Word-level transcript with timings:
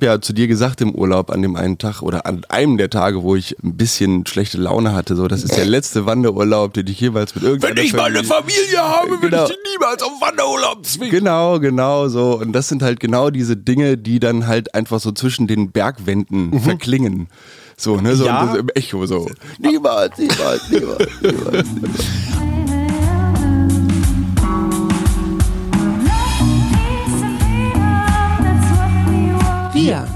Ja, 0.00 0.20
zu 0.20 0.32
dir 0.32 0.46
gesagt 0.46 0.80
im 0.80 0.94
Urlaub 0.94 1.30
an 1.30 1.42
dem 1.42 1.56
einen 1.56 1.76
Tag 1.78 2.02
oder 2.02 2.24
an 2.26 2.44
einem 2.48 2.76
der 2.78 2.88
Tage, 2.90 3.22
wo 3.22 3.34
ich 3.34 3.56
ein 3.64 3.76
bisschen 3.76 4.26
schlechte 4.26 4.58
Laune 4.58 4.92
hatte, 4.94 5.16
so, 5.16 5.26
das 5.28 5.42
ist 5.42 5.56
der 5.56 5.64
letzte 5.64 6.06
Wanderurlaub, 6.06 6.72
den 6.74 6.86
ich 6.86 7.00
jeweils 7.00 7.34
mit 7.34 7.42
irgendeiner 7.44 7.76
Wenn 7.76 7.84
ich 7.84 7.92
mal 7.92 8.04
eine 8.04 8.22
Familie 8.24 8.78
habe, 8.80 9.10
will 9.22 9.30
Genau. 9.30 9.44
ich 9.44 9.50
die 9.50 9.70
niemals 9.72 10.02
auf 10.02 10.12
Wanderurlaub 10.20 10.86
zwingen. 10.86 11.10
Genau, 11.10 11.58
genau 11.58 12.08
so. 12.08 12.38
Und 12.38 12.52
das 12.52 12.68
sind 12.68 12.82
halt 12.82 13.00
genau 13.00 13.30
diese 13.30 13.56
Dinge, 13.56 13.96
die 13.98 14.20
dann 14.20 14.46
halt 14.46 14.74
einfach 14.74 15.00
so 15.00 15.10
zwischen 15.12 15.46
den 15.46 15.72
Bergwänden 15.72 16.60
verklingen. 16.60 17.28
So, 17.76 17.96
ne, 18.00 18.14
so 18.16 18.26
Ja. 18.26 18.54
im 18.54 18.68
Echo 18.74 19.04
so. 19.06 19.28
Niemals, 19.58 20.16
niemals, 20.18 20.68
niemals, 20.70 21.08
niemals. 21.22 21.66
Wir, 29.88 30.06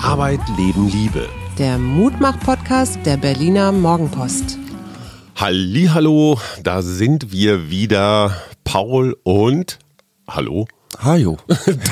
Arbeit, 0.00 0.40
Leben, 0.56 0.88
Liebe. 0.88 1.28
der 1.58 1.76
Mutmach-Podcast 1.76 2.98
der 3.04 3.18
Berliner 3.18 3.70
Morgenpost. 3.70 4.56
Hallo, 5.36 6.40
da 6.62 6.80
sind 6.80 7.30
wir 7.30 7.68
wieder. 7.68 8.34
Paul 8.64 9.14
und 9.24 9.78
Hallo. 10.26 10.66
Hajo. 11.02 11.36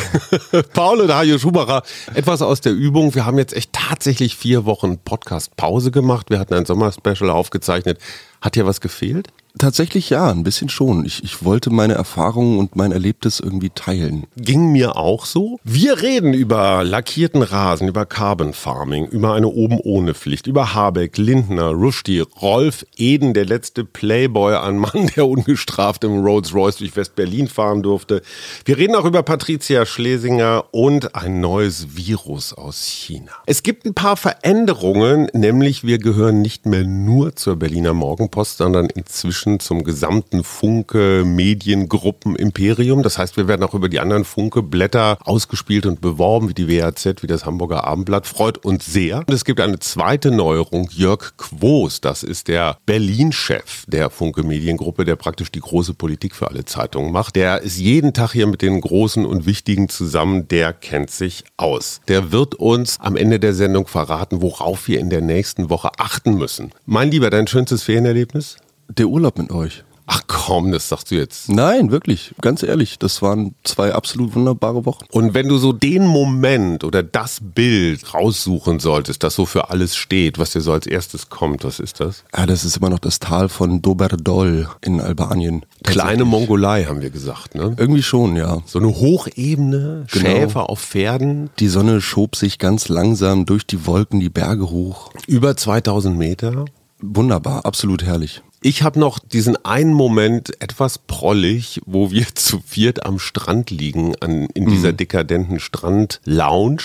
Paul 0.72 1.02
und 1.02 1.14
Hajo 1.14 1.38
Schumacher. 1.38 1.82
Etwas 2.14 2.40
aus 2.40 2.62
der 2.62 2.72
Übung. 2.72 3.14
Wir 3.14 3.26
haben 3.26 3.36
jetzt 3.36 3.52
echt 3.52 3.74
tatsächlich 3.74 4.34
vier 4.34 4.64
Wochen 4.64 4.96
Podcast-Pause 4.96 5.90
gemacht. 5.90 6.30
Wir 6.30 6.38
hatten 6.38 6.54
ein 6.54 6.64
Sommerspecial 6.64 7.28
aufgezeichnet. 7.28 7.98
Hat 8.40 8.54
dir 8.54 8.64
was 8.64 8.80
gefehlt? 8.80 9.28
Tatsächlich 9.58 10.10
ja, 10.10 10.30
ein 10.30 10.42
bisschen 10.42 10.68
schon. 10.68 11.06
Ich, 11.06 11.24
ich 11.24 11.42
wollte 11.42 11.70
meine 11.70 11.94
Erfahrungen 11.94 12.58
und 12.58 12.76
mein 12.76 12.92
Erlebtes 12.92 13.40
irgendwie 13.40 13.70
teilen. 13.70 14.26
Ging 14.36 14.70
mir 14.70 14.96
auch 14.96 15.24
so. 15.24 15.58
Wir 15.64 16.02
reden 16.02 16.34
über 16.34 16.84
lackierten 16.84 17.40
Rasen, 17.40 17.88
über 17.88 18.04
Carbon 18.04 18.52
Farming, 18.52 19.06
über 19.06 19.32
eine 19.32 19.48
Oben-ohne-Pflicht, 19.48 20.46
über 20.46 20.74
Habeck, 20.74 21.16
Lindner, 21.16 21.70
Rushdie, 21.70 22.20
Rolf 22.20 22.84
Eden, 22.96 23.32
der 23.32 23.46
letzte 23.46 23.84
Playboy, 23.84 24.56
ein 24.56 24.76
Mann, 24.76 25.10
der 25.16 25.26
ungestraft 25.26 26.04
im 26.04 26.22
Rolls-Royce 26.22 26.76
durch 26.76 26.94
West-Berlin 26.94 27.48
fahren 27.48 27.82
durfte. 27.82 28.20
Wir 28.66 28.76
reden 28.76 28.94
auch 28.94 29.06
über 29.06 29.22
Patricia 29.22 29.86
Schlesinger 29.86 30.64
und 30.72 31.14
ein 31.14 31.40
neues 31.40 31.96
Virus 31.96 32.52
aus 32.52 32.84
China. 32.84 33.32
Es 33.46 33.62
gibt 33.62 33.86
ein 33.86 33.94
paar 33.94 34.18
Veränderungen, 34.18 35.28
nämlich 35.32 35.82
wir 35.82 35.98
gehören 35.98 36.42
nicht 36.42 36.66
mehr 36.66 36.84
nur 36.84 37.36
zur 37.36 37.56
Berliner 37.56 37.94
Morgenpost, 37.94 38.58
sondern 38.58 38.86
inzwischen 38.86 39.45
zum 39.60 39.84
gesamten 39.84 40.44
Funke 40.44 41.22
Mediengruppen 41.24 42.36
Imperium. 42.36 43.02
Das 43.02 43.18
heißt, 43.18 43.36
wir 43.36 43.48
werden 43.48 43.62
auch 43.62 43.74
über 43.74 43.88
die 43.88 44.00
anderen 44.00 44.24
Funke 44.24 44.62
Blätter 44.62 45.18
ausgespielt 45.24 45.86
und 45.86 46.00
beworben, 46.00 46.48
wie 46.48 46.54
die 46.54 46.68
WAZ, 46.68 47.22
wie 47.22 47.26
das 47.26 47.46
Hamburger 47.46 47.84
Abendblatt. 47.84 48.26
Freut 48.26 48.58
uns 48.58 48.86
sehr. 48.86 49.18
Und 49.18 49.32
es 49.32 49.44
gibt 49.44 49.60
eine 49.60 49.78
zweite 49.78 50.30
Neuerung. 50.30 50.88
Jörg 50.92 51.36
Quos, 51.36 52.00
das 52.00 52.22
ist 52.22 52.48
der 52.48 52.78
Berlin-Chef 52.86 53.84
der 53.86 54.10
Funke 54.10 54.42
Mediengruppe, 54.42 55.04
der 55.04 55.16
praktisch 55.16 55.52
die 55.52 55.60
große 55.60 55.94
Politik 55.94 56.34
für 56.34 56.48
alle 56.48 56.64
Zeitungen 56.64 57.12
macht. 57.12 57.36
Der 57.36 57.62
ist 57.62 57.78
jeden 57.78 58.12
Tag 58.12 58.32
hier 58.32 58.46
mit 58.46 58.62
den 58.62 58.80
Großen 58.80 59.24
und 59.24 59.46
Wichtigen 59.46 59.88
zusammen. 59.88 60.48
Der 60.48 60.72
kennt 60.72 61.10
sich 61.10 61.44
aus. 61.56 62.00
Der 62.08 62.32
wird 62.32 62.56
uns 62.56 62.98
am 63.00 63.16
Ende 63.16 63.38
der 63.38 63.54
Sendung 63.54 63.86
verraten, 63.86 64.42
worauf 64.42 64.88
wir 64.88 64.98
in 64.98 65.10
der 65.10 65.20
nächsten 65.20 65.70
Woche 65.70 65.90
achten 65.98 66.34
müssen. 66.34 66.72
Mein 66.84 67.10
Lieber, 67.10 67.30
dein 67.30 67.46
schönstes 67.46 67.82
Ferienerlebnis? 67.84 68.56
Der 68.88 69.08
Urlaub 69.08 69.38
mit 69.38 69.50
euch. 69.50 69.82
Ach 70.08 70.22
komm, 70.28 70.70
das 70.70 70.88
sagst 70.88 71.10
du 71.10 71.16
jetzt. 71.16 71.48
Nein, 71.48 71.90
wirklich, 71.90 72.32
ganz 72.40 72.62
ehrlich, 72.62 72.96
das 73.00 73.22
waren 73.22 73.56
zwei 73.64 73.92
absolut 73.92 74.36
wunderbare 74.36 74.86
Wochen. 74.86 75.04
Und 75.10 75.34
wenn 75.34 75.48
du 75.48 75.58
so 75.58 75.72
den 75.72 76.06
Moment 76.06 76.84
oder 76.84 77.02
das 77.02 77.40
Bild 77.42 78.14
raussuchen 78.14 78.78
solltest, 78.78 79.24
das 79.24 79.34
so 79.34 79.46
für 79.46 79.68
alles 79.70 79.96
steht, 79.96 80.38
was 80.38 80.50
dir 80.52 80.60
so 80.60 80.70
als 80.72 80.86
erstes 80.86 81.28
kommt, 81.28 81.64
was 81.64 81.80
ist 81.80 81.98
das? 81.98 82.22
Ja, 82.36 82.46
das 82.46 82.64
ist 82.64 82.76
immer 82.76 82.88
noch 82.88 83.00
das 83.00 83.18
Tal 83.18 83.48
von 83.48 83.82
Doberdol 83.82 84.68
in 84.80 85.00
Albanien. 85.00 85.66
Kleine 85.82 86.24
Mongolei, 86.24 86.84
haben 86.84 87.00
wir 87.02 87.10
gesagt, 87.10 87.56
ne? 87.56 87.74
Irgendwie 87.76 88.04
schon, 88.04 88.36
ja. 88.36 88.62
So 88.64 88.78
eine 88.78 88.94
Hochebene, 88.94 90.06
Genau. 90.12 90.24
Schäfer 90.30 90.70
auf 90.70 90.78
Pferden, 90.80 91.50
Die 91.58 91.66
Sonne 91.68 92.00
schob 92.00 92.36
sich 92.36 92.60
ganz 92.60 92.88
langsam 92.88 93.44
durch 93.44 93.66
die 93.66 93.86
Wolken 93.88 94.20
die 94.20 94.28
Berge 94.28 94.70
hoch. 94.70 95.10
über 95.26 95.56
2000 95.56 96.16
Meter. 96.16 96.64
Wunderbar, 97.02 97.66
absolut 97.66 98.04
herrlich. 98.04 98.40
Ich 98.66 98.82
habe 98.82 98.98
noch 98.98 99.20
diesen 99.20 99.64
einen 99.64 99.92
Moment 99.92 100.60
etwas 100.60 100.98
prollig, 100.98 101.80
wo 101.86 102.10
wir 102.10 102.26
zu 102.34 102.60
viert 102.66 103.06
am 103.06 103.20
Strand 103.20 103.70
liegen, 103.70 104.16
an, 104.16 104.48
in 104.54 104.66
dieser 104.66 104.92
dekadenten 104.92 105.60
Strand-Lounge, 105.60 106.82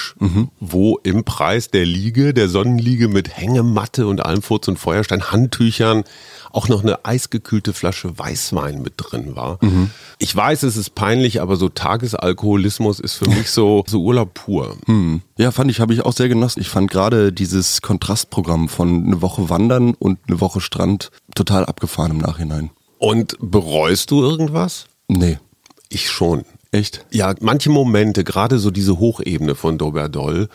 wo 0.60 1.00
im 1.02 1.24
Preis 1.24 1.72
der 1.72 1.88
Liege, 1.88 2.36
der 2.36 2.50
Sonnenliege 2.50 3.08
mit 3.08 3.36
Hängematte 3.36 4.06
und 4.06 4.24
allem 4.24 4.44
Furz 4.44 4.68
und 4.68 4.78
Feuerstein, 4.78 5.32
Handtüchern, 5.32 6.04
auch 6.52 6.68
noch 6.68 6.84
eine 6.84 7.04
eisgekühlte 7.06 7.74
Flasche 7.74 8.18
Weißwein 8.18 8.82
mit 8.82 8.94
drin 8.98 9.36
war. 9.36 9.58
Ich 10.20 10.36
weiß, 10.36 10.64
es 10.64 10.78
ist 10.78 10.96
peinlich, 10.96 11.42
aber 11.42 11.56
so 11.56 11.70
Tagesalkoholismus 11.70 13.00
ist 13.00 13.14
für 13.16 13.30
mich 13.30 13.50
so, 13.50 13.84
so 13.88 14.04
Urlaub 14.04 14.34
pur. 14.34 14.78
Hm. 14.86 15.22
Ja, 15.38 15.52
fand 15.52 15.72
ich, 15.72 15.80
habe 15.80 15.94
ich 15.94 16.04
auch 16.04 16.14
sehr 16.14 16.30
genossen. 16.30 16.60
Ich 16.60 16.70
fand 16.70 16.92
gerade 16.92 17.32
dieses 17.32 17.82
Kontrastprogramm 17.82 18.70
von 18.70 19.06
eine 19.06 19.22
Woche 19.22 19.50
Wandern 19.50 19.96
und 19.96 20.20
eine 20.28 20.42
Woche 20.42 20.62
Strand 20.62 21.10
total 21.34 21.66
abgefahren 21.72 22.12
im 22.12 22.18
Nachhinein. 22.20 22.70
Und 23.00 23.36
bereust 23.40 24.12
du 24.12 24.22
irgendwas? 24.22 24.86
Nee, 25.08 25.40
Ich 25.90 26.10
schon. 26.10 26.44
echt? 26.72 27.06
Ja, 27.12 27.34
manche 27.42 27.70
Momente, 27.70 28.24
gerade 28.24 28.60
so 28.60 28.70
diese 28.72 29.00
Hochebene 29.00 29.56
von 29.56 29.78
Doberdol, 29.78 30.50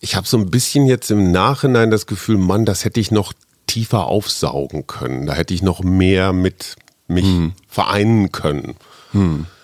ich 0.00 0.16
habe 0.16 0.26
so 0.26 0.36
ein 0.38 0.50
bisschen 0.50 0.86
jetzt 0.86 1.10
im 1.10 1.30
Nachhinein 1.30 1.90
das 1.90 2.06
Gefühl, 2.06 2.36
Mann, 2.38 2.64
das 2.64 2.84
hätte 2.84 2.98
ich 3.00 3.10
noch 3.12 3.32
tiefer 3.66 4.06
aufsaugen 4.06 4.86
können. 4.86 5.26
Da 5.26 5.34
hätte 5.34 5.54
ich 5.54 5.62
noch 5.62 5.82
mehr 5.84 6.32
mit 6.32 6.76
mich 7.06 7.26
vereinen 7.68 8.32
können. 8.32 8.74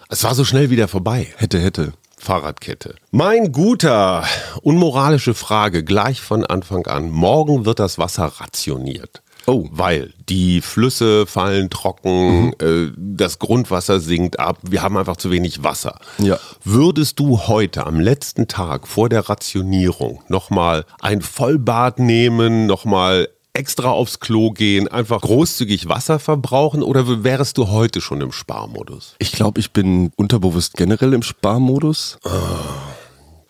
Es 0.09 0.23
war 0.25 0.35
so 0.35 0.45
schnell 0.45 0.71
wieder 0.71 0.87
vorbei. 0.89 1.27
Hätte, 1.37 1.59
hätte. 1.61 1.93
Fahrradkette. 2.19 2.95
Mein 3.11 3.53
guter, 3.53 4.25
unmoralische 4.63 5.35
Frage 5.35 5.85
gleich 5.85 6.21
von 6.21 6.45
Anfang 6.47 6.87
an. 6.87 7.11
Morgen 7.11 7.65
wird 7.65 7.79
das 7.79 7.99
Wasser 7.99 8.27
rationiert. 8.27 9.23
Oh. 9.49 9.67
Weil 9.71 10.13
die 10.29 10.61
Flüsse 10.61 11.27
fallen 11.27 11.71
trocken, 11.71 12.53
äh, 12.61 12.93
das 12.97 13.39
Grundwasser 13.39 13.99
sinkt 13.99 14.39
ab, 14.39 14.59
wir 14.63 14.83
haben 14.83 14.99
einfach 14.99 15.17
zu 15.17 15.31
wenig 15.31 15.65
Wasser. 15.65 15.99
Ja. 16.19 16.39
Würdest 16.65 17.19
du 17.19 17.47
heute 17.49 17.87
am 17.87 17.99
letzten 17.99 18.47
Tag 18.47 18.87
vor 18.87 19.09
der 19.09 19.29
Rationierung 19.29 20.23
nochmal 20.29 20.85
ein 21.01 21.23
Vollbad 21.23 21.99
nehmen, 21.99 22.67
nochmal 22.67 23.29
extra 23.55 23.91
aufs 23.91 24.21
Klo 24.21 24.51
gehen, 24.51 24.87
einfach 24.87 25.23
großzügig 25.23 25.89
Wasser 25.89 26.19
verbrauchen 26.19 26.83
oder 26.83 27.25
wärst 27.25 27.57
du 27.57 27.69
heute 27.69 28.03
schon 28.03 28.21
im 28.21 28.33
Sparmodus? 28.33 29.17
Ich 29.19 29.33
glaube, 29.33 29.61
ich 29.61 29.73
bin 29.73 30.13
unterbewusst 30.17 30.77
generell 30.77 31.15
im 31.15 31.23
Sparmodus. 31.23 32.19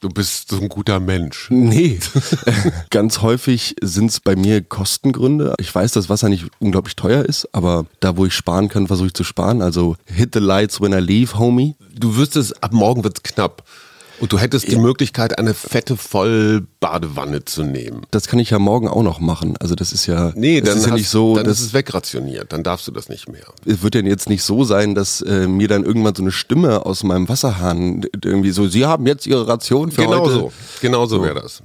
Du 0.00 0.08
bist 0.08 0.50
so 0.50 0.60
ein 0.60 0.68
guter 0.68 1.00
Mensch. 1.00 1.48
Nee. 1.50 1.98
Ganz 2.90 3.20
häufig 3.20 3.74
sind 3.82 4.10
es 4.10 4.20
bei 4.20 4.36
mir 4.36 4.62
Kostengründe. 4.62 5.54
Ich 5.58 5.74
weiß, 5.74 5.90
dass 5.90 6.08
Wasser 6.08 6.28
nicht 6.28 6.46
unglaublich 6.60 6.94
teuer 6.94 7.24
ist, 7.24 7.48
aber 7.52 7.84
da, 7.98 8.16
wo 8.16 8.24
ich 8.24 8.32
sparen 8.32 8.68
kann, 8.68 8.86
versuche 8.86 9.08
ich 9.08 9.14
zu 9.14 9.24
sparen. 9.24 9.60
Also 9.60 9.96
hit 10.04 10.34
the 10.34 10.40
lights 10.40 10.80
when 10.80 10.92
I 10.92 11.00
leave, 11.00 11.36
homie. 11.36 11.74
Du 11.92 12.16
wüsstest, 12.16 12.62
ab 12.62 12.72
morgen 12.72 13.02
wird's 13.02 13.24
knapp. 13.24 13.64
Und 14.20 14.32
du 14.32 14.38
hättest 14.38 14.70
die 14.70 14.76
Möglichkeit, 14.76 15.38
eine 15.38 15.54
fette 15.54 15.96
Vollbadewanne 15.96 17.44
zu 17.44 17.62
nehmen. 17.62 18.02
Das 18.10 18.26
kann 18.26 18.38
ich 18.38 18.50
ja 18.50 18.58
morgen 18.58 18.88
auch 18.88 19.02
noch 19.02 19.20
machen. 19.20 19.56
Also 19.58 19.74
das 19.74 19.92
ist 19.92 20.06
ja, 20.06 20.32
Nee, 20.34 20.60
das 20.60 20.70
dann, 20.70 20.78
ist 20.78 20.84
ja 20.86 20.90
hast, 20.92 20.98
nicht 20.98 21.08
so, 21.08 21.36
dann 21.36 21.44
dass 21.44 21.60
ist 21.60 21.66
es 21.66 21.74
wegrationiert. 21.74 22.52
Dann 22.52 22.62
darfst 22.62 22.86
du 22.88 22.92
das 22.92 23.08
nicht 23.08 23.28
mehr. 23.28 23.44
es 23.64 23.82
wird 23.82 23.94
ja 23.94 24.00
jetzt 24.02 24.28
nicht 24.28 24.42
so 24.42 24.64
sein, 24.64 24.94
dass 24.94 25.20
äh, 25.22 25.46
mir 25.46 25.68
dann 25.68 25.84
irgendwann 25.84 26.14
so 26.14 26.22
eine 26.22 26.32
Stimme 26.32 26.84
aus 26.86 27.04
meinem 27.04 27.28
Wasserhahn 27.28 28.04
irgendwie 28.24 28.50
so, 28.50 28.66
Sie 28.66 28.86
haben 28.86 29.06
jetzt 29.06 29.26
Ihre 29.26 29.46
Ration 29.46 29.90
für 29.92 30.02
Genau 30.02 30.20
heute. 30.24 30.32
so. 30.34 30.52
Genau 30.80 31.06
so 31.06 31.22
wäre 31.22 31.40
das. 31.42 31.62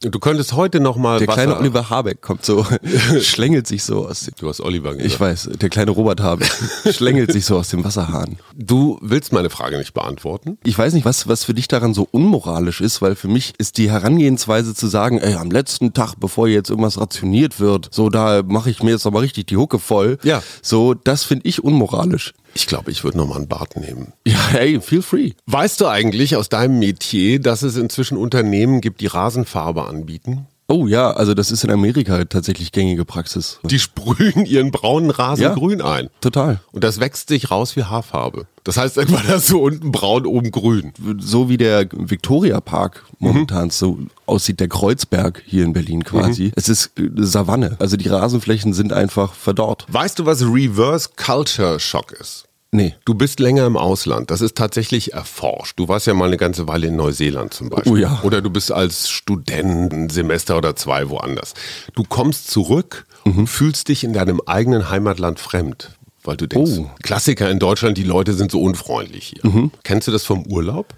Du 0.00 0.18
könntest 0.18 0.52
heute 0.52 0.80
noch 0.80 0.96
mal 0.96 1.18
Der 1.18 1.28
Wasser... 1.28 1.42
kleine 1.44 1.58
Oliver 1.58 1.88
Habeck 1.88 2.20
kommt 2.20 2.44
so, 2.44 2.66
schlängelt 3.22 3.66
sich 3.66 3.84
so 3.84 4.06
aus 4.06 4.20
dem, 4.20 4.34
Du 4.38 4.48
hast 4.48 4.60
Oliver 4.60 4.90
gesagt. 4.90 5.06
ich 5.06 5.18
weiß, 5.18 5.50
der 5.60 5.68
kleine 5.70 5.92
Robert 5.92 6.20
Habeck 6.20 6.50
schlängelt 6.90 7.32
sich 7.32 7.46
so 7.46 7.56
aus 7.56 7.68
dem 7.70 7.84
Wasserhahn. 7.84 8.36
Du 8.54 8.98
willst 9.00 9.32
meine 9.32 9.48
Frage 9.48 9.78
nicht 9.78 9.94
beantworten? 9.94 10.58
Ich 10.64 10.76
weiß 10.76 10.92
nicht, 10.92 11.06
was, 11.06 11.26
was 11.28 11.44
für 11.44 11.54
dich 11.54 11.68
daran 11.68 11.94
so 11.94 12.06
unmoralisch 12.10 12.80
ist, 12.82 13.00
weil 13.00 13.14
für 13.14 13.28
mich 13.28 13.54
ist 13.56 13.78
die 13.78 13.90
Herangehensweise 13.90 14.74
zu 14.74 14.88
sagen, 14.88 15.18
ey, 15.18 15.34
am 15.36 15.50
letzten 15.50 15.94
Tag, 15.94 16.16
bevor 16.18 16.48
jetzt 16.48 16.68
irgendwas 16.68 17.00
rationiert 17.00 17.58
wird, 17.58 17.88
so 17.90 18.10
da 18.10 18.42
mache 18.42 18.68
ich 18.70 18.82
mir 18.82 18.90
jetzt 18.90 19.04
nochmal 19.04 19.22
richtig 19.22 19.46
die 19.46 19.56
Hucke 19.56 19.78
voll. 19.78 20.18
Ja. 20.22 20.42
So, 20.60 20.92
das 20.92 21.24
finde 21.24 21.46
ich 21.48 21.64
unmoralisch. 21.64 22.34
Ich 22.54 22.66
glaube, 22.66 22.90
ich 22.90 23.02
würde 23.04 23.18
noch 23.18 23.26
mal 23.26 23.36
ein 23.40 23.48
Bad 23.48 23.76
nehmen. 23.76 24.12
Ja, 24.26 24.48
hey, 24.50 24.80
feel 24.80 25.02
free. 25.02 25.32
Weißt 25.46 25.80
du 25.80 25.86
eigentlich 25.86 26.36
aus 26.36 26.48
deinem 26.48 26.78
Metier, 26.78 27.40
dass 27.40 27.62
es 27.62 27.76
inzwischen 27.76 28.16
Unternehmen 28.16 28.80
gibt, 28.80 29.00
die 29.00 29.06
Rasenfarbe 29.06 29.86
anbieten? 29.86 30.46
Oh 30.66 30.86
ja, 30.86 31.10
also 31.10 31.34
das 31.34 31.50
ist 31.50 31.62
in 31.62 31.70
Amerika 31.70 32.24
tatsächlich 32.24 32.72
gängige 32.72 33.04
Praxis. 33.04 33.60
Die 33.64 33.78
sprühen 33.78 34.46
ihren 34.46 34.70
braunen 34.70 35.10
Rasen 35.10 35.42
Ja. 35.42 35.54
grün 35.54 35.82
ein. 35.82 36.08
Total. 36.22 36.60
Und 36.72 36.82
das 36.84 37.00
wächst 37.00 37.28
sich 37.28 37.50
raus 37.50 37.76
wie 37.76 37.84
Haarfarbe. 37.84 38.46
Das 38.64 38.78
heißt, 38.78 38.96
irgendwann 38.96 39.28
hast 39.28 39.50
du 39.50 39.58
unten 39.60 39.92
braun, 39.92 40.24
oben 40.24 40.50
grün. 40.50 40.94
So 41.18 41.50
wie 41.50 41.58
der 41.58 41.86
Victoria 41.92 42.62
Park 42.62 43.04
momentan 43.18 43.68
so 43.68 43.98
aussieht, 44.24 44.58
der 44.58 44.68
Kreuzberg 44.68 45.42
hier 45.44 45.64
in 45.64 45.74
Berlin 45.74 46.02
quasi. 46.02 46.50
Es 46.56 46.70
ist 46.70 46.98
äh, 46.98 47.10
Savanne. 47.16 47.76
Also 47.78 47.98
die 47.98 48.08
Rasenflächen 48.08 48.72
sind 48.72 48.94
einfach 48.94 49.34
verdorrt. 49.34 49.84
Weißt 49.88 50.18
du, 50.18 50.24
was 50.24 50.40
Reverse 50.42 51.10
Culture 51.14 51.78
Shock 51.78 52.12
ist? 52.12 52.46
Nee. 52.74 52.96
Du 53.04 53.14
bist 53.14 53.38
länger 53.38 53.66
im 53.66 53.76
Ausland. 53.76 54.32
Das 54.32 54.40
ist 54.40 54.56
tatsächlich 54.56 55.12
erforscht. 55.12 55.78
Du 55.78 55.86
warst 55.86 56.08
ja 56.08 56.14
mal 56.14 56.26
eine 56.26 56.36
ganze 56.36 56.66
Weile 56.66 56.88
in 56.88 56.96
Neuseeland 56.96 57.54
zum 57.54 57.68
Beispiel. 57.68 57.92
Oh 57.92 57.96
ja. 57.96 58.20
Oder 58.24 58.42
du 58.42 58.50
bist 58.50 58.72
als 58.72 59.08
Student 59.08 59.92
ein 59.92 60.10
Semester 60.10 60.56
oder 60.58 60.74
zwei 60.74 61.08
woanders. 61.08 61.54
Du 61.94 62.02
kommst 62.02 62.50
zurück 62.50 63.06
und 63.24 63.46
fühlst 63.46 63.88
dich 63.88 64.02
in 64.02 64.12
deinem 64.12 64.40
eigenen 64.46 64.90
Heimatland 64.90 65.38
fremd. 65.38 65.92
Weil 66.24 66.36
du 66.36 66.48
denkst, 66.48 66.72
Oh. 66.80 66.90
Klassiker 67.04 67.48
in 67.48 67.60
Deutschland, 67.60 67.96
die 67.96 68.02
Leute 68.02 68.34
sind 68.34 68.50
so 68.50 68.60
unfreundlich 68.60 69.34
hier. 69.40 69.70
Kennst 69.84 70.08
du 70.08 70.12
das 70.12 70.24
vom 70.24 70.44
Urlaub? 70.46 70.94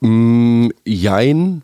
Mm, 0.00 0.68
jein. 0.84 1.62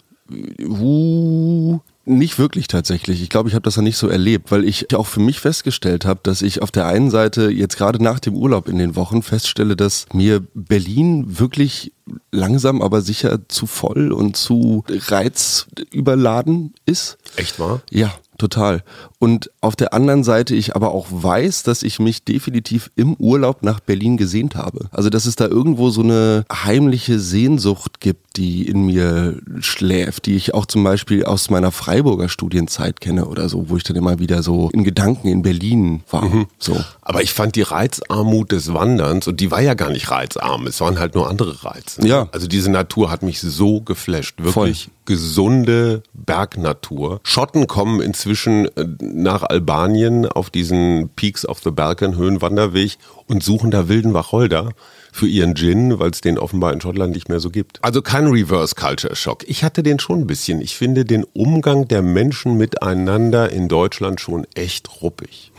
Uh, 0.60 1.78
nicht 2.06 2.38
wirklich 2.38 2.68
tatsächlich. 2.68 3.20
Ich 3.20 3.28
glaube, 3.28 3.48
ich 3.48 3.54
habe 3.54 3.64
das 3.64 3.76
noch 3.76 3.82
nicht 3.82 3.96
so 3.96 4.08
erlebt, 4.08 4.50
weil 4.50 4.64
ich 4.64 4.94
auch 4.94 5.06
für 5.06 5.20
mich 5.20 5.40
festgestellt 5.40 6.04
habe, 6.04 6.20
dass 6.22 6.40
ich 6.40 6.62
auf 6.62 6.70
der 6.70 6.86
einen 6.86 7.10
Seite 7.10 7.50
jetzt 7.50 7.76
gerade 7.76 8.02
nach 8.02 8.20
dem 8.20 8.34
Urlaub 8.34 8.68
in 8.68 8.78
den 8.78 8.96
Wochen 8.96 9.22
feststelle, 9.22 9.76
dass 9.76 10.06
mir 10.12 10.40
Berlin 10.54 11.38
wirklich 11.38 11.92
langsam, 12.30 12.80
aber 12.80 13.02
sicher 13.02 13.48
zu 13.48 13.66
voll 13.66 14.12
und 14.12 14.36
zu 14.36 14.84
reizüberladen 14.88 16.74
ist. 16.86 17.18
Echt 17.34 17.58
wahr? 17.58 17.82
Ja, 17.90 18.14
total. 18.38 18.84
Und 19.18 19.50
auf 19.60 19.76
der 19.76 19.94
anderen 19.94 20.24
Seite 20.24 20.54
ich 20.54 20.76
aber 20.76 20.92
auch 20.92 21.06
weiß, 21.10 21.62
dass 21.62 21.82
ich 21.82 21.98
mich 21.98 22.24
definitiv 22.24 22.90
im 22.96 23.14
Urlaub 23.14 23.62
nach 23.62 23.80
Berlin 23.80 24.16
gesehnt 24.16 24.56
habe. 24.56 24.88
Also 24.90 25.08
dass 25.08 25.26
es 25.26 25.36
da 25.36 25.46
irgendwo 25.46 25.90
so 25.90 26.02
eine 26.02 26.44
heimliche 26.52 27.18
Sehnsucht 27.18 28.00
gibt, 28.00 28.36
die 28.36 28.68
in 28.68 28.84
mir 28.84 29.38
schläft, 29.60 30.26
die 30.26 30.36
ich 30.36 30.52
auch 30.52 30.66
zum 30.66 30.84
Beispiel 30.84 31.24
aus 31.24 31.48
meiner 31.48 31.72
Freiburger 31.72 32.28
Studienzeit 32.28 33.00
kenne 33.00 33.26
oder 33.26 33.48
so, 33.48 33.70
wo 33.70 33.76
ich 33.76 33.84
dann 33.84 33.96
immer 33.96 34.18
wieder 34.18 34.42
so 34.42 34.68
in 34.72 34.84
Gedanken 34.84 35.28
in 35.28 35.42
Berlin 35.42 36.02
war. 36.10 36.46
So. 36.58 36.76
Aber 37.00 37.22
ich 37.22 37.32
fand 37.32 37.56
die 37.56 37.62
Reizarmut 37.62 38.52
des 38.52 38.74
Wanderns, 38.74 39.26
und 39.26 39.40
die 39.40 39.50
war 39.50 39.62
ja 39.62 39.74
gar 39.74 39.90
nicht 39.90 40.10
reizarm, 40.10 40.66
es 40.66 40.80
waren 40.80 40.98
halt 40.98 41.14
nur 41.14 41.30
andere 41.30 41.64
Reize. 41.64 42.06
Ja. 42.06 42.28
Also 42.32 42.46
diese 42.46 42.70
Natur 42.70 43.10
hat 43.10 43.22
mich 43.22 43.40
so 43.40 43.80
geflasht. 43.80 44.42
Wirklich 44.42 44.84
Voll. 44.84 44.92
gesunde 45.06 46.02
Bergnatur. 46.12 47.20
Schotten 47.22 47.66
kommen 47.66 48.00
inzwischen 48.00 48.66
äh, 48.76 48.86
nach 49.14 49.42
Albanien 49.42 50.26
auf 50.26 50.50
diesen 50.50 51.10
Peaks 51.16 51.46
of 51.46 51.60
the 51.62 51.70
Balkan 51.70 52.16
Höhenwanderweg 52.16 52.98
und 53.26 53.42
suchen 53.42 53.70
da 53.70 53.88
wilden 53.88 54.14
Wacholder 54.14 54.70
für 55.12 55.26
ihren 55.26 55.54
Gin, 55.54 55.98
weil 55.98 56.10
es 56.10 56.20
den 56.20 56.38
offenbar 56.38 56.72
in 56.72 56.80
Schottland 56.80 57.14
nicht 57.14 57.28
mehr 57.28 57.40
so 57.40 57.50
gibt. 57.50 57.82
Also 57.82 58.02
kein 58.02 58.26
Reverse 58.26 58.74
Culture 58.74 59.16
Shock. 59.16 59.48
Ich 59.48 59.64
hatte 59.64 59.82
den 59.82 59.98
schon 59.98 60.20
ein 60.20 60.26
bisschen. 60.26 60.60
Ich 60.60 60.76
finde 60.76 61.04
den 61.04 61.24
Umgang 61.32 61.88
der 61.88 62.02
Menschen 62.02 62.56
miteinander 62.58 63.50
in 63.50 63.68
Deutschland 63.68 64.20
schon 64.20 64.46
echt 64.54 65.02
ruppig. 65.02 65.52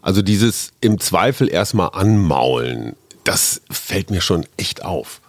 Also 0.00 0.22
dieses 0.22 0.70
im 0.80 1.00
Zweifel 1.00 1.50
erstmal 1.50 1.90
anmaulen, 1.92 2.94
das 3.24 3.62
fällt 3.68 4.10
mir 4.10 4.20
schon 4.20 4.46
echt 4.56 4.84
auf. 4.84 5.20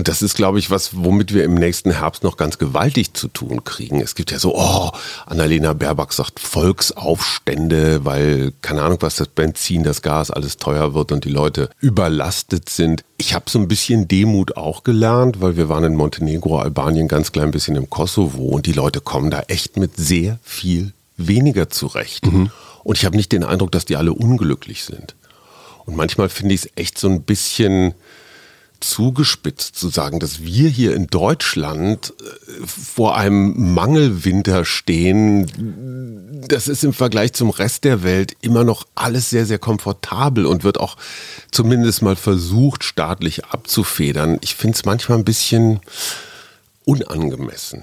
Und 0.00 0.08
das 0.08 0.22
ist, 0.22 0.34
glaube 0.34 0.58
ich, 0.58 0.70
was, 0.70 0.96
womit 0.96 1.34
wir 1.34 1.44
im 1.44 1.56
nächsten 1.56 1.90
Herbst 1.90 2.22
noch 2.22 2.38
ganz 2.38 2.56
gewaltig 2.56 3.12
zu 3.12 3.28
tun 3.28 3.64
kriegen. 3.64 4.00
Es 4.00 4.14
gibt 4.14 4.30
ja 4.30 4.38
so, 4.38 4.56
oh, 4.56 4.92
Annalena 5.26 5.74
Baerbock 5.74 6.14
sagt 6.14 6.40
Volksaufstände, 6.40 8.02
weil, 8.02 8.54
keine 8.62 8.80
Ahnung, 8.80 8.96
was 9.02 9.16
das 9.16 9.28
Benzin, 9.28 9.82
das 9.82 10.00
Gas 10.00 10.30
alles 10.30 10.56
teuer 10.56 10.94
wird 10.94 11.12
und 11.12 11.26
die 11.26 11.30
Leute 11.30 11.68
überlastet 11.80 12.70
sind. 12.70 13.04
Ich 13.18 13.34
habe 13.34 13.50
so 13.50 13.58
ein 13.58 13.68
bisschen 13.68 14.08
Demut 14.08 14.56
auch 14.56 14.84
gelernt, 14.84 15.42
weil 15.42 15.58
wir 15.58 15.68
waren 15.68 15.84
in 15.84 15.96
Montenegro, 15.96 16.58
Albanien, 16.58 17.06
ganz 17.06 17.30
klein 17.30 17.50
bisschen 17.50 17.76
im 17.76 17.90
Kosovo 17.90 18.44
und 18.44 18.64
die 18.64 18.72
Leute 18.72 19.02
kommen 19.02 19.30
da 19.30 19.40
echt 19.48 19.76
mit 19.76 19.98
sehr 19.98 20.38
viel 20.42 20.94
weniger 21.18 21.68
zurecht. 21.68 22.26
Und 22.84 22.96
ich 22.96 23.04
habe 23.04 23.18
nicht 23.18 23.32
den 23.32 23.44
Eindruck, 23.44 23.70
dass 23.70 23.84
die 23.84 23.96
alle 23.96 24.14
unglücklich 24.14 24.82
sind. 24.82 25.14
Und 25.84 25.94
manchmal 25.94 26.30
finde 26.30 26.54
ich 26.54 26.62
es 26.62 26.70
echt 26.76 26.96
so 26.96 27.06
ein 27.10 27.20
bisschen 27.20 27.92
zugespitzt 28.80 29.76
zu 29.76 29.88
sagen, 29.88 30.20
dass 30.20 30.42
wir 30.42 30.68
hier 30.68 30.94
in 30.94 31.06
Deutschland 31.06 32.14
äh, 32.20 32.66
vor 32.66 33.16
einem 33.16 33.74
Mangelwinter 33.74 34.64
stehen. 34.64 36.44
Das 36.48 36.68
ist 36.68 36.84
im 36.84 36.92
Vergleich 36.92 37.32
zum 37.34 37.50
Rest 37.50 37.84
der 37.84 38.02
Welt 38.02 38.36
immer 38.40 38.64
noch 38.64 38.86
alles 38.94 39.30
sehr, 39.30 39.46
sehr 39.46 39.58
komfortabel 39.58 40.46
und 40.46 40.64
wird 40.64 40.80
auch 40.80 40.96
zumindest 41.50 42.02
mal 42.02 42.16
versucht, 42.16 42.84
staatlich 42.84 43.44
abzufedern. 43.46 44.38
Ich 44.40 44.54
finde 44.54 44.76
es 44.76 44.84
manchmal 44.84 45.18
ein 45.18 45.24
bisschen 45.24 45.80
unangemessen, 46.86 47.82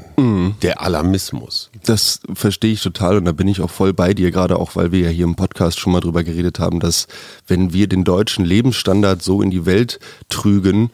der 0.62 0.82
Alarmismus. 0.82 1.70
Das 1.86 2.20
verstehe 2.34 2.74
ich 2.74 2.82
total 2.82 3.18
und 3.18 3.26
da 3.26 3.32
bin 3.32 3.48
ich 3.48 3.62
auch 3.62 3.70
voll 3.70 3.94
bei 3.94 4.14
dir, 4.14 4.32
gerade 4.32 4.58
auch, 4.58 4.76
weil 4.76 4.92
wir 4.92 5.02
ja 5.02 5.10
hier 5.10 5.26
im 5.26 5.36
Podcast 5.36 5.80
schon 5.80 5.94
mal 5.94 6.00
drüber 6.00 6.24
geredet 6.24 6.60
haben, 6.60 6.80
dass 6.80 7.08
wenn 7.46 7.74
wir 7.74 7.88
den 7.88 8.04
deutschen 8.04 8.44
Lebensstandard 8.44 9.22
so 9.22 9.42
in 9.42 9.52
die 9.52 9.66
Welt 9.66 10.00
trügen, 10.30 10.90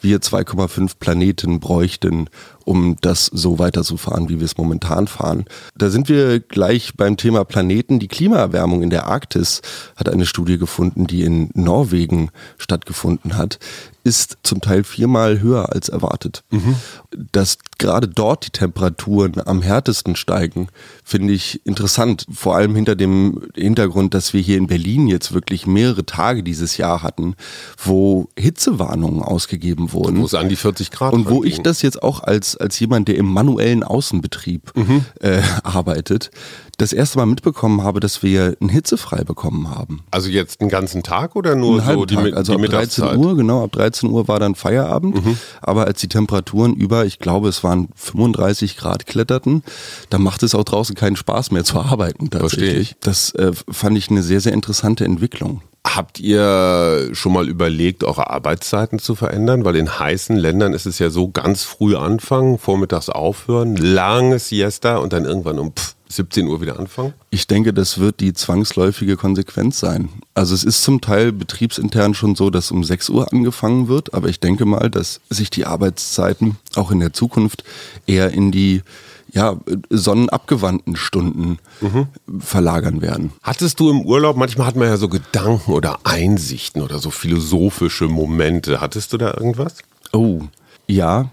wir 0.00 0.20
2,5 0.20 0.92
Planeten 1.00 1.58
bräuchten, 1.58 2.30
um 2.64 2.96
das 3.00 3.26
so 3.26 3.58
weiterzufahren, 3.58 4.28
wie 4.28 4.38
wir 4.38 4.44
es 4.44 4.56
momentan 4.56 5.08
fahren. 5.08 5.46
Da 5.76 5.90
sind 5.90 6.08
wir 6.08 6.38
gleich 6.38 6.92
beim 6.96 7.16
Thema 7.16 7.44
Planeten. 7.44 7.98
Die 7.98 8.08
Klimaerwärmung 8.08 8.82
in 8.82 8.90
der 8.90 9.06
Arktis 9.06 9.62
hat 9.96 10.08
eine 10.08 10.26
Studie 10.26 10.58
gefunden, 10.58 11.06
die 11.06 11.22
in 11.22 11.50
Norwegen 11.54 12.30
stattgefunden 12.58 13.36
hat, 13.36 13.58
ist 14.08 14.38
zum 14.42 14.62
Teil 14.62 14.82
viermal 14.82 15.40
höher 15.40 15.70
als 15.72 15.90
erwartet. 15.90 16.42
Dass 17.30 17.58
gerade 17.76 18.08
dort 18.08 18.46
die 18.46 18.50
Temperaturen 18.50 19.34
am 19.46 19.60
härtesten 19.60 20.16
steigen, 20.16 20.68
finde 21.04 21.34
ich 21.34 21.64
interessant. 21.66 22.24
Vor 22.32 22.56
allem 22.56 22.74
hinter 22.74 22.96
dem 22.96 23.42
Hintergrund, 23.54 24.14
dass 24.14 24.32
wir 24.32 24.40
hier 24.40 24.56
in 24.56 24.66
Berlin 24.66 25.06
jetzt 25.06 25.34
wirklich 25.34 25.66
mehrere 25.66 26.06
Tage 26.06 26.42
dieses 26.42 26.78
Jahr 26.78 27.02
hatten, 27.02 27.34
wo 27.76 28.28
Hitzewarnungen 28.36 29.22
ausgegeben 29.22 29.92
wurden. 29.92 30.20
Wo 30.20 30.24
es 30.24 30.34
an 30.34 30.48
die 30.48 30.56
40 30.56 30.90
Grad 30.90 31.12
Und 31.12 31.28
wo 31.28 31.44
ich 31.44 31.60
das 31.60 31.82
jetzt 31.82 32.02
auch 32.02 32.22
als, 32.22 32.56
als 32.56 32.80
jemand, 32.80 33.08
der 33.08 33.16
im 33.16 33.26
manuellen 33.26 33.82
Außenbetrieb 33.82 34.72
äh, 35.20 35.42
arbeitet, 35.62 36.30
das 36.78 36.92
erste 36.92 37.18
Mal 37.18 37.26
mitbekommen 37.26 37.82
habe, 37.82 38.00
dass 38.00 38.22
wir 38.22 38.56
einen 38.60 38.70
Hitzefrei 38.70 39.24
bekommen 39.24 39.68
haben. 39.68 40.04
Also 40.12 40.30
jetzt 40.30 40.60
einen 40.60 40.70
ganzen 40.70 41.02
Tag 41.02 41.34
oder 41.34 41.56
nur 41.56 41.82
Einen 41.82 41.98
so 41.98 42.04
die, 42.06 42.14
Tag, 42.14 42.34
also 42.34 42.56
die 42.56 42.64
ab 42.64 42.70
13 42.70 43.04
Mittagszeit? 43.04 43.16
Uhr, 43.18 43.36
genau, 43.36 43.64
ab 43.64 43.72
13 43.72 43.97
Uhr 44.06 44.28
war 44.28 44.38
dann 44.38 44.54
Feierabend. 44.54 45.16
Aber 45.60 45.86
als 45.86 46.00
die 46.00 46.08
Temperaturen 46.08 46.74
über, 46.74 47.04
ich 47.04 47.18
glaube, 47.18 47.48
es 47.48 47.64
waren 47.64 47.88
35 47.96 48.76
Grad 48.76 49.06
kletterten, 49.06 49.62
da 50.10 50.18
macht 50.18 50.42
es 50.42 50.54
auch 50.54 50.64
draußen 50.64 50.94
keinen 50.94 51.16
Spaß 51.16 51.50
mehr 51.50 51.64
zu 51.64 51.80
arbeiten 51.80 52.28
Verstehe 52.28 52.40
tatsächlich. 52.40 52.90
ich. 52.92 52.96
Das 53.00 53.34
äh, 53.34 53.52
fand 53.70 53.98
ich 53.98 54.10
eine 54.10 54.22
sehr, 54.22 54.40
sehr 54.40 54.52
interessante 54.52 55.04
Entwicklung. 55.04 55.62
Habt 55.86 56.20
ihr 56.20 57.10
schon 57.12 57.32
mal 57.32 57.48
überlegt, 57.48 58.04
eure 58.04 58.30
Arbeitszeiten 58.30 58.98
zu 58.98 59.14
verändern? 59.14 59.64
Weil 59.64 59.76
in 59.76 59.98
heißen 59.98 60.36
Ländern 60.36 60.74
ist 60.74 60.86
es 60.86 60.98
ja 60.98 61.08
so 61.08 61.30
ganz 61.30 61.62
früh 61.62 61.96
anfangen, 61.96 62.58
vormittags 62.58 63.08
aufhören, 63.08 63.76
langes 63.76 64.48
Siesta 64.48 64.96
und 64.96 65.12
dann 65.12 65.24
irgendwann 65.24 65.58
um 65.58 65.72
pff, 65.72 65.94
17 66.10 66.46
Uhr 66.46 66.60
wieder 66.60 66.78
anfangen? 66.78 67.14
Ich 67.30 67.46
denke, 67.46 67.72
das 67.72 67.98
wird 67.98 68.20
die 68.20 68.32
zwangsläufige 68.32 69.16
Konsequenz 69.16 69.78
sein. 69.78 70.08
Also 70.34 70.54
es 70.54 70.64
ist 70.64 70.82
zum 70.82 71.00
Teil 71.00 71.32
betriebsintern 71.32 72.14
schon 72.14 72.34
so, 72.34 72.50
dass 72.50 72.70
um 72.70 72.84
6 72.84 73.10
Uhr 73.10 73.32
angefangen 73.32 73.88
wird, 73.88 74.14
aber 74.14 74.28
ich 74.28 74.40
denke 74.40 74.64
mal, 74.64 74.90
dass 74.90 75.20
sich 75.30 75.50
die 75.50 75.66
Arbeitszeiten 75.66 76.56
auch 76.76 76.90
in 76.90 77.00
der 77.00 77.12
Zukunft 77.12 77.64
eher 78.06 78.30
in 78.30 78.50
die 78.52 78.82
ja, 79.30 79.56
sonnenabgewandten 79.90 80.96
Stunden 80.96 81.58
verlagern 82.38 83.02
werden. 83.02 83.32
Hattest 83.42 83.78
du 83.78 83.90
im 83.90 84.00
Urlaub, 84.02 84.36
manchmal 84.36 84.66
hat 84.66 84.76
man 84.76 84.88
ja 84.88 84.96
so 84.96 85.08
Gedanken 85.08 85.72
oder 85.72 86.00
Einsichten 86.04 86.80
oder 86.82 86.98
so 86.98 87.10
philosophische 87.10 88.08
Momente. 88.08 88.80
Hattest 88.80 89.12
du 89.12 89.18
da 89.18 89.34
irgendwas? 89.34 89.76
Oh, 90.12 90.40
ja. 90.86 91.30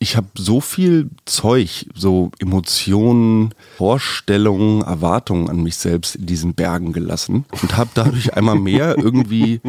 Ich 0.00 0.16
habe 0.16 0.28
so 0.36 0.60
viel 0.60 1.10
Zeug, 1.24 1.86
so 1.94 2.30
Emotionen, 2.38 3.52
Vorstellungen, 3.76 4.82
Erwartungen 4.82 5.50
an 5.50 5.62
mich 5.62 5.76
selbst 5.76 6.14
in 6.14 6.26
diesen 6.26 6.54
Bergen 6.54 6.92
gelassen 6.92 7.44
und 7.62 7.76
habe 7.76 7.90
dadurch 7.94 8.34
einmal 8.34 8.56
mehr 8.56 8.96
irgendwie 8.98 9.60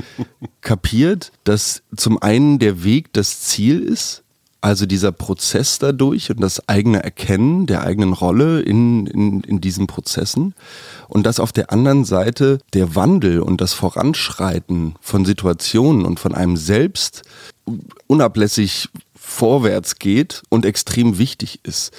kapiert, 0.62 1.32
dass 1.46 1.82
zum 1.96 2.22
einen 2.22 2.60
der 2.60 2.84
Weg 2.84 3.12
das 3.14 3.42
Ziel 3.42 3.82
ist, 3.82 4.24
also 4.62 4.86
dieser 4.86 5.12
Prozess 5.12 5.80
dadurch 5.80 6.30
und 6.30 6.42
das 6.42 6.68
eigene 6.68 7.02
Erkennen 7.02 7.66
der 7.66 7.84
eigenen 7.84 8.14
Rolle 8.14 8.62
in, 8.62 9.08
in, 9.08 9.42
in 9.42 9.62
diesen 9.62 9.88
Prozessen 9.88 10.54
und 11.08 11.26
dass 11.26 11.40
auf 11.40 11.52
der 11.52 11.72
anderen 11.72 12.04
Seite 12.04 12.60
der 12.74 12.94
Wandel 12.96 13.40
und 13.40 13.62
das 13.62 13.74
Voranschreiten 13.74 14.96
von 15.00 15.26
Situationen 15.26 16.06
und 16.06 16.20
von 16.20 16.36
einem 16.36 16.58
selbst 16.58 17.24
unablässig 18.08 18.90
vorwärts 19.30 20.00
geht 20.00 20.44
und 20.50 20.66
extrem 20.66 21.18
wichtig 21.18 21.60
ist. 21.64 21.94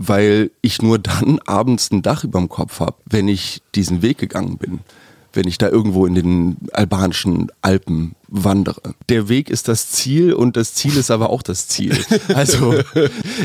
weil 0.00 0.52
ich 0.62 0.80
nur 0.80 1.00
dann 1.00 1.40
abends 1.44 1.90
ein 1.90 2.02
Dach 2.02 2.22
über 2.22 2.38
dem 2.38 2.48
Kopf 2.48 2.78
habe, 2.78 2.94
wenn 3.04 3.26
ich 3.26 3.62
diesen 3.74 4.00
Weg 4.00 4.18
gegangen 4.18 4.56
bin 4.56 4.78
wenn 5.32 5.46
ich 5.46 5.58
da 5.58 5.68
irgendwo 5.68 6.06
in 6.06 6.14
den 6.14 6.56
albanischen 6.72 7.48
Alpen 7.62 8.14
wandere. 8.28 8.94
Der 9.08 9.28
Weg 9.28 9.50
ist 9.50 9.68
das 9.68 9.90
Ziel 9.90 10.32
und 10.34 10.56
das 10.56 10.74
Ziel 10.74 10.96
ist 10.96 11.10
aber 11.10 11.30
auch 11.30 11.42
das 11.42 11.66
Ziel. 11.68 11.96
Also 12.34 12.74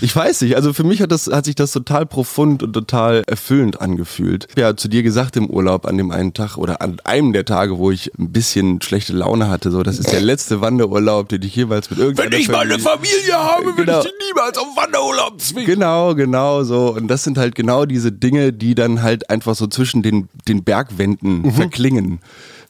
ich 0.02 0.16
weiß 0.16 0.42
nicht, 0.42 0.56
also 0.56 0.74
für 0.74 0.84
mich 0.84 1.02
hat, 1.02 1.12
das, 1.12 1.28
hat 1.28 1.46
sich 1.46 1.56
das 1.56 1.72
total 1.72 2.06
profund 2.06 2.62
und 2.64 2.74
total 2.74 3.24
erfüllend 3.28 3.82
angefühlt. 3.82 4.48
Ja, 4.58 4.76
zu 4.76 4.88
dir 4.88 5.04
gesagt 5.04 5.36
im 5.38 5.50
Urlaub 5.50 5.86
an 5.86 5.98
dem 5.98 6.12
einen 6.12 6.34
Tag 6.34 6.58
oder 6.58 6.82
an 6.82 7.00
einem 7.06 7.34
der 7.34 7.46
Tage, 7.46 7.78
wo 7.78 7.92
ich 7.92 8.12
ein 8.20 8.32
bisschen 8.32 8.82
schlechte 8.82 9.14
Laune 9.14 9.50
hatte, 9.50 9.72
so 9.72 9.84
das 9.84 10.00
ist 10.00 10.12
der 10.12 10.22
letzte 10.22 10.62
Wanderurlaub, 10.62 11.30
den 11.30 11.42
ich 11.44 11.56
jeweils 11.56 11.90
mit 11.90 12.00
irgendeiner 12.00 12.32
Wenn 12.32 12.40
ich 12.40 12.50
mal 12.50 12.60
eine 12.70 12.78
Familie 12.80 13.34
habe, 13.34 13.66
will 13.78 13.86
Genau. 13.86 14.00
ich 14.02 14.06
die 14.06 14.26
niemals 14.28 14.58
auf 14.58 14.68
Wanderurlaub 14.76 15.40
zwingen. 15.42 15.66
Genau, 15.66 16.14
genau 16.16 16.64
so. 16.64 16.94
Und 16.94 17.08
das 17.08 17.24
sind 17.24 17.38
halt 17.38 17.56
genau 17.56 17.86
diese 17.86 18.12
Dinge, 18.12 18.54
die 18.54 18.76
dann 18.76 19.02
halt 19.02 19.30
einfach 19.30 19.56
so 19.56 19.68
zwischen 19.68 20.04
den, 20.04 20.30
den 20.48 20.64
Bergwänden 20.64 21.52
verklingen. 21.54 22.20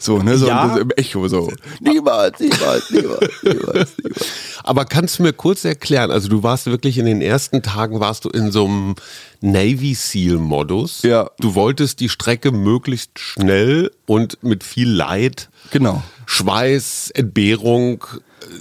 So, 0.04 0.18
ne, 0.22 0.38
so 0.38 0.48
Ja. 0.48 0.76
im 0.76 0.92
Echo 0.98 1.28
so. 1.30 1.50
Niemals, 1.80 2.38
niemals, 2.40 2.92
niemals, 2.92 2.92
niemals, 2.92 3.34
niemals. 3.44 3.96
Aber 4.64 4.84
kannst 4.86 5.20
du 5.20 5.24
mir 5.24 5.32
kurz 5.34 5.64
erklären, 5.64 6.12
also 6.12 6.28
du 6.28 6.44
warst 6.44 6.66
wirklich 6.66 6.98
in 6.98 7.06
den 7.06 7.22
ersten 7.22 7.62
Tagen 7.62 8.00
warst 8.02 8.26
du 8.26 8.30
in 8.30 8.52
so 8.52 8.66
einem 8.66 8.96
Navy 9.40 9.94
Seal 9.94 10.38
Modus. 10.38 11.04
Ja. 11.04 11.30
Du 11.40 11.56
wolltest 11.56 12.00
die 12.02 12.10
Strecke 12.10 12.52
möglichst 12.52 13.18
schnell 13.18 13.92
und 14.06 14.44
mit 14.44 14.64
viel 14.64 14.90
Leid, 14.90 15.50
Genau. 15.72 16.04
Schweiß, 16.26 17.12
Entbehrung 17.14 18.04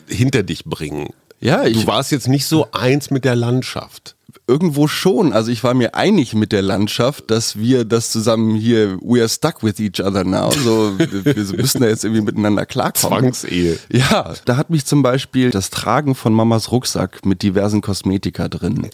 äh, 0.08 0.14
hinter 0.14 0.42
dich 0.44 0.64
bringen. 0.64 1.08
Ja, 1.40 1.64
ich- 1.64 1.80
du 1.80 1.86
warst 1.88 2.12
jetzt 2.12 2.28
nicht 2.28 2.46
so 2.46 2.68
eins 2.70 3.10
mit 3.10 3.24
der 3.24 3.34
Landschaft. 3.34 4.14
Irgendwo 4.48 4.88
schon. 4.88 5.32
Also 5.32 5.50
ich 5.50 5.62
war 5.62 5.72
mir 5.72 5.94
einig 5.94 6.34
mit 6.34 6.52
der 6.52 6.62
Landschaft, 6.62 7.30
dass 7.30 7.56
wir 7.56 7.84
das 7.84 8.10
zusammen 8.10 8.56
hier, 8.56 8.98
we 9.00 9.20
are 9.20 9.28
stuck 9.28 9.62
with 9.62 9.78
each 9.78 10.04
other 10.04 10.24
now. 10.24 10.50
So, 10.50 10.98
wir, 10.98 11.24
wir 11.24 11.56
müssen 11.56 11.80
da 11.80 11.88
jetzt 11.88 12.04
irgendwie 12.04 12.22
miteinander 12.22 12.66
klarkommen. 12.66 13.20
Zwangsehe. 13.20 13.78
Ja, 13.90 14.34
da 14.44 14.56
hat 14.56 14.70
mich 14.70 14.84
zum 14.84 15.02
Beispiel 15.02 15.50
das 15.50 15.70
Tragen 15.70 16.14
von 16.14 16.32
Mamas 16.32 16.72
Rucksack 16.72 17.24
mit 17.24 17.42
diversen 17.42 17.80
Kosmetika 17.82 18.48
drin. 18.48 18.90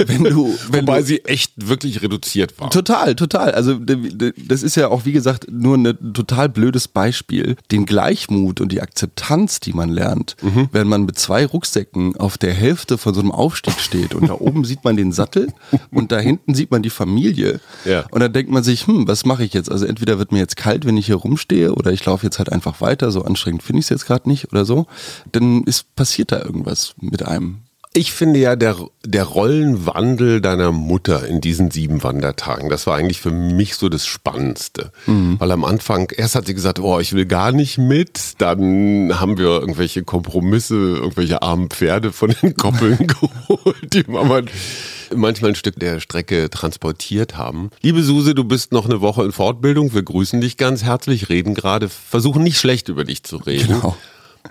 wenn 0.06 0.24
du, 0.24 0.56
wenn 0.70 0.86
Wobei 0.86 1.00
du, 1.00 1.06
sie 1.06 1.24
echt 1.24 1.52
wirklich 1.56 2.02
reduziert 2.02 2.58
war. 2.60 2.70
Total, 2.70 3.14
total. 3.14 3.52
Also 3.52 3.78
das 3.78 4.62
ist 4.62 4.76
ja 4.76 4.88
auch, 4.88 5.04
wie 5.04 5.12
gesagt, 5.12 5.46
nur 5.50 5.76
ein 5.76 6.12
total 6.12 6.48
blödes 6.48 6.88
Beispiel. 6.88 7.56
Den 7.70 7.86
Gleichmut 7.86 8.60
und 8.60 8.72
die 8.72 8.80
Akzeptanz, 8.80 9.60
die 9.60 9.72
man 9.72 9.90
lernt, 9.90 10.36
wenn 10.72 10.88
man 10.88 11.04
mit 11.04 11.18
zwei 11.18 11.46
Rucksäcken 11.46 12.16
auf 12.16 12.38
der 12.38 12.52
Hälfte 12.52 12.98
von 12.98 13.14
so 13.14 13.20
einem 13.20 13.32
Aufstieg 13.32 13.78
steht 13.80 14.14
und 14.14 14.28
da 14.28 14.34
oben 14.38 14.64
sieht 14.64 14.84
man 14.84 14.96
den 14.96 15.12
Sattel 15.12 15.52
und 15.90 16.12
da 16.12 16.18
hinten 16.18 16.54
sieht 16.54 16.70
man 16.70 16.82
die 16.82 16.90
Familie. 16.90 17.60
Ja. 17.84 18.04
Und 18.10 18.20
dann 18.20 18.32
denkt 18.32 18.50
man 18.50 18.62
sich, 18.62 18.86
hm, 18.86 19.08
was 19.08 19.24
mache 19.24 19.44
ich 19.44 19.52
jetzt? 19.52 19.70
Also 19.70 19.86
entweder 19.86 20.18
wird 20.18 20.32
mir 20.32 20.38
jetzt 20.38 20.56
kalt, 20.56 20.84
wenn 20.84 20.96
ich 20.96 21.06
hier 21.06 21.16
rumstehe 21.16 21.74
oder 21.74 21.92
ich 21.92 22.04
laufe 22.04 22.26
jetzt 22.26 22.38
halt 22.38 22.50
einfach 22.52 22.80
weiter, 22.80 23.10
so 23.10 23.22
anstrengend 23.22 23.62
finde 23.62 23.80
ich 23.80 23.86
es 23.86 23.90
jetzt 23.90 24.06
gerade 24.06 24.28
nicht 24.28 24.52
oder 24.52 24.64
so. 24.64 24.86
Dann 25.32 25.64
ist 25.64 25.94
passiert 25.96 26.32
da 26.32 26.42
irgendwas 26.42 26.94
mit 27.00 27.24
einem. 27.24 27.58
Ich 27.96 28.12
finde 28.12 28.38
ja, 28.38 28.56
der, 28.56 28.76
der 29.06 29.24
Rollenwandel 29.24 30.42
deiner 30.42 30.70
Mutter 30.70 31.26
in 31.26 31.40
diesen 31.40 31.70
sieben 31.70 32.02
Wandertagen, 32.02 32.68
das 32.68 32.86
war 32.86 32.94
eigentlich 32.94 33.22
für 33.22 33.30
mich 33.30 33.74
so 33.76 33.88
das 33.88 34.04
Spannendste. 34.04 34.92
Weil 35.38 35.50
am 35.50 35.64
Anfang, 35.64 36.12
erst 36.14 36.34
hat 36.34 36.46
sie 36.46 36.52
gesagt, 36.52 36.78
oh, 36.78 37.00
ich 37.00 37.14
will 37.14 37.24
gar 37.24 37.52
nicht 37.52 37.78
mit. 37.78 38.34
Dann 38.36 39.18
haben 39.18 39.38
wir 39.38 39.46
irgendwelche 39.46 40.04
Kompromisse, 40.04 40.74
irgendwelche 40.74 41.40
armen 41.40 41.70
Pferde 41.70 42.12
von 42.12 42.34
den 42.42 42.54
Koppeln 42.54 43.06
geholt, 43.06 43.94
die 43.94 44.04
Mama 44.06 44.42
manchmal 45.14 45.52
ein 45.52 45.56
Stück 45.56 45.80
der 45.80 46.00
Strecke 46.00 46.50
transportiert 46.50 47.38
haben. 47.38 47.70
Liebe 47.80 48.02
Suse, 48.02 48.34
du 48.34 48.44
bist 48.44 48.72
noch 48.72 48.84
eine 48.84 49.00
Woche 49.00 49.24
in 49.24 49.32
Fortbildung. 49.32 49.94
Wir 49.94 50.02
grüßen 50.02 50.42
dich 50.42 50.58
ganz 50.58 50.84
herzlich, 50.84 51.30
reden 51.30 51.54
gerade, 51.54 51.88
versuchen 51.88 52.42
nicht 52.42 52.58
schlecht 52.58 52.90
über 52.90 53.04
dich 53.04 53.22
zu 53.22 53.36
reden. 53.38 53.68
Genau. 53.68 53.96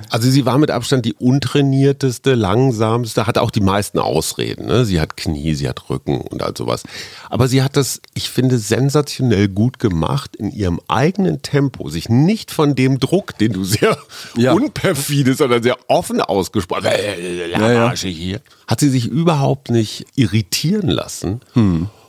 Also 0.09 0.29
sie 0.29 0.45
war 0.45 0.57
mit 0.57 0.71
Abstand 0.71 1.05
die 1.05 1.13
untrainierteste, 1.13 2.35
langsamste, 2.35 3.27
hatte 3.27 3.41
auch 3.41 3.51
die 3.51 3.61
meisten 3.61 3.99
Ausreden. 3.99 4.65
Ne? 4.67 4.85
Sie 4.85 4.99
hat 4.99 5.17
Knie, 5.17 5.55
sie 5.55 5.67
hat 5.67 5.89
Rücken 5.89 6.21
und 6.21 6.41
all 6.43 6.55
sowas. 6.55 6.83
Aber 7.29 7.47
sie 7.47 7.63
hat 7.63 7.75
das, 7.77 8.01
ich 8.13 8.29
finde, 8.29 8.57
sensationell 8.57 9.47
gut 9.47 9.79
gemacht 9.79 10.35
in 10.35 10.51
ihrem 10.51 10.79
eigenen 10.87 11.41
Tempo, 11.41 11.89
sich 11.89 12.09
nicht 12.09 12.51
von 12.51 12.75
dem 12.75 12.99
Druck, 12.99 13.37
den 13.37 13.53
du 13.53 13.63
sehr 13.63 13.97
Ja. 14.37 14.53
unperfide, 14.53 15.33
sondern 15.35 15.63
sehr 15.63 15.77
offen 15.87 16.21
ausgesprochen 16.21 16.85
äh, 16.85 17.51
Ja, 17.51 17.71
ja. 17.71 17.87
Arsch 17.87 18.01
hier, 18.03 18.41
hat 18.67 18.79
sie 18.79 18.89
sich 18.89 19.07
überhaupt 19.07 19.69
nicht 19.71 20.05
irritieren 20.15 20.87
lassen 20.89 21.41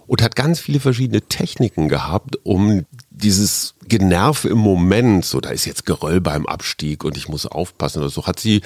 und 0.07 0.23
hat 0.23 0.37
ganz 0.37 0.61
viele 0.61 0.81
verschiedene 0.81 1.23
Techniken 1.23 1.89
gehabt, 1.89 2.39
um 2.45 2.85
dieses 3.17 3.75
Generv 3.89 4.45
im 4.45 4.59
Moment, 4.59 5.25
so 5.25 5.41
da 5.41 5.51
ist 5.51 5.65
jetzt 5.65 5.87
Geröll 5.87 6.21
beim 6.21 6.47
Abstieg 6.47 7.03
und 7.03 7.17
ich 7.17 7.29
muss 7.29 7.47
aufpassen 7.47 8.01
oder 8.01 8.11
so, 8.11 8.27
hat 8.27 8.39
sie, 8.39 8.61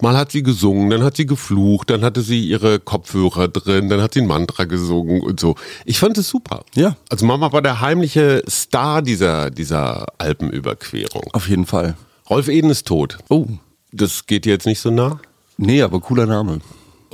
mal 0.00 0.16
hat 0.16 0.30
sie 0.30 0.42
gesungen, 0.42 0.90
dann 0.90 1.02
hat 1.02 1.16
sie 1.16 1.26
geflucht, 1.26 1.90
dann 1.90 2.04
hatte 2.04 2.20
sie 2.20 2.46
ihre 2.46 2.80
Kopfhörer 2.80 3.48
drin, 3.48 3.88
dann 3.88 4.02
hat 4.02 4.14
sie 4.14 4.20
ein 4.20 4.26
Mantra 4.26 4.64
gesungen 4.64 5.22
und 5.22 5.40
so. 5.40 5.54
Ich 5.86 5.98
fand 5.98 6.18
es 6.18 6.28
super. 6.28 6.64
Ja. 6.74 6.96
Also 7.08 7.24
Mama 7.24 7.52
war 7.52 7.62
der 7.62 7.80
heimliche 7.80 8.42
Star 8.48 9.00
dieser, 9.00 9.50
dieser 9.50 10.06
Alpenüberquerung. 10.18 11.30
Auf 11.32 11.48
jeden 11.48 11.66
Fall. 11.66 11.96
Rolf 12.28 12.48
Eden 12.48 12.70
ist 12.70 12.86
tot. 12.86 13.18
Oh. 13.28 13.46
Das 13.90 14.26
geht 14.26 14.44
dir 14.44 14.52
jetzt 14.52 14.66
nicht 14.66 14.80
so 14.80 14.90
nah? 14.90 15.20
Nee, 15.56 15.82
aber 15.82 16.00
cooler 16.00 16.26
Name. 16.26 16.60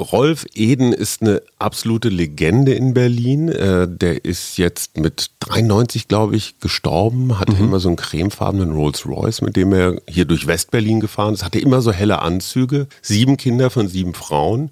Rolf 0.00 0.46
Eden 0.54 0.92
ist 0.92 1.22
eine 1.22 1.42
absolute 1.58 2.08
Legende 2.08 2.72
in 2.72 2.94
Berlin. 2.94 3.48
Äh, 3.48 3.86
der 3.88 4.24
ist 4.24 4.56
jetzt 4.58 4.96
mit 4.98 5.30
93, 5.40 6.08
glaube 6.08 6.36
ich, 6.36 6.58
gestorben. 6.58 7.38
Hatte 7.38 7.52
immer 7.52 7.80
so 7.80 7.88
einen 7.88 7.96
cremefarbenen 7.96 8.72
Rolls 8.72 9.06
Royce, 9.06 9.42
mit 9.42 9.56
dem 9.56 9.72
er 9.72 10.00
hier 10.08 10.24
durch 10.24 10.46
Westberlin 10.46 11.00
gefahren 11.00 11.34
ist. 11.34 11.44
Hatte 11.44 11.58
immer 11.58 11.82
so 11.82 11.92
helle 11.92 12.22
Anzüge. 12.22 12.86
Sieben 13.02 13.36
Kinder 13.36 13.70
von 13.70 13.88
sieben 13.88 14.14
Frauen. 14.14 14.70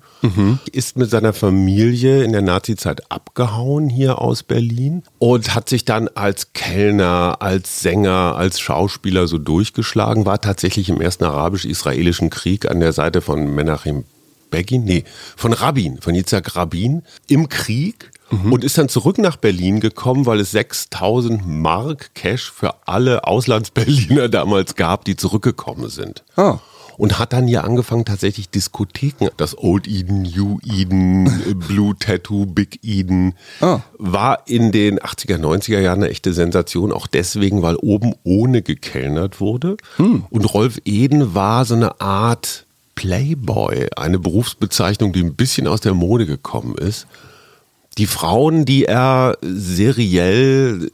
Ist 0.72 0.96
mit 0.96 1.10
seiner 1.10 1.32
Familie 1.32 2.24
in 2.24 2.32
der 2.32 2.42
Nazizeit 2.42 3.10
abgehauen 3.10 3.88
hier 3.88 4.20
aus 4.20 4.42
Berlin 4.42 5.02
und 5.18 5.54
hat 5.54 5.68
sich 5.68 5.84
dann 5.84 6.08
als 6.08 6.52
Kellner, 6.52 7.36
als 7.40 7.80
Sänger, 7.80 8.34
als 8.36 8.60
Schauspieler 8.60 9.26
so 9.26 9.38
durchgeschlagen. 9.38 10.26
War 10.26 10.40
tatsächlich 10.40 10.88
im 10.88 11.00
ersten 11.00 11.24
arabisch-israelischen 11.24 12.30
Krieg 12.30 12.70
an 12.70 12.80
der 12.80 12.92
Seite 12.92 13.20
von 13.20 13.54
Menachem 13.54 14.04
Begin, 14.50 14.84
nee, 14.84 15.04
von 15.36 15.52
Rabin, 15.52 16.00
von 16.00 16.14
Yitzhak 16.14 16.56
Rabin 16.56 17.02
im 17.28 17.48
Krieg 17.48 18.10
und 18.50 18.62
ist 18.62 18.76
dann 18.76 18.90
zurück 18.90 19.16
nach 19.16 19.36
Berlin 19.36 19.80
gekommen, 19.80 20.26
weil 20.26 20.40
es 20.40 20.50
6000 20.50 21.46
Mark 21.46 22.10
Cash 22.14 22.50
für 22.52 22.74
alle 22.86 23.24
Auslandsberliner 23.24 24.28
damals 24.28 24.74
gab, 24.76 25.06
die 25.06 25.16
zurückgekommen 25.16 25.88
sind. 25.88 26.24
Ah. 26.36 26.58
Und 26.98 27.18
hat 27.18 27.32
dann 27.32 27.46
hier 27.46 27.62
angefangen, 27.64 28.04
tatsächlich 28.04 28.50
Diskotheken, 28.50 29.28
das 29.38 29.56
Old 29.56 29.86
Eden, 29.88 30.22
New 30.22 30.58
Eden, 30.62 31.54
Blue 31.68 31.94
Tattoo, 31.98 32.44
Big 32.44 32.80
Eden, 32.82 33.34
Ah. 33.62 33.80
war 33.96 34.42
in 34.46 34.72
den 34.72 34.98
80er, 34.98 35.38
90er 35.38 35.78
Jahren 35.78 36.02
eine 36.02 36.10
echte 36.10 36.34
Sensation, 36.34 36.92
auch 36.92 37.06
deswegen, 37.06 37.62
weil 37.62 37.76
oben 37.76 38.14
ohne 38.24 38.60
gekellnert 38.62 39.40
wurde. 39.40 39.76
Und 39.96 40.44
Rolf 40.52 40.80
Eden 40.84 41.34
war 41.34 41.64
so 41.64 41.76
eine 41.76 42.00
Art 42.00 42.66
Playboy, 42.98 43.86
eine 43.96 44.18
Berufsbezeichnung, 44.18 45.12
die 45.12 45.22
ein 45.22 45.36
bisschen 45.36 45.68
aus 45.68 45.80
der 45.80 45.94
Mode 45.94 46.26
gekommen 46.26 46.76
ist. 46.76 47.06
Die 47.96 48.08
Frauen, 48.08 48.64
die 48.64 48.86
er 48.86 49.38
seriell 49.40 50.90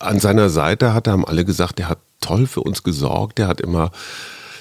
an 0.00 0.18
seiner 0.18 0.50
Seite 0.50 0.94
hatte, 0.94 1.12
haben 1.12 1.24
alle 1.24 1.44
gesagt, 1.44 1.78
er 1.78 1.90
hat 1.90 1.98
toll 2.20 2.48
für 2.48 2.62
uns 2.62 2.82
gesorgt, 2.82 3.38
er 3.38 3.46
hat 3.46 3.60
immer 3.60 3.92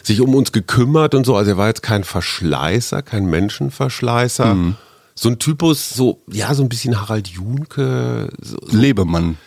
sich 0.03 0.21
um 0.21 0.35
uns 0.35 0.51
gekümmert 0.51 1.15
und 1.15 1.25
so. 1.25 1.35
Also 1.35 1.51
er 1.51 1.57
war 1.57 1.67
jetzt 1.67 1.81
kein 1.81 2.03
Verschleißer, 2.03 3.01
kein 3.01 3.25
Menschenverschleißer. 3.25 4.55
So 5.15 5.29
ein 5.29 5.39
Typus, 5.39 5.89
so, 5.89 6.21
ja, 6.31 6.53
so 6.53 6.61
ein 6.61 6.69
bisschen 6.69 7.01
Harald 7.01 7.27
Junke, 7.27 8.29
so, 8.39 8.57
Lebemann. 8.69 9.37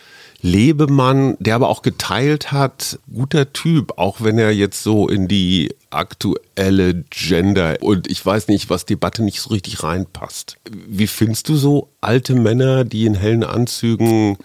Lebemann, 0.42 1.36
der 1.38 1.54
aber 1.54 1.68
auch 1.68 1.82
geteilt 1.82 2.52
hat, 2.52 2.98
guter 3.12 3.52
Typ, 3.52 3.98
auch 3.98 4.20
wenn 4.20 4.38
er 4.38 4.52
jetzt 4.52 4.82
so 4.82 5.08
in 5.08 5.28
die 5.28 5.74
aktuelle 5.90 7.04
Gender 7.10 7.76
und 7.80 8.10
ich 8.10 8.24
weiß 8.24 8.48
nicht, 8.48 8.70
was 8.70 8.86
Debatte 8.86 9.22
nicht 9.22 9.40
so 9.40 9.50
richtig 9.50 9.82
reinpasst. 9.82 10.56
Wie 10.70 11.06
findest 11.06 11.48
du 11.48 11.56
so 11.56 11.90
alte 12.00 12.34
Männer, 12.34 12.84
die 12.84 13.06
in 13.06 13.14
hellen 13.14 13.44
Anzügen 13.44 14.38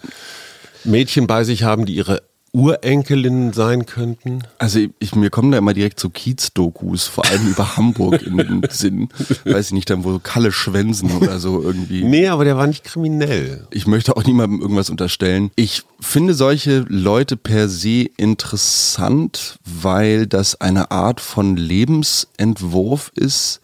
Mädchen 0.84 1.26
bei 1.26 1.44
sich 1.44 1.62
haben, 1.62 1.86
die 1.86 1.94
ihre 1.94 2.22
Urenkelinnen 2.52 3.52
sein 3.52 3.84
könnten? 3.86 4.42
Also 4.58 4.78
ich, 4.78 4.90
ich, 4.98 5.14
mir 5.14 5.30
kommen 5.30 5.52
da 5.52 5.58
immer 5.58 5.74
direkt 5.74 6.00
so 6.00 6.08
Kiez-Dokus, 6.08 7.06
vor 7.06 7.26
allem 7.26 7.48
über 7.48 7.76
Hamburg 7.76 8.22
in 8.22 8.38
den 8.38 8.62
Sinn. 8.70 9.08
Weiß 9.44 9.66
ich 9.66 9.72
nicht, 9.72 9.90
dann 9.90 10.04
wo 10.04 10.18
Kalle 10.18 10.52
Schwänzen 10.52 11.10
oder 11.12 11.38
so 11.38 11.62
irgendwie. 11.62 12.04
Nee, 12.04 12.28
aber 12.28 12.44
der 12.44 12.56
war 12.56 12.66
nicht 12.66 12.84
kriminell. 12.84 13.66
Ich 13.70 13.86
möchte 13.86 14.16
auch 14.16 14.24
niemandem 14.24 14.60
irgendwas 14.60 14.90
unterstellen. 14.90 15.50
Ich 15.56 15.82
finde 16.00 16.34
solche 16.34 16.84
Leute 16.88 17.36
per 17.36 17.68
se 17.68 18.06
interessant, 18.16 19.58
weil 19.64 20.26
das 20.26 20.60
eine 20.60 20.90
Art 20.90 21.20
von 21.20 21.56
Lebensentwurf 21.56 23.12
ist, 23.14 23.60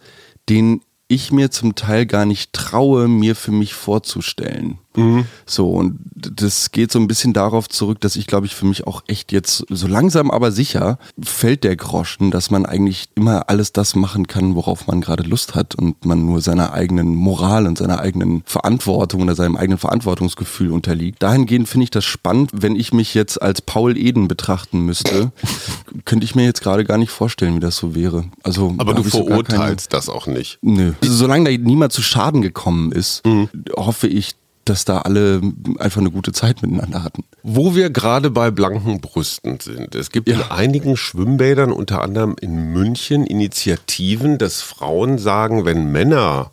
den 0.49 0.81
ich 1.07 1.31
mir 1.31 1.51
zum 1.51 1.75
Teil 1.75 2.05
gar 2.05 2.25
nicht 2.25 2.53
traue, 2.53 3.07
mir 3.07 3.35
für 3.35 3.51
mich 3.51 3.73
vorzustellen. 3.73 4.79
Mhm. 4.95 5.25
So, 5.45 5.71
und 5.71 5.99
das 6.15 6.71
geht 6.71 6.91
so 6.91 6.99
ein 6.99 7.07
bisschen 7.07 7.33
darauf 7.33 7.69
zurück, 7.69 7.99
dass 8.01 8.15
ich, 8.15 8.27
glaube 8.27 8.45
ich, 8.45 8.55
für 8.55 8.65
mich 8.65 8.87
auch 8.87 9.03
echt 9.07 9.31
jetzt 9.31 9.65
so 9.69 9.87
langsam 9.87 10.31
aber 10.31 10.51
sicher 10.51 10.97
fällt 11.21 11.63
der 11.63 11.75
Groschen, 11.75 12.31
dass 12.31 12.51
man 12.51 12.65
eigentlich 12.65 13.09
immer 13.15 13.49
alles 13.49 13.73
das 13.73 13.95
machen 13.95 14.27
kann, 14.27 14.55
worauf 14.55 14.87
man 14.87 15.01
gerade 15.01 15.23
Lust 15.23 15.55
hat 15.55 15.75
und 15.75 16.05
man 16.05 16.25
nur 16.25 16.41
seiner 16.41 16.73
eigenen 16.73 17.15
Moral 17.15 17.67
und 17.67 17.77
seiner 17.77 17.99
eigenen 17.99 18.43
Verantwortung 18.45 19.23
oder 19.23 19.35
seinem 19.35 19.55
eigenen 19.55 19.77
Verantwortungsgefühl 19.77 20.71
unterliegt. 20.71 21.21
Dahingehend 21.21 21.67
finde 21.67 21.85
ich 21.85 21.91
das 21.91 22.05
spannend, 22.05 22.51
wenn 22.53 22.75
ich 22.75 22.93
mich 22.93 23.13
jetzt 23.13 23.41
als 23.41 23.61
Paul 23.61 23.97
Eden 23.97 24.27
betrachten 24.27 24.81
müsste, 24.81 25.31
könnte 26.05 26.25
ich 26.25 26.35
mir 26.35 26.45
jetzt 26.45 26.61
gerade 26.61 26.83
gar 26.83 26.97
nicht 26.97 27.11
vorstellen, 27.11 27.55
wie 27.55 27.59
das 27.59 27.77
so 27.77 27.95
wäre. 27.95 28.25
Also, 28.43 28.75
aber 28.77 28.93
du 28.93 29.03
verurteilst 29.03 29.89
keine... 29.89 29.99
das 29.99 30.09
auch 30.09 30.27
nicht. 30.27 30.59
Nö. 30.61 30.93
Also, 31.01 31.13
solange 31.13 31.49
da 31.49 31.63
niemand 31.63 31.91
zu 31.93 32.01
Schaden 32.01 32.41
gekommen 32.41 32.91
ist, 32.91 33.25
mhm. 33.25 33.49
hoffe 33.75 34.07
ich, 34.07 34.35
dass 34.65 34.85
da 34.85 34.99
alle 34.99 35.41
einfach 35.79 36.01
eine 36.01 36.11
gute 36.11 36.31
Zeit 36.31 36.61
miteinander 36.61 37.03
hatten. 37.03 37.23
Wo 37.43 37.75
wir 37.75 37.89
gerade 37.89 38.29
bei 38.29 38.51
blanken 38.51 39.01
Brüsten 39.01 39.59
sind. 39.59 39.95
Es 39.95 40.11
gibt 40.11 40.29
ja. 40.29 40.35
in 40.35 40.43
einigen 40.43 40.97
Schwimmbädern, 40.97 41.71
unter 41.71 42.01
anderem 42.01 42.35
in 42.39 42.71
München, 42.71 43.25
Initiativen, 43.25 44.37
dass 44.37 44.61
Frauen 44.61 45.17
sagen, 45.17 45.65
wenn 45.65 45.91
Männer 45.91 46.51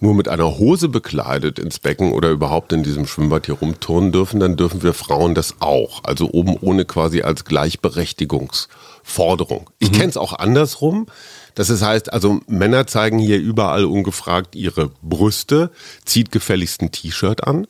nur 0.00 0.14
mit 0.14 0.28
einer 0.28 0.58
Hose 0.58 0.88
bekleidet 0.88 1.58
ins 1.58 1.78
Becken 1.78 2.12
oder 2.12 2.30
überhaupt 2.30 2.72
in 2.72 2.82
diesem 2.82 3.06
Schwimmbad 3.06 3.44
hier 3.46 3.56
rumturnen 3.56 4.12
dürfen, 4.12 4.38
dann 4.38 4.56
dürfen 4.56 4.82
wir 4.82 4.92
Frauen 4.92 5.34
das 5.34 5.54
auch. 5.60 6.04
Also 6.04 6.30
oben 6.30 6.56
ohne 6.60 6.84
quasi 6.84 7.22
als 7.22 7.44
Gleichberechtigungsforderung. 7.44 9.70
Ich 9.78 9.90
mhm. 9.90 9.94
kenne 9.94 10.10
es 10.10 10.16
auch 10.16 10.38
andersrum. 10.38 11.06
Das 11.54 11.82
heißt, 11.82 12.12
also 12.12 12.40
Männer 12.46 12.86
zeigen 12.86 13.18
hier 13.18 13.38
überall 13.38 13.84
ungefragt 13.84 14.56
ihre 14.56 14.90
Brüste, 15.02 15.70
zieht 16.04 16.32
gefälligst 16.32 16.82
ein 16.82 16.92
T-Shirt 16.92 17.44
an. 17.44 17.66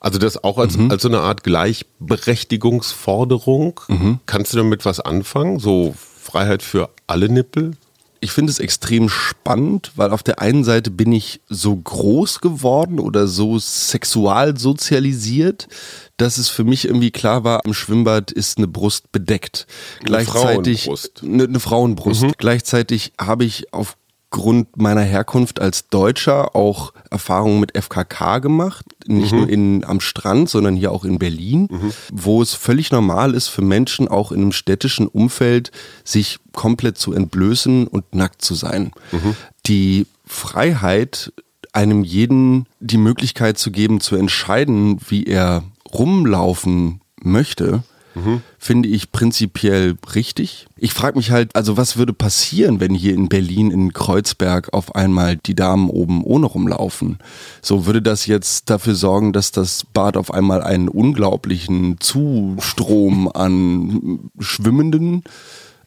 Also 0.00 0.18
das 0.18 0.42
auch 0.44 0.58
als, 0.58 0.76
mhm. 0.76 0.90
als 0.90 1.02
so 1.02 1.08
eine 1.08 1.20
Art 1.20 1.44
Gleichberechtigungsforderung. 1.44 3.80
Mhm. 3.88 4.20
Kannst 4.26 4.52
du 4.52 4.58
damit 4.58 4.84
was 4.84 5.00
anfangen? 5.00 5.58
So 5.58 5.94
Freiheit 5.96 6.62
für 6.62 6.90
alle 7.06 7.28
Nippel? 7.28 7.72
Ich 8.20 8.32
finde 8.32 8.50
es 8.50 8.58
extrem 8.58 9.08
spannend, 9.08 9.92
weil 9.96 10.10
auf 10.10 10.22
der 10.22 10.40
einen 10.40 10.64
Seite 10.64 10.90
bin 10.90 11.12
ich 11.12 11.40
so 11.48 11.76
groß 11.76 12.40
geworden 12.40 12.98
oder 12.98 13.26
so 13.26 13.58
sexual 13.58 14.56
sozialisiert, 14.56 15.68
dass 16.16 16.38
es 16.38 16.48
für 16.48 16.64
mich 16.64 16.86
irgendwie 16.86 17.10
klar 17.10 17.44
war, 17.44 17.64
im 17.64 17.74
Schwimmbad 17.74 18.32
ist 18.32 18.58
eine 18.58 18.68
Brust 18.68 19.12
bedeckt. 19.12 19.66
Eine 19.98 20.06
Gleichzeitig 20.06 20.84
Frauenbrust. 20.84 21.22
Eine, 21.22 21.44
eine 21.44 21.60
Frauenbrust. 21.60 22.22
Mhm. 22.22 22.32
Gleichzeitig 22.38 23.12
habe 23.18 23.44
ich 23.44 23.72
auf 23.72 23.96
aufgrund 24.36 24.76
meiner 24.76 25.02
Herkunft 25.02 25.60
als 25.60 25.88
Deutscher 25.88 26.54
auch 26.54 26.92
Erfahrungen 27.10 27.58
mit 27.58 27.76
FKK 27.76 28.38
gemacht. 28.38 28.84
Nicht 29.06 29.32
mhm. 29.32 29.38
nur 29.38 29.48
in, 29.48 29.84
am 29.84 30.00
Strand, 30.00 30.50
sondern 30.50 30.76
hier 30.76 30.92
auch 30.92 31.04
in 31.04 31.18
Berlin, 31.18 31.68
mhm. 31.70 31.92
wo 32.12 32.42
es 32.42 32.54
völlig 32.54 32.90
normal 32.90 33.34
ist 33.34 33.48
für 33.48 33.62
Menschen 33.62 34.08
auch 34.08 34.32
in 34.32 34.42
einem 34.42 34.52
städtischen 34.52 35.06
Umfeld, 35.06 35.70
sich 36.04 36.38
komplett 36.52 36.98
zu 36.98 37.14
entblößen 37.14 37.86
und 37.86 38.14
nackt 38.14 38.42
zu 38.42 38.54
sein. 38.54 38.92
Mhm. 39.12 39.36
Die 39.66 40.06
Freiheit, 40.26 41.32
einem 41.72 42.04
jeden 42.04 42.66
die 42.80 42.98
Möglichkeit 42.98 43.58
zu 43.58 43.70
geben, 43.70 44.00
zu 44.00 44.16
entscheiden, 44.16 44.98
wie 45.08 45.24
er 45.24 45.62
rumlaufen 45.92 47.00
möchte, 47.22 47.82
mhm. 48.16 48.42
finde 48.58 48.88
ich 48.88 49.12
prinzipiell 49.12 49.94
richtig. 50.14 50.66
Ich 50.76 50.92
frage 50.92 51.16
mich 51.16 51.30
halt, 51.30 51.54
also 51.54 51.76
was 51.76 51.96
würde 51.96 52.12
passieren, 52.12 52.80
wenn 52.80 52.94
hier 52.94 53.14
in 53.14 53.28
Berlin, 53.28 53.70
in 53.70 53.92
Kreuzberg 53.92 54.72
auf 54.72 54.94
einmal 54.94 55.36
die 55.36 55.54
Damen 55.54 55.88
oben 55.90 56.24
ohne 56.24 56.46
rumlaufen? 56.46 57.18
So 57.62 57.86
würde 57.86 58.02
das 58.02 58.26
jetzt 58.26 58.70
dafür 58.70 58.94
sorgen, 58.94 59.32
dass 59.32 59.52
das 59.52 59.84
Bad 59.92 60.16
auf 60.16 60.32
einmal 60.32 60.62
einen 60.62 60.88
unglaublichen 60.88 62.00
Zustrom 62.00 63.30
an 63.32 64.30
Schwimmenden 64.40 65.22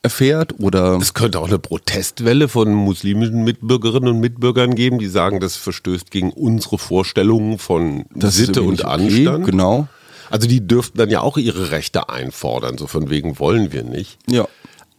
erfährt 0.01 0.55
oder 0.59 0.97
es 0.97 1.13
könnte 1.13 1.39
auch 1.39 1.47
eine 1.47 1.59
Protestwelle 1.59 2.47
von 2.47 2.73
muslimischen 2.73 3.43
Mitbürgerinnen 3.43 4.09
und 4.09 4.19
Mitbürgern 4.19 4.75
geben, 4.75 4.99
die 4.99 5.07
sagen, 5.07 5.39
das 5.39 5.57
verstößt 5.57 6.09
gegen 6.11 6.31
unsere 6.31 6.77
Vorstellungen 6.77 7.57
von 7.57 8.05
Sitte 8.15 8.61
und 8.61 8.85
okay, 8.85 9.25
Anstand. 9.25 9.45
Genau. 9.45 9.87
Also 10.29 10.47
die 10.47 10.65
dürften 10.65 10.97
dann 10.97 11.09
ja 11.09 11.21
auch 11.21 11.37
ihre 11.37 11.71
Rechte 11.71 12.09
einfordern, 12.09 12.77
so 12.77 12.87
von 12.87 13.09
wegen 13.09 13.39
wollen 13.39 13.71
wir 13.71 13.83
nicht. 13.83 14.17
Ja. 14.29 14.47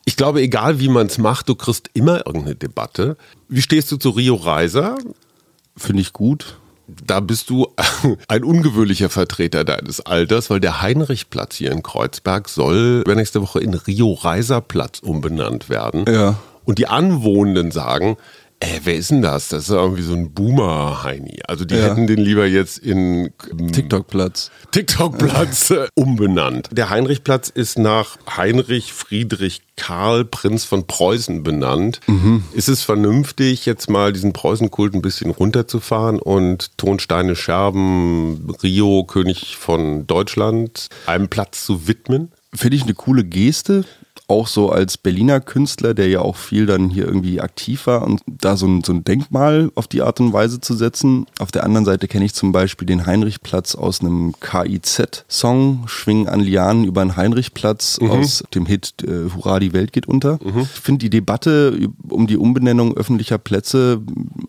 Ich 0.05 0.17
glaube, 0.17 0.41
egal 0.41 0.81
wie 0.81 0.89
man 0.89 1.07
es 1.07 1.19
macht, 1.19 1.49
du 1.49 1.55
kriegst 1.55 1.91
immer 1.93 2.27
irgendeine 2.27 2.57
Debatte. 2.57 3.17
Wie 3.49 3.63
stehst 3.63 3.93
du 3.93 3.97
zu 3.97 4.11
Rio 4.11 4.35
Reiser? 4.35 4.97
Finde 5.77 6.03
ich 6.03 6.13
gut. 6.13 6.57
Da 6.87 7.21
bist 7.21 7.51
du 7.51 7.69
ein 8.29 8.43
ungewöhnlicher 8.43 9.11
Vertreter 9.11 9.65
deines 9.65 10.01
Alters, 10.01 10.51
weil 10.51 10.61
der 10.61 10.83
Heinrichplatz 10.83 11.57
hier 11.57 11.71
in 11.71 11.83
Kreuzberg 11.83 12.49
soll 12.49 13.05
nächste 13.07 13.43
Woche 13.43 13.61
in 13.61 13.75
Rio 13.75 14.13
Reiser 14.15 14.61
Platz 14.61 14.99
umbenannt 14.99 15.69
werden. 15.69 16.05
Ja. 16.09 16.39
Und 16.65 16.79
die 16.79 16.89
Anwohnenden 16.89 17.71
sagen, 17.71 18.17
äh, 18.61 18.81
wer 18.85 18.95
ist 18.95 19.11
denn 19.11 19.23
das? 19.23 19.49
Das 19.49 19.65
ist 19.65 19.71
irgendwie 19.71 20.03
so 20.03 20.13
ein 20.13 20.33
Boomer-Heini. 20.33 21.41
Also 21.49 21.65
die 21.65 21.77
ja. 21.77 21.85
hätten 21.85 22.07
den 22.07 22.19
lieber 22.19 22.47
jetzt 22.47 22.79
in 22.79 23.31
ähm, 23.51 23.73
TikTok-Platz. 23.73 24.51
TikTok-Platz 24.71 25.71
äh, 25.71 25.89
umbenannt. 25.95 26.69
Der 26.71 26.91
Heinrichplatz 26.91 27.49
ist 27.49 27.79
nach 27.79 28.19
Heinrich 28.37 28.93
Friedrich 28.93 29.63
Karl, 29.77 30.27
Prinz 30.27 30.65
von 30.65 30.87
Preußen, 30.87 31.43
benannt. 31.43 32.01
Mhm. 32.07 32.45
Ist 32.53 32.69
es 32.69 32.83
vernünftig, 32.83 33.65
jetzt 33.65 33.89
mal 33.89 34.13
diesen 34.13 34.35
Preußenkult 34.35 34.95
ein 34.95 35.01
bisschen 35.01 35.31
runterzufahren 35.31 36.19
und 36.19 36.77
Tonsteine 36.77 37.37
Scherben, 37.37 38.55
Rio, 38.63 39.05
König 39.05 39.57
von 39.57 40.07
Deutschland, 40.07 40.89
einem 41.07 41.29
Platz 41.29 41.65
zu 41.65 41.89
widmen? 41.89 42.31
Finde 42.55 42.77
ich 42.77 42.83
eine 42.83 42.95
coole 42.95 43.25
Geste 43.25 43.87
auch 44.31 44.47
so 44.47 44.71
als 44.71 44.97
Berliner 44.97 45.41
Künstler, 45.41 45.93
der 45.93 46.09
ja 46.09 46.21
auch 46.21 46.37
viel 46.37 46.65
dann 46.67 46.89
hier 46.89 47.05
irgendwie 47.05 47.41
aktiv 47.41 47.89
war 47.89 48.03
und 48.03 48.23
da 48.27 48.57
so 48.57 48.67
ein, 48.67 48.85
so 48.85 48.93
ein 48.93 49.03
Denkmal 49.03 49.73
auf 49.75 49.89
die 49.89 50.03
Art 50.03 50.21
und 50.21 50.33
Weise 50.33 50.61
zu 50.61 50.75
setzen. 50.75 51.27
Auf 51.41 51.51
der 51.51 51.65
anderen 51.65 51.85
Seite 51.85 52.07
kenne 52.07 52.25
ich 52.25 52.33
zum 52.33 52.53
Beispiel 52.53 52.87
den 52.87 53.07
Heinrichplatz 53.07 53.75
aus 53.75 54.01
einem 54.01 54.35
KIZ-Song, 54.41 55.85
Schwingen 55.87 56.29
an 56.29 56.41
Lianen 56.41 56.85
über 56.85 57.05
den 57.05 57.17
Heinrichplatz 57.17 57.99
mhm. 58.01 58.11
aus 58.11 58.45
dem 58.55 58.67
Hit 58.67 58.95
äh, 59.03 59.31
Hurra, 59.35 59.59
die 59.59 59.73
Welt 59.73 59.93
geht 59.93 60.07
unter. 60.07 60.39
Mhm. 60.43 60.61
Ich 60.61 60.69
finde 60.81 61.01
die 61.01 61.11
Debatte 61.11 61.89
um 62.09 62.29
die 62.29 62.37
Umbenennung 62.37 62.97
öffentlicher 62.97 63.39
Plätze 63.39 64.01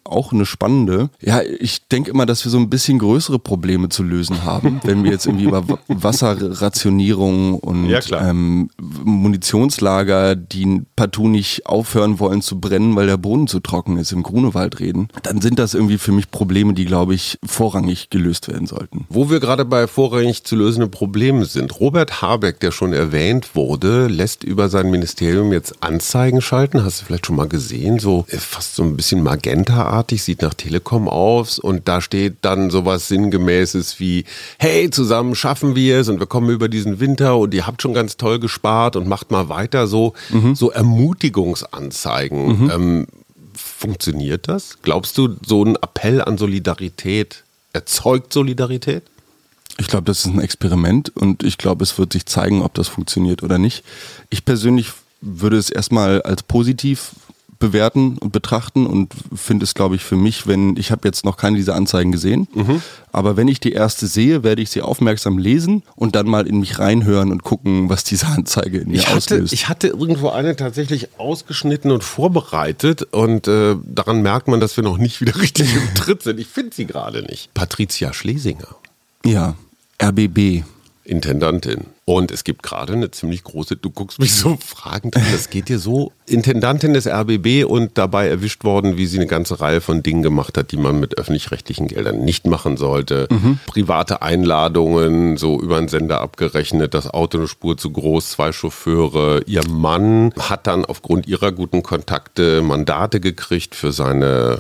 auch 0.04 0.32
eine 0.32 0.46
spannende. 0.46 1.10
Ja, 1.22 1.42
ich 1.42 1.88
denke 1.88 2.12
immer, 2.12 2.28
dass 2.28 2.46
wir 2.46 2.52
so 2.52 2.60
ein 2.60 2.70
bisschen 2.70 3.00
größere 3.00 3.40
Probleme 3.40 3.90
zu 3.90 4.04
lösen 4.04 4.44
haben, 4.44 4.80
wenn 4.84 5.04
wir 5.04 5.12
jetzt 5.12 5.26
irgendwie 5.26 5.46
über 5.46 5.64
Wasserrationierung 5.88 7.56
und 7.56 7.90
ja, 7.90 8.00
ähm, 8.12 8.70
Munitions 9.04 9.71
Munitionslager, 9.72 10.36
die 10.36 10.82
partout 10.96 11.30
nicht 11.30 11.66
aufhören 11.66 12.20
wollen 12.20 12.42
zu 12.42 12.60
brennen, 12.60 12.96
weil 12.96 13.08
der 13.08 13.18
Boden 13.18 13.48
zu 13.48 13.60
trocken 13.60 13.98
ist, 13.98 14.12
im 14.12 14.24
Grunewald 14.24 14.80
reden, 14.80 15.08
dann 15.24 15.42
sind 15.42 15.60
das 15.60 15.74
irgendwie 15.74 15.98
für 15.98 16.12
mich 16.12 16.30
Probleme, 16.30 16.74
die, 16.74 16.86
glaube 16.86 17.14
ich, 17.14 17.40
vorrangig 17.44 18.10
gelöst 18.10 18.48
werden 18.48 18.68
sollten. 18.68 19.06
Wo 19.10 19.30
wir 19.30 19.40
gerade 19.40 19.66
bei 19.66 19.88
vorrangig 19.88 20.44
zu 20.44 20.56
lösenden 20.56 20.92
Problemen 20.92 21.46
sind. 21.46 21.80
Robert 21.80 22.22
Habeck, 22.22 22.60
der 22.60 22.72
schon 22.72 22.94
erwähnt 22.94 23.56
wurde, 23.56 24.08
lässt 24.08 24.44
über 24.44 24.70
sein 24.70 24.90
Ministerium 24.92 25.54
jetzt 25.54 25.82
Anzeigen 25.82 26.42
schalten. 26.42 26.84
Hast 26.84 27.02
du 27.02 27.06
vielleicht 27.06 27.26
schon 27.26 27.36
mal 27.36 27.48
gesehen? 27.48 28.00
So 28.00 28.26
äh, 28.30 28.38
fast 28.38 28.76
so 28.76 28.84
ein 28.84 28.98
bisschen 28.98 29.24
Magenta-artig, 29.24 30.22
sieht 30.22 30.42
nach 30.42 30.54
Telekom 30.54 31.08
aus 31.08 31.60
und 31.60 31.88
da 31.88 32.02
steht 32.02 32.38
dann 32.42 32.70
sowas 32.70 33.08
Sinngemäßes 33.08 34.00
wie, 34.00 34.26
hey, 34.60 34.90
zusammen 34.90 35.36
schaffen 35.36 35.76
wir 35.76 36.00
es 36.00 36.10
und 36.10 36.20
wir 36.20 36.28
kommen 36.28 36.50
über 36.50 36.68
diesen 36.68 37.00
Winter 37.00 37.38
und 37.38 37.54
ihr 37.54 37.68
habt 37.68 37.82
schon 37.82 37.94
ganz 37.94 38.18
toll 38.18 38.40
gespart 38.40 38.96
und 38.96 39.08
macht 39.08 39.32
mal 39.32 39.50
weiter 39.50 39.61
weiter, 39.62 39.88
so, 39.88 40.14
mhm. 40.30 40.56
so 40.56 40.72
Ermutigungsanzeigen. 40.72 42.64
Mhm. 42.64 42.72
Ähm, 42.72 43.08
funktioniert 43.54 44.48
das? 44.48 44.78
Glaubst 44.82 45.18
du, 45.18 45.36
so 45.46 45.64
ein 45.64 45.76
Appell 45.76 46.22
an 46.22 46.38
Solidarität 46.38 47.44
erzeugt 47.74 48.34
Solidarität? 48.34 49.04
Ich 49.78 49.88
glaube, 49.88 50.06
das 50.06 50.26
ist 50.26 50.34
ein 50.34 50.42
Experiment 50.42 51.16
und 51.16 51.44
ich 51.44 51.58
glaube, 51.58 51.84
es 51.84 51.98
wird 51.98 52.14
sich 52.14 52.26
zeigen, 52.26 52.62
ob 52.62 52.74
das 52.74 52.88
funktioniert 52.88 53.42
oder 53.42 53.58
nicht. 53.58 53.84
Ich 54.30 54.46
persönlich 54.46 54.92
würde 55.22 55.58
es 55.58 55.70
erstmal 55.70 56.22
als 56.24 56.44
positiv 56.44 57.12
bewerten 57.62 58.18
und 58.18 58.34
betrachten 58.34 58.86
und 58.86 59.14
finde 59.34 59.64
es, 59.64 59.74
glaube 59.74 59.96
ich, 59.96 60.04
für 60.04 60.18
mich, 60.18 60.48
wenn, 60.48 60.76
ich 60.76 60.92
habe 60.92 61.08
jetzt 61.08 61.24
noch 61.24 61.38
keine 61.38 61.56
dieser 61.56 61.76
Anzeigen 61.76 62.12
gesehen, 62.12 62.50
mhm. 62.54 62.82
aber 63.14 63.38
wenn 63.38 63.48
ich 63.48 63.62
die 63.62 63.72
erste 63.72 64.08
sehe, 64.08 64.44
werde 64.44 64.62
ich 64.62 64.70
sie 64.70 64.82
aufmerksam 64.82 65.38
lesen 65.38 65.84
und 65.96 66.18
dann 66.18 66.28
mal 66.28 66.46
in 66.48 66.60
mich 66.60 66.80
reinhören 66.80 67.32
und 67.32 67.44
gucken, 67.44 67.88
was 67.90 68.04
diese 68.04 68.28
Anzeige 68.28 68.80
in 68.80 68.90
mir 68.90 68.96
ich 68.96 69.08
auslöst. 69.08 69.54
ich 69.54 69.70
hatte 69.70 69.88
irgendwo 69.88 70.30
eine 70.30 70.58
tatsächlich 70.58 71.18
ausgeschnitten 71.18 71.92
und 71.92 72.04
vorbereitet 72.04 73.04
und 73.04 73.48
äh, 73.48 73.78
daran 73.86 74.22
merkt 74.22 74.50
man, 74.50 74.60
dass 74.60 74.76
wir 74.76 74.84
noch 74.84 74.98
nicht 74.98 75.22
wieder 75.22 75.36
richtig 75.40 75.74
im 75.74 75.94
Tritt 75.96 76.24
sind. 76.24 76.40
Ich 76.40 76.48
finde 76.48 76.76
sie 76.76 76.86
gerade 76.86 77.22
nicht. 77.22 77.54
Patricia 77.54 78.12
Schlesinger. 78.12 78.76
Ja, 79.24 79.56
RBB. 80.02 80.64
Intendantin. 81.04 81.86
Und 82.12 82.30
es 82.30 82.44
gibt 82.44 82.62
gerade 82.62 82.92
eine 82.92 83.10
ziemlich 83.10 83.42
große, 83.46 83.78
du 83.78 83.90
guckst 83.90 84.20
mich 84.20 84.36
so 84.36 84.58
fragend 84.66 85.16
an, 85.16 85.24
das 85.32 85.50
geht 85.50 85.70
dir 85.70 85.80
so. 85.80 86.12
Intendantin 86.26 86.94
des 86.94 87.08
RBB 87.08 87.64
und 87.66 87.98
dabei 87.98 88.28
erwischt 88.28 88.66
worden, 88.66 88.98
wie 88.98 89.06
sie 89.06 89.18
eine 89.18 89.28
ganze 89.28 89.62
Reihe 89.62 89.80
von 89.80 90.04
Dingen 90.04 90.22
gemacht 90.22 90.58
hat, 90.58 90.74
die 90.74 90.78
man 90.78 91.00
mit 91.00 91.18
öffentlich-rechtlichen 91.18 91.88
Geldern 91.88 92.26
nicht 92.26 92.46
machen 92.48 92.76
sollte. 92.76 93.28
Mhm. 93.30 93.60
Private 93.66 94.22
Einladungen, 94.22 95.38
so 95.38 95.62
über 95.62 95.78
einen 95.78 95.88
Sender 95.88 96.20
abgerechnet, 96.20 96.94
das 96.94 97.10
Auto 97.10 97.38
eine 97.38 97.48
Spur 97.48 97.78
zu 97.78 97.92
groß, 97.92 98.32
zwei 98.32 98.52
Chauffeure. 98.52 99.44
Ihr 99.46 99.66
Mann 99.70 100.34
hat 100.38 100.68
dann 100.68 100.84
aufgrund 100.84 101.28
ihrer 101.28 101.54
guten 101.54 101.82
Kontakte 101.82 102.62
Mandate 102.62 103.22
gekriegt 103.22 103.74
für 103.74 103.94
seine 103.94 104.60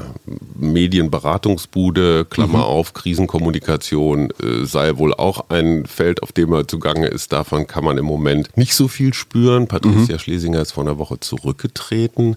Medienberatungsbude, 0.56 2.24
Klammer 2.30 2.60
mhm. 2.60 2.64
auf, 2.64 2.94
Krisenkommunikation 2.94 4.30
äh, 4.42 4.66
sei 4.66 4.98
wohl 4.98 5.14
auch 5.14 5.50
ein 5.50 5.86
Feld, 5.86 6.24
auf 6.24 6.32
dem 6.32 6.54
er 6.54 6.66
zugange 6.66 7.08
ist. 7.08 7.34
Davon 7.42 7.66
kann 7.66 7.84
man 7.84 7.98
im 7.98 8.06
Moment 8.06 8.56
nicht 8.56 8.76
so 8.76 8.88
viel 8.88 9.16
spüren. 9.16 9.68
Patricia 9.68 10.14
mhm. 10.14 10.20
Schlesinger 10.20 10.62
ist 10.62 10.74
vor 10.74 10.84
einer 10.84 11.00
Woche 11.00 11.20
zurückgetreten. 11.20 12.36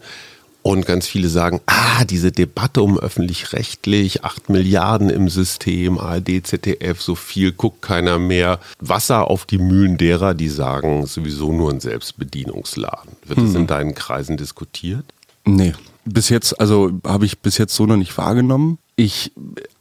Und 0.62 0.86
ganz 0.86 1.06
viele 1.06 1.28
sagen, 1.28 1.60
ah, 1.66 2.06
diese 2.06 2.32
Debatte 2.32 2.80
um 2.80 2.98
öffentlich-rechtlich, 2.98 4.24
acht 4.24 4.48
Milliarden 4.48 5.10
im 5.10 5.28
System, 5.28 5.98
ARD, 5.98 6.46
ZDF, 6.46 7.02
so 7.02 7.16
viel 7.16 7.52
guckt 7.52 7.82
keiner 7.82 8.18
mehr. 8.18 8.60
Wasser 8.80 9.30
auf 9.30 9.44
die 9.44 9.58
Mühlen 9.58 9.98
derer, 9.98 10.32
die 10.32 10.48
sagen, 10.48 11.04
sowieso 11.04 11.52
nur 11.52 11.70
ein 11.70 11.80
Selbstbedienungsladen. 11.80 13.12
Wird 13.26 13.40
hm. 13.40 13.46
das 13.46 13.54
in 13.56 13.66
deinen 13.66 13.94
Kreisen 13.94 14.38
diskutiert? 14.38 15.04
Nee, 15.44 15.74
bis 16.06 16.30
jetzt, 16.30 16.58
also 16.58 16.92
habe 17.06 17.26
ich 17.26 17.40
bis 17.40 17.58
jetzt 17.58 17.74
so 17.74 17.84
noch 17.84 17.98
nicht 17.98 18.16
wahrgenommen. 18.16 18.78
Ich 18.96 19.32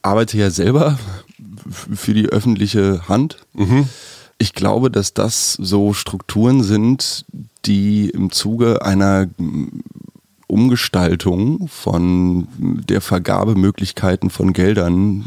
arbeite 0.02 0.36
ja 0.36 0.50
selber 0.50 0.98
für 1.70 2.12
die 2.12 2.26
öffentliche 2.26 3.08
Hand. 3.08 3.38
Mhm. 3.54 3.88
Ich 4.38 4.52
glaube, 4.52 4.90
dass 4.90 5.14
das 5.14 5.52
so 5.52 5.92
Strukturen 5.92 6.62
sind, 6.62 7.24
die 7.64 8.10
im 8.10 8.30
Zuge 8.30 8.82
einer 8.82 9.28
Umgestaltung 10.46 11.68
von 11.68 12.48
der 12.58 13.00
Vergabemöglichkeiten 13.00 14.30
von 14.30 14.52
Geldern 14.52 15.26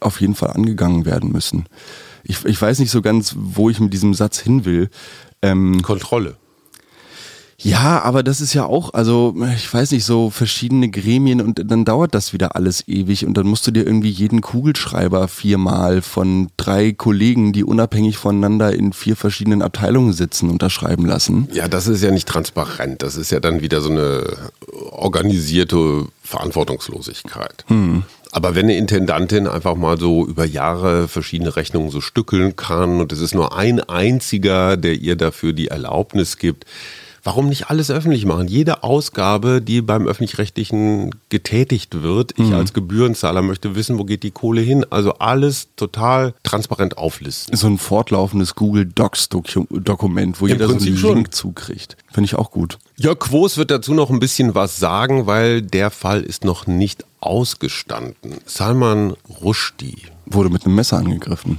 auf 0.00 0.20
jeden 0.20 0.34
Fall 0.34 0.50
angegangen 0.50 1.04
werden 1.04 1.32
müssen. 1.32 1.66
Ich, 2.22 2.44
ich 2.44 2.60
weiß 2.60 2.78
nicht 2.78 2.90
so 2.90 3.02
ganz, 3.02 3.34
wo 3.38 3.68
ich 3.70 3.80
mit 3.80 3.92
diesem 3.92 4.14
Satz 4.14 4.38
hin 4.38 4.64
will. 4.64 4.90
Ähm, 5.42 5.82
Kontrolle. 5.82 6.36
Ja, 7.64 8.02
aber 8.02 8.22
das 8.22 8.42
ist 8.42 8.52
ja 8.52 8.66
auch, 8.66 8.92
also 8.92 9.34
ich 9.56 9.72
weiß 9.72 9.92
nicht, 9.92 10.04
so 10.04 10.28
verschiedene 10.28 10.90
Gremien 10.90 11.40
und 11.40 11.62
dann 11.70 11.86
dauert 11.86 12.14
das 12.14 12.34
wieder 12.34 12.56
alles 12.56 12.86
ewig 12.86 13.26
und 13.26 13.34
dann 13.38 13.46
musst 13.46 13.66
du 13.66 13.70
dir 13.70 13.86
irgendwie 13.86 14.10
jeden 14.10 14.42
Kugelschreiber 14.42 15.28
viermal 15.28 16.02
von 16.02 16.50
drei 16.58 16.92
Kollegen, 16.92 17.54
die 17.54 17.64
unabhängig 17.64 18.18
voneinander 18.18 18.74
in 18.74 18.92
vier 18.92 19.16
verschiedenen 19.16 19.62
Abteilungen 19.62 20.12
sitzen, 20.12 20.50
unterschreiben 20.50 21.06
lassen. 21.06 21.48
Ja, 21.52 21.66
das 21.66 21.86
ist 21.86 22.02
ja 22.02 22.10
nicht 22.10 22.28
transparent. 22.28 23.02
Das 23.02 23.16
ist 23.16 23.32
ja 23.32 23.40
dann 23.40 23.62
wieder 23.62 23.80
so 23.80 23.90
eine 23.90 24.24
organisierte 24.90 26.06
Verantwortungslosigkeit. 26.22 27.64
Hm. 27.68 28.02
Aber 28.30 28.54
wenn 28.54 28.66
eine 28.66 28.76
Intendantin 28.76 29.46
einfach 29.46 29.76
mal 29.76 29.98
so 29.98 30.26
über 30.26 30.44
Jahre 30.44 31.08
verschiedene 31.08 31.56
Rechnungen 31.56 31.90
so 31.90 32.00
stückeln 32.00 32.56
kann 32.56 33.00
und 33.00 33.12
es 33.12 33.20
ist 33.20 33.34
nur 33.34 33.56
ein 33.56 33.80
einziger, 33.80 34.76
der 34.76 34.94
ihr 34.94 35.16
dafür 35.16 35.52
die 35.52 35.68
Erlaubnis 35.68 36.36
gibt, 36.36 36.66
warum 37.24 37.48
nicht 37.48 37.70
alles 37.70 37.90
öffentlich 37.90 38.26
machen? 38.26 38.46
Jede 38.46 38.82
Ausgabe, 38.82 39.60
die 39.60 39.80
beim 39.80 40.06
öffentlich-rechtlichen 40.06 41.14
getätigt 41.30 42.02
wird, 42.02 42.32
ich 42.38 42.48
mhm. 42.48 42.54
als 42.54 42.72
Gebührenzahler 42.72 43.42
möchte 43.42 43.74
wissen, 43.74 43.98
wo 43.98 44.04
geht 44.04 44.22
die 44.22 44.30
Kohle 44.30 44.60
hin? 44.60 44.86
Also 44.90 45.14
alles 45.14 45.68
total 45.76 46.34
transparent 46.42 46.98
auflisten. 46.98 47.56
So 47.56 47.66
ein 47.66 47.78
fortlaufendes 47.78 48.54
Google 48.54 48.86
Docs 48.86 49.28
Dokument, 49.28 50.40
wo 50.40 50.46
Im 50.46 50.52
jeder 50.52 50.66
Prinzip 50.66 50.98
so 50.98 51.08
einen 51.08 51.16
Link 51.16 51.34
zukriegt. 51.34 51.96
Finde 52.12 52.26
ich 52.26 52.36
auch 52.36 52.50
gut. 52.50 52.78
Jörg 52.96 53.18
Quos 53.18 53.56
wird 53.56 53.70
dazu 53.70 53.94
noch 53.94 54.10
ein 54.10 54.20
bisschen 54.20 54.54
was 54.54 54.78
sagen, 54.78 55.26
weil 55.26 55.62
der 55.62 55.90
Fall 55.90 56.22
ist 56.22 56.44
noch 56.44 56.66
nicht 56.66 57.04
ausgestanden. 57.20 58.34
Salman 58.44 59.14
Rushdie 59.40 60.02
wurde 60.26 60.50
mit 60.50 60.64
einem 60.64 60.74
Messer 60.74 60.98
angegriffen. 60.98 61.58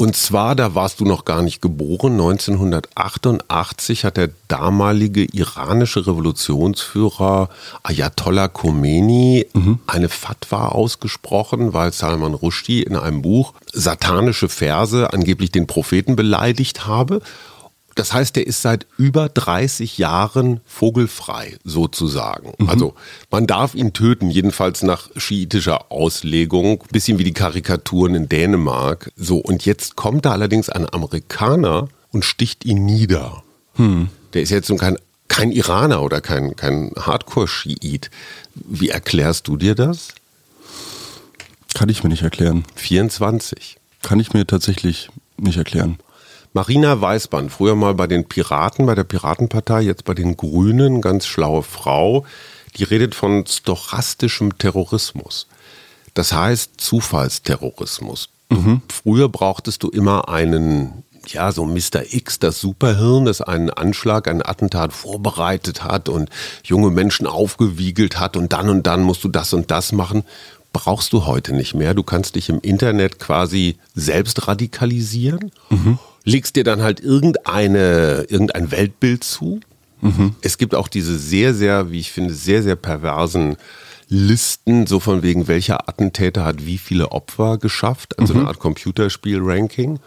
Und 0.00 0.16
zwar, 0.16 0.56
da 0.56 0.74
warst 0.74 1.00
du 1.00 1.04
noch 1.04 1.26
gar 1.26 1.42
nicht 1.42 1.60
geboren, 1.60 2.12
1988 2.12 4.06
hat 4.06 4.16
der 4.16 4.30
damalige 4.48 5.26
iranische 5.26 6.06
Revolutionsführer 6.06 7.50
Ayatollah 7.82 8.48
Khomeini 8.48 9.46
mhm. 9.52 9.78
eine 9.86 10.08
Fatwa 10.08 10.68
ausgesprochen, 10.68 11.74
weil 11.74 11.92
Salman 11.92 12.32
Rushdie 12.32 12.82
in 12.82 12.96
einem 12.96 13.20
Buch 13.20 13.52
satanische 13.74 14.48
Verse 14.48 15.12
angeblich 15.12 15.52
den 15.52 15.66
Propheten 15.66 16.16
beleidigt 16.16 16.86
habe. 16.86 17.20
Das 18.00 18.14
heißt, 18.14 18.38
er 18.38 18.46
ist 18.46 18.62
seit 18.62 18.86
über 18.96 19.28
30 19.28 19.98
Jahren 19.98 20.60
vogelfrei, 20.64 21.58
sozusagen. 21.64 22.54
Mhm. 22.56 22.70
Also 22.70 22.94
man 23.30 23.46
darf 23.46 23.74
ihn 23.74 23.92
töten, 23.92 24.30
jedenfalls 24.30 24.82
nach 24.82 25.10
schiitischer 25.16 25.92
Auslegung, 25.92 26.82
bisschen 26.90 27.18
wie 27.18 27.24
die 27.24 27.34
Karikaturen 27.34 28.14
in 28.14 28.26
Dänemark. 28.26 29.12
So, 29.16 29.36
und 29.36 29.66
jetzt 29.66 29.96
kommt 29.96 30.24
da 30.24 30.32
allerdings 30.32 30.70
ein 30.70 30.90
Amerikaner 30.90 31.88
und 32.10 32.24
sticht 32.24 32.64
ihn 32.64 32.86
nieder. 32.86 33.42
Hm. 33.74 34.08
Der 34.32 34.40
ist 34.40 34.48
jetzt 34.48 34.70
nun 34.70 34.78
kein, 34.78 34.96
kein 35.28 35.52
Iraner 35.52 36.00
oder 36.00 36.22
kein, 36.22 36.56
kein 36.56 36.92
Hardcore-Schiit. 36.98 38.10
Wie 38.54 38.88
erklärst 38.88 39.46
du 39.46 39.58
dir 39.58 39.74
das? 39.74 40.14
Kann 41.74 41.90
ich 41.90 42.02
mir 42.02 42.08
nicht 42.08 42.22
erklären. 42.22 42.64
24. 42.76 43.76
Kann 44.00 44.20
ich 44.20 44.32
mir 44.32 44.46
tatsächlich 44.46 45.10
nicht 45.36 45.58
erklären. 45.58 45.98
Marina 46.52 47.00
Weißband, 47.00 47.52
früher 47.52 47.76
mal 47.76 47.94
bei 47.94 48.08
den 48.08 48.24
Piraten, 48.24 48.86
bei 48.86 48.96
der 48.96 49.04
Piratenpartei, 49.04 49.82
jetzt 49.82 50.04
bei 50.04 50.14
den 50.14 50.36
Grünen, 50.36 51.00
ganz 51.00 51.26
schlaue 51.26 51.62
Frau, 51.62 52.24
die 52.76 52.84
redet 52.84 53.14
von 53.14 53.46
stochastischem 53.46 54.58
Terrorismus. 54.58 55.46
Das 56.14 56.32
heißt 56.32 56.72
Zufallsterrorismus. 56.78 58.30
Mhm. 58.48 58.82
Früher 58.90 59.28
brauchtest 59.28 59.84
du 59.84 59.90
immer 59.90 60.28
einen, 60.28 61.04
ja, 61.28 61.52
so 61.52 61.64
Mr. 61.64 62.02
X, 62.12 62.40
das 62.40 62.60
Superhirn, 62.60 63.26
das 63.26 63.40
einen 63.42 63.70
Anschlag, 63.70 64.26
ein 64.26 64.44
Attentat 64.44 64.92
vorbereitet 64.92 65.84
hat 65.84 66.08
und 66.08 66.30
junge 66.64 66.90
Menschen 66.90 67.28
aufgewiegelt 67.28 68.18
hat 68.18 68.36
und 68.36 68.52
dann 68.52 68.68
und 68.68 68.88
dann 68.88 69.02
musst 69.02 69.22
du 69.22 69.28
das 69.28 69.52
und 69.52 69.70
das 69.70 69.92
machen 69.92 70.24
brauchst 70.72 71.12
du 71.12 71.26
heute 71.26 71.52
nicht 71.52 71.74
mehr. 71.74 71.94
Du 71.94 72.04
kannst 72.04 72.36
dich 72.36 72.48
im 72.48 72.60
Internet 72.60 73.18
quasi 73.18 73.76
selbst 73.96 74.46
radikalisieren. 74.46 75.50
Mhm 75.68 75.98
legst 76.24 76.56
dir 76.56 76.64
dann 76.64 76.82
halt 76.82 77.00
irgendeine, 77.00 78.26
irgendein 78.28 78.70
Weltbild 78.70 79.24
zu. 79.24 79.60
Mhm. 80.00 80.34
Es 80.42 80.58
gibt 80.58 80.74
auch 80.74 80.88
diese 80.88 81.18
sehr, 81.18 81.54
sehr, 81.54 81.90
wie 81.90 82.00
ich 82.00 82.12
finde, 82.12 82.34
sehr, 82.34 82.62
sehr 82.62 82.76
perversen 82.76 83.56
Listen, 84.12 84.88
so 84.88 84.98
von 84.98 85.22
wegen 85.22 85.46
welcher 85.46 85.88
Attentäter 85.88 86.44
hat 86.44 86.66
wie 86.66 86.78
viele 86.78 87.12
Opfer 87.12 87.58
geschafft, 87.58 88.18
also 88.18 88.34
mhm. 88.34 88.40
eine 88.40 88.48
Art 88.48 88.58
Computerspiel-Ranking. 88.58 90.00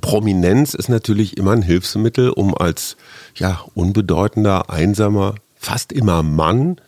Prominenz 0.00 0.72
ist 0.72 0.88
natürlich 0.88 1.36
immer 1.36 1.52
ein 1.52 1.60
Hilfsmittel, 1.60 2.30
um 2.30 2.56
als 2.56 2.96
ja, 3.34 3.62
unbedeutender, 3.74 4.70
einsamer, 4.70 5.34
fast 5.56 5.92
immer 5.92 6.22
Mann 6.22 6.80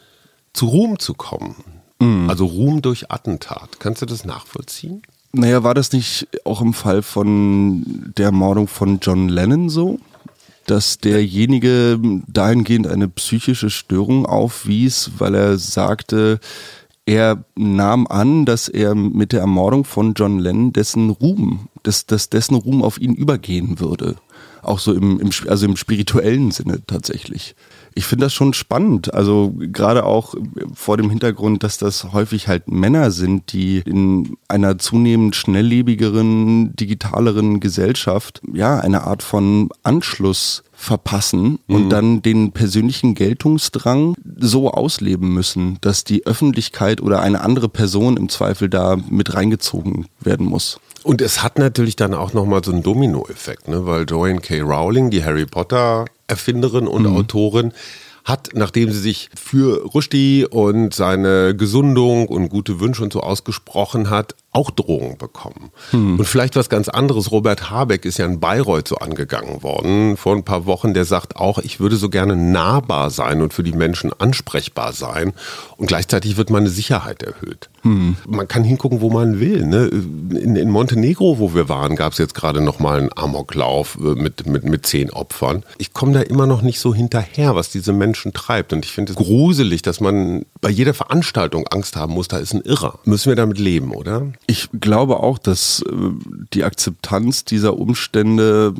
zu 0.55 0.67
Ruhm 0.67 0.99
zu 0.99 1.13
kommen. 1.13 1.57
Mhm. 1.99 2.31
Also 2.31 2.47
Ruhm 2.47 2.81
durch 2.81 3.11
Attentat. 3.11 3.79
Kannst 3.79 4.01
du 4.01 4.07
das 4.07 4.25
nachvollziehen? 4.25 5.03
Naja, 5.38 5.62
war 5.62 5.75
das 5.75 5.92
nicht 5.92 6.29
auch 6.44 6.62
im 6.62 6.72
Fall 6.72 7.03
von 7.03 7.85
der 8.16 8.27
Ermordung 8.27 8.68
von 8.68 9.01
John 9.03 9.29
Lennon 9.29 9.68
so? 9.68 9.99
Dass 10.64 10.99
derjenige 10.99 12.01
dahingehend 12.27 12.87
eine 12.87 13.07
psychische 13.09 13.68
Störung 13.68 14.25
aufwies, 14.25 15.11
weil 15.18 15.35
er 15.35 15.59
sagte, 15.59 16.40
er 17.05 17.44
nahm 17.55 18.07
an, 18.07 18.46
dass 18.46 18.68
er 18.68 18.94
mit 18.94 19.33
der 19.33 19.40
Ermordung 19.40 19.85
von 19.85 20.14
John 20.14 20.38
Lennon 20.38 20.72
dessen 20.72 21.11
Ruhm, 21.11 21.68
dass, 21.83 22.07
dass 22.07 22.31
dessen 22.31 22.55
Ruhm 22.55 22.83
auf 22.83 22.99
ihn 22.99 23.14
übergehen 23.14 23.79
würde. 23.79 24.16
Auch 24.62 24.79
so 24.79 24.94
im, 24.94 25.20
im, 25.20 25.31
also 25.49 25.66
im 25.66 25.77
spirituellen 25.77 26.51
Sinne 26.51 26.81
tatsächlich 26.87 27.55
ich 27.97 28.05
finde 28.05 28.27
das 28.27 28.35
schon 28.35 28.53
spannend. 28.53 29.15
Also 29.15 29.55
gerade 29.57 30.05
auch 30.05 30.35
vor 30.75 30.99
dem 30.99 31.09
Hintergrund, 31.09 31.63
dass 31.63 31.79
das 31.79 32.13
häufig 32.13 32.47
halt 32.47 32.69
Männer 32.69 33.11
sind, 33.11 33.53
die 33.55 33.79
in 33.79 34.37
einer 34.49 34.79
zunehmend 34.79 35.35
schnelllebigeren, 35.35 36.77
digitaleren 36.77 37.59
Gesellschaft 37.59 38.43
ja 38.53 38.79
eine 38.79 39.05
Art 39.05 39.23
von 39.23 39.71
Anschluss 39.83 40.63
verpassen 40.75 41.59
und 41.69 41.87
mhm. 41.87 41.89
dann 41.89 42.23
den 42.23 42.53
persönlichen 42.53 43.15
Geltungsdrang 43.15 44.15
so 44.37 44.71
ausleben 44.71 45.33
müssen, 45.33 45.79
dass 45.81 46.05
die 46.05 46.27
Öffentlichkeit 46.27 47.01
oder 47.01 47.23
eine 47.23 47.41
andere 47.41 47.71
Person 47.71 48.19
im 48.19 48.29
Zweifel 48.29 48.69
da 48.69 48.99
mit 49.09 49.33
reingezogen 49.33 50.07
werden 50.21 50.47
muss. 50.47 50.79
Und 51.07 51.21
es 51.23 51.45
hat 51.45 51.57
natürlich 51.57 51.95
dann 51.95 52.14
auch 52.14 52.33
nochmal 52.33 52.64
so 52.64 52.73
einen 52.73 52.83
Dominoeffekt, 52.83 53.69
ne? 53.69 53.87
weil 53.87 54.07
Joanne 54.07 54.40
K. 54.40 54.61
Rowling, 54.61 55.09
die 55.11 55.23
Harry 55.23 55.47
Potter 55.47 56.07
Erfinderin 56.27 56.88
und 56.88 57.03
mhm. 57.03 57.16
Autorin, 57.16 57.73
hat, 58.25 58.49
nachdem 58.55 58.90
sie 58.90 58.99
sich 58.99 59.31
für 59.40 59.85
Rushdie 59.85 60.47
und 60.47 60.95
seine 60.95 61.55
Gesundung 61.55 62.27
und 62.27 62.49
gute 62.49 62.81
Wünsche 62.81 63.05
und 63.05 63.12
so 63.12 63.21
ausgesprochen 63.21 64.11
hat, 64.11 64.35
auch 64.57 64.71
Drohungen 64.71 65.19
bekommen. 65.19 65.71
Hm. 65.90 66.19
Und 66.19 66.25
vielleicht 66.25 66.57
was 66.57 66.71
ganz 66.71 66.88
anderes. 66.88 67.31
Robert 67.31 67.71
Habeck 67.71 68.07
ist 68.07 68.16
ja 68.16 68.25
in 68.25 68.40
Bayreuth 68.40 68.88
so 68.88 68.97
angegangen 68.97 69.62
worden 69.62 70.16
vor 70.16 70.35
ein 70.35 70.45
paar 70.45 70.64
Wochen. 70.64 70.95
Der 70.95 71.05
sagt 71.05 71.37
auch, 71.37 71.59
ich 71.59 71.79
würde 71.79 71.97
so 71.97 72.09
gerne 72.09 72.37
nahbar 72.37 73.11
sein 73.11 73.42
und 73.42 73.53
für 73.53 73.62
die 73.62 73.73
Menschen 73.73 74.12
ansprechbar 74.19 74.95
sein. 74.95 75.35
Und 75.77 75.88
gleichzeitig 75.88 76.38
wird 76.38 76.49
meine 76.49 76.71
Sicherheit 76.71 77.23
erhöht. 77.23 77.69
Hm. 77.83 78.16
Man 78.27 78.49
kann 78.49 78.64
hingucken, 78.64 79.03
wo 79.03 79.11
man 79.11 79.40
will. 79.40 79.66
Ne? 79.66 79.87
In, 79.87 80.57
in, 80.57 80.71
Montenegro, 80.71 81.38
wo 81.38 81.55
wir 81.55 81.69
waren, 81.69 81.95
gab 81.95 82.12
es 82.12 82.19
jetzt 82.19 82.35
gerade 82.35 82.62
noch 82.62 82.79
mal 82.79 82.99
einen 82.99 83.11
Amoklauf 83.14 83.99
äh, 84.01 84.14
mit, 84.14 84.47
mit, 84.47 84.64
mit 84.64 84.87
zehn 84.87 85.11
Opfern. 85.11 85.64
Ich 85.77 85.92
komme 85.92 86.12
da 86.12 86.21
immer 86.23 86.47
noch 86.47 86.62
nicht 86.62 86.81
so 86.81 86.95
hinterher, 86.95 87.55
was 87.55 87.69
diese 87.69 87.92
Menschen 87.92 88.33
treibt. 88.33 88.73
Und 88.73 88.87
ich 88.87 88.92
finde 88.92 89.12
es 89.12 89.19
gruselig, 89.19 89.83
dass 89.83 90.01
man 90.01 90.47
bei 90.62 90.71
jeder 90.71 90.95
Veranstaltung 90.95 91.66
Angst 91.69 91.95
haben 91.97 92.14
muss, 92.14 92.29
da 92.29 92.38
ist 92.38 92.55
ein 92.55 92.62
Irrer. 92.62 92.99
Müssen 93.05 93.29
wir 93.29 93.37
damit 93.37 93.59
leben, 93.59 93.92
oder? 93.92 94.33
Ich 94.47 94.69
glaube 94.73 95.21
auch, 95.21 95.39
dass 95.39 95.83
äh, 95.83 95.93
die 96.53 96.65
Akzeptanz 96.65 97.45
dieser 97.45 97.77
Umstände 97.79 98.75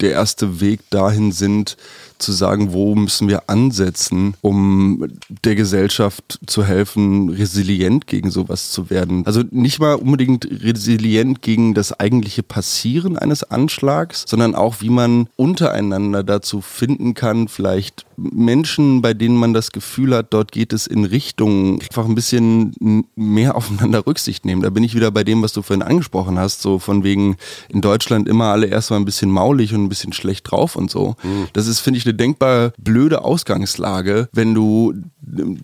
der 0.00 0.12
erste 0.12 0.60
Weg 0.60 0.80
dahin 0.90 1.32
sind, 1.32 1.76
zu 2.22 2.32
sagen, 2.32 2.72
wo 2.72 2.94
müssen 2.94 3.28
wir 3.28 3.48
ansetzen, 3.48 4.34
um 4.40 5.08
der 5.44 5.54
Gesellschaft 5.54 6.40
zu 6.46 6.64
helfen, 6.64 7.28
resilient 7.28 8.06
gegen 8.06 8.30
sowas 8.30 8.70
zu 8.70 8.90
werden. 8.90 9.26
Also 9.26 9.42
nicht 9.50 9.80
mal 9.80 9.94
unbedingt 9.94 10.48
resilient 10.50 11.42
gegen 11.42 11.74
das 11.74 11.98
eigentliche 11.98 12.42
Passieren 12.42 13.18
eines 13.18 13.42
Anschlags, 13.44 14.24
sondern 14.26 14.54
auch, 14.54 14.76
wie 14.80 14.90
man 14.90 15.28
untereinander 15.36 16.22
dazu 16.22 16.60
finden 16.60 17.14
kann, 17.14 17.48
vielleicht 17.48 18.06
Menschen, 18.16 19.02
bei 19.02 19.14
denen 19.14 19.36
man 19.36 19.52
das 19.52 19.72
Gefühl 19.72 20.14
hat, 20.14 20.32
dort 20.32 20.52
geht 20.52 20.72
es 20.72 20.86
in 20.86 21.04
Richtung 21.04 21.80
einfach 21.80 22.04
ein 22.04 22.14
bisschen 22.14 23.06
mehr 23.16 23.56
aufeinander 23.56 24.06
Rücksicht 24.06 24.44
nehmen. 24.44 24.62
Da 24.62 24.70
bin 24.70 24.84
ich 24.84 24.94
wieder 24.94 25.10
bei 25.10 25.24
dem, 25.24 25.42
was 25.42 25.52
du 25.52 25.62
vorhin 25.62 25.82
angesprochen 25.82 26.38
hast, 26.38 26.62
so 26.62 26.78
von 26.78 27.04
wegen 27.04 27.36
in 27.68 27.80
Deutschland 27.80 28.28
immer 28.28 28.46
alle 28.46 28.66
erstmal 28.66 29.00
ein 29.00 29.04
bisschen 29.04 29.30
maulig 29.30 29.74
und 29.74 29.84
ein 29.84 29.88
bisschen 29.88 30.12
schlecht 30.12 30.50
drauf 30.50 30.76
und 30.76 30.90
so. 30.90 31.16
Mhm. 31.22 31.48
Das 31.52 31.66
ist, 31.66 31.80
finde 31.80 31.98
ich, 31.98 32.06
eine 32.06 32.11
denkbar 32.14 32.72
blöde 32.78 33.24
Ausgangslage, 33.24 34.28
wenn 34.32 34.54
du 34.54 34.94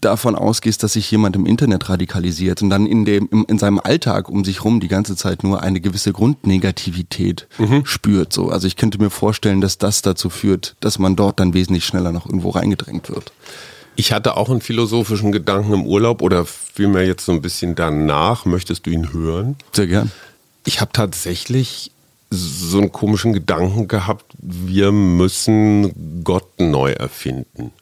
davon 0.00 0.34
ausgehst, 0.34 0.82
dass 0.82 0.94
sich 0.94 1.10
jemand 1.10 1.36
im 1.36 1.46
Internet 1.46 1.88
radikalisiert 1.88 2.62
und 2.62 2.70
dann 2.70 2.86
in 2.86 3.04
dem 3.04 3.28
in 3.48 3.58
seinem 3.58 3.78
Alltag 3.78 4.28
um 4.28 4.44
sich 4.44 4.64
rum 4.64 4.80
die 4.80 4.88
ganze 4.88 5.16
Zeit 5.16 5.42
nur 5.42 5.62
eine 5.62 5.80
gewisse 5.80 6.12
Grundnegativität 6.12 7.48
mhm. 7.58 7.84
spürt. 7.84 8.32
So, 8.32 8.48
also 8.48 8.66
ich 8.66 8.76
könnte 8.76 8.98
mir 8.98 9.10
vorstellen, 9.10 9.60
dass 9.60 9.78
das 9.78 10.02
dazu 10.02 10.30
führt, 10.30 10.76
dass 10.80 10.98
man 10.98 11.16
dort 11.16 11.40
dann 11.40 11.54
wesentlich 11.54 11.84
schneller 11.84 12.12
noch 12.12 12.26
irgendwo 12.26 12.50
reingedrängt 12.50 13.10
wird. 13.10 13.32
Ich 13.96 14.12
hatte 14.12 14.36
auch 14.36 14.48
einen 14.48 14.60
philosophischen 14.60 15.32
Gedanken 15.32 15.72
im 15.72 15.84
Urlaub 15.84 16.22
oder 16.22 16.44
vielmehr 16.44 17.04
jetzt 17.04 17.24
so 17.24 17.32
ein 17.32 17.42
bisschen 17.42 17.74
danach. 17.74 18.44
Möchtest 18.44 18.86
du 18.86 18.90
ihn 18.90 19.12
hören? 19.12 19.56
Sehr 19.72 19.88
gern. 19.88 20.12
Ich 20.64 20.80
habe 20.80 20.92
tatsächlich 20.92 21.90
so 22.30 22.78
einen 22.78 22.92
komischen 22.92 23.32
Gedanken 23.32 23.88
gehabt, 23.88 24.32
wir 24.38 24.92
müssen 24.92 26.22
Gott 26.24 26.60
neu 26.60 26.92
erfinden. 26.92 27.72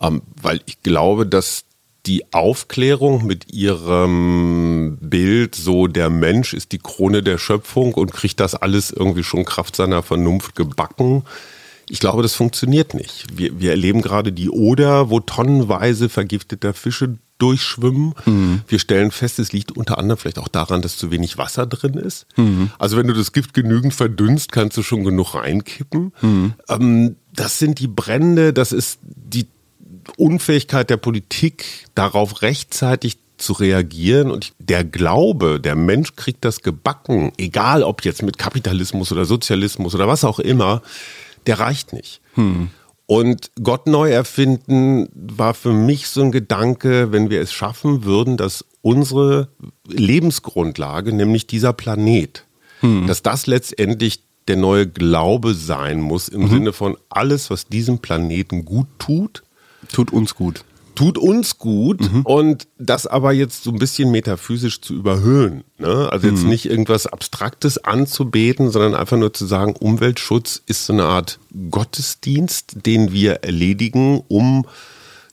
Ähm, 0.00 0.22
weil 0.40 0.60
ich 0.66 0.82
glaube, 0.82 1.26
dass 1.26 1.64
die 2.06 2.32
Aufklärung 2.32 3.26
mit 3.26 3.52
ihrem 3.52 4.98
Bild, 5.00 5.54
so 5.54 5.86
der 5.86 6.10
Mensch 6.10 6.52
ist 6.52 6.72
die 6.72 6.78
Krone 6.78 7.22
der 7.22 7.38
Schöpfung 7.38 7.94
und 7.94 8.12
kriegt 8.12 8.40
das 8.40 8.54
alles 8.54 8.90
irgendwie 8.90 9.22
schon 9.22 9.44
Kraft 9.44 9.76
seiner 9.76 10.02
Vernunft 10.02 10.56
gebacken. 10.56 11.22
Ich 11.88 12.00
glaube, 12.00 12.22
das 12.22 12.34
funktioniert 12.34 12.94
nicht. 12.94 13.26
Wir, 13.36 13.60
wir 13.60 13.70
erleben 13.70 14.02
gerade 14.02 14.32
die 14.32 14.50
Oder, 14.50 15.10
wo 15.10 15.20
tonnenweise 15.20 16.08
vergifteter 16.08 16.74
Fische 16.74 17.18
durchschwimmen. 17.42 18.14
Mhm. 18.24 18.62
Wir 18.68 18.78
stellen 18.78 19.10
fest, 19.10 19.38
es 19.40 19.52
liegt 19.52 19.72
unter 19.72 19.98
anderem 19.98 20.16
vielleicht 20.16 20.38
auch 20.38 20.48
daran, 20.48 20.80
dass 20.80 20.96
zu 20.96 21.10
wenig 21.10 21.38
Wasser 21.38 21.66
drin 21.66 21.94
ist. 21.94 22.26
Mhm. 22.36 22.70
Also 22.78 22.96
wenn 22.96 23.08
du 23.08 23.14
das 23.14 23.32
Gift 23.32 23.52
genügend 23.52 23.94
verdünnst, 23.94 24.52
kannst 24.52 24.76
du 24.76 24.82
schon 24.82 25.02
genug 25.02 25.34
reinkippen. 25.34 26.12
Mhm. 26.20 26.54
Ähm, 26.68 27.16
das 27.34 27.58
sind 27.58 27.80
die 27.80 27.88
Brände, 27.88 28.52
das 28.52 28.70
ist 28.70 29.00
die 29.02 29.46
Unfähigkeit 30.16 30.88
der 30.88 30.96
Politik, 30.96 31.64
darauf 31.94 32.42
rechtzeitig 32.42 33.18
zu 33.38 33.54
reagieren 33.54 34.30
und 34.30 34.52
der 34.60 34.84
Glaube, 34.84 35.58
der 35.58 35.74
Mensch 35.74 36.14
kriegt 36.14 36.44
das 36.44 36.62
gebacken, 36.62 37.32
egal 37.38 37.82
ob 37.82 38.04
jetzt 38.04 38.22
mit 38.22 38.38
Kapitalismus 38.38 39.10
oder 39.10 39.24
Sozialismus 39.24 39.94
oder 39.96 40.06
was 40.06 40.24
auch 40.24 40.38
immer, 40.38 40.82
der 41.46 41.58
reicht 41.58 41.92
nicht. 41.92 42.20
Hm. 42.34 42.70
Und 43.06 43.50
Gott 43.62 43.86
neu 43.86 44.10
erfinden 44.10 45.08
war 45.12 45.54
für 45.54 45.72
mich 45.72 46.08
so 46.08 46.22
ein 46.22 46.32
Gedanke, 46.32 47.12
wenn 47.12 47.30
wir 47.30 47.40
es 47.40 47.52
schaffen 47.52 48.04
würden, 48.04 48.36
dass 48.36 48.64
unsere 48.80 49.48
Lebensgrundlage, 49.86 51.12
nämlich 51.12 51.46
dieser 51.46 51.72
Planet, 51.72 52.46
hm. 52.80 53.06
dass 53.06 53.22
das 53.22 53.46
letztendlich 53.46 54.22
der 54.48 54.56
neue 54.56 54.88
Glaube 54.88 55.54
sein 55.54 56.00
muss 56.00 56.28
im 56.28 56.42
mhm. 56.42 56.48
Sinne 56.48 56.72
von 56.72 56.96
alles, 57.08 57.48
was 57.48 57.68
diesem 57.68 58.00
Planeten 58.00 58.64
gut 58.64 58.88
tut, 58.98 59.44
Tut 59.90 60.12
uns 60.12 60.34
gut. 60.34 60.64
Tut 60.94 61.16
uns 61.16 61.58
gut 61.58 62.00
mhm. 62.00 62.22
und 62.22 62.68
das 62.78 63.06
aber 63.06 63.32
jetzt 63.32 63.64
so 63.64 63.70
ein 63.70 63.78
bisschen 63.78 64.10
metaphysisch 64.10 64.80
zu 64.80 64.94
überhöhen. 64.94 65.64
Ne? 65.78 66.08
Also 66.10 66.28
jetzt 66.28 66.42
mhm. 66.42 66.50
nicht 66.50 66.66
irgendwas 66.66 67.06
Abstraktes 67.06 67.82
anzubeten, 67.82 68.70
sondern 68.70 68.94
einfach 68.94 69.16
nur 69.16 69.32
zu 69.32 69.46
sagen, 69.46 69.74
Umweltschutz 69.74 70.62
ist 70.66 70.86
so 70.86 70.92
eine 70.92 71.04
Art 71.04 71.38
Gottesdienst, 71.70 72.86
den 72.86 73.12
wir 73.12 73.42
erledigen, 73.42 74.22
um 74.28 74.66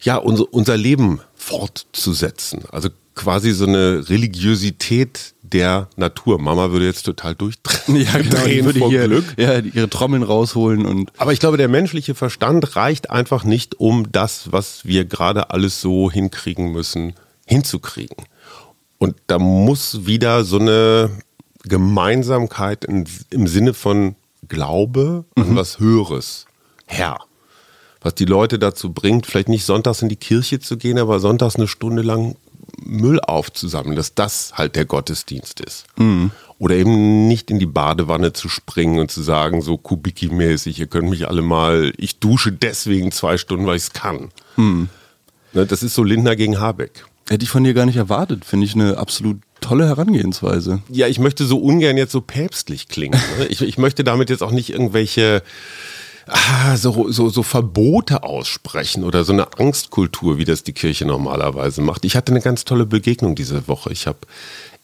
ja 0.02 0.16
unser, 0.16 0.54
unser 0.54 0.78
Leben 0.78 1.20
fortzusetzen. 1.36 2.64
Also 2.72 2.90
quasi 3.16 3.52
so 3.52 3.66
eine 3.66 4.10
Religiosität 4.10 5.34
der 5.50 5.88
Natur. 5.96 6.40
Mama 6.40 6.72
würde 6.72 6.86
jetzt 6.86 7.04
total 7.04 7.36
durchdrehen. 7.36 8.02
Ja, 8.02 8.18
genau, 8.18 8.46
die 8.46 8.66
würde 8.66 8.88
hier 8.88 9.08
Glück. 9.08 9.26
Ja, 9.38 9.60
ihre 9.60 9.90
Trommeln 9.90 10.24
rausholen 10.24 10.86
und. 10.86 11.12
Aber 11.18 11.34
ich 11.34 11.40
glaube, 11.40 11.58
der 11.58 11.68
menschliche 11.68 12.16
Verstand 12.16 12.76
reicht 12.76 13.10
einfach 13.10 13.44
nicht, 13.44 13.80
um 13.80 14.12
das, 14.12 14.52
was 14.52 14.86
wir 14.86 15.06
gerade 15.06 15.50
alles 15.52 15.82
so 15.82 16.12
hinkriegen 16.12 16.72
müssen, 16.72 17.14
hinzukriegen. 17.46 18.18
Und 18.98 19.16
da 19.28 19.40
muss 19.40 20.06
wieder 20.06 20.44
so 20.44 20.60
eine 20.60 21.10
Gemeinsamkeit 21.64 22.86
in, 22.86 23.06
im 23.30 23.48
Sinne 23.48 23.74
von 23.74 24.16
Glaube 24.48 25.26
an 25.36 25.52
mhm. 25.52 25.56
was 25.56 25.80
Höheres 25.80 26.46
her. 26.86 27.18
Was 28.02 28.16
die 28.16 28.26
Leute 28.26 28.60
dazu 28.60 28.94
bringt, 28.94 29.26
vielleicht 29.26 29.50
nicht 29.50 29.66
sonntags 29.66 30.02
in 30.02 30.10
die 30.10 30.16
Kirche 30.16 30.60
zu 30.60 30.78
gehen, 30.78 30.98
aber 30.98 31.20
sonntags 31.20 31.58
eine 31.58 31.68
Stunde 31.68 32.02
lang 32.02 32.36
Müll 32.84 33.20
aufzusammeln, 33.20 33.96
dass 33.96 34.16
das 34.16 34.54
halt 34.56 34.76
der 34.76 34.86
Gottesdienst 34.86 35.60
ist. 35.60 35.86
Mhm. 35.98 36.32
Oder 36.58 36.76
eben 36.76 37.28
nicht 37.28 37.52
in 37.52 37.60
die 37.60 37.66
Badewanne 37.66 38.34
zu 38.34 38.50
springen 38.50 39.00
und 39.00 39.12
zu 39.12 39.22
sagen, 39.22 39.62
so 39.62 39.76
kubiki-mäßig, 39.76 40.78
ihr 40.80 40.88
könnt 40.88 41.10
mich 41.10 41.28
alle 41.28 41.42
mal, 41.42 41.94
ich 41.98 42.20
dusche 42.20 42.52
deswegen 42.52 43.12
zwei 43.12 43.38
Stunden, 43.38 43.66
weil 43.66 43.78
ich 43.78 43.84
es 43.84 43.94
kann. 43.94 44.30
Mhm. 44.58 44.90
Ne, 45.54 45.66
das 45.66 45.84
ist 45.84 45.96
so 45.96 46.04
Lindner 46.04 46.36
gegen 46.36 46.60
Habeck. 46.60 47.06
Hätte 47.30 47.44
ich 47.44 47.50
von 47.50 47.64
dir 47.64 47.74
gar 47.74 47.86
nicht 47.86 47.96
erwartet, 47.96 48.44
finde 48.44 48.66
ich 48.66 48.74
eine 48.74 48.98
absolut 48.98 49.38
tolle 49.62 49.88
Herangehensweise. 49.88 50.82
Ja, 50.90 51.08
ich 51.08 51.20
möchte 51.20 51.46
so 51.46 51.60
ungern 51.60 51.98
jetzt 51.98 52.12
so 52.12 52.22
päpstlich 52.22 52.88
klingen. 52.88 53.20
Ne? 53.40 53.46
ich, 53.48 53.62
ich 53.62 53.78
möchte 53.78 54.04
damit 54.04 54.30
jetzt 54.30 54.42
auch 54.42 54.52
nicht 54.52 54.72
irgendwelche 54.72 55.44
ah, 56.30 56.78
so, 56.78 57.12
so, 57.12 57.30
so 57.30 57.44
Verbote 57.44 58.24
aussprechen 58.24 59.04
oder 59.04 59.24
so 59.24 59.34
eine 59.34 59.58
Angstkultur, 59.58 60.38
wie 60.38 60.46
das 60.46 60.64
die 60.64 60.74
Kirche 60.74 61.06
normalerweise 61.06 61.82
macht. 61.82 62.06
Ich 62.06 62.16
hatte 62.16 62.32
eine 62.32 62.42
ganz 62.42 62.66
tolle 62.66 62.86
Begegnung 62.86 63.36
diese 63.36 63.68
Woche. 63.68 63.92
Ich 63.92 64.08
habe 64.08 64.20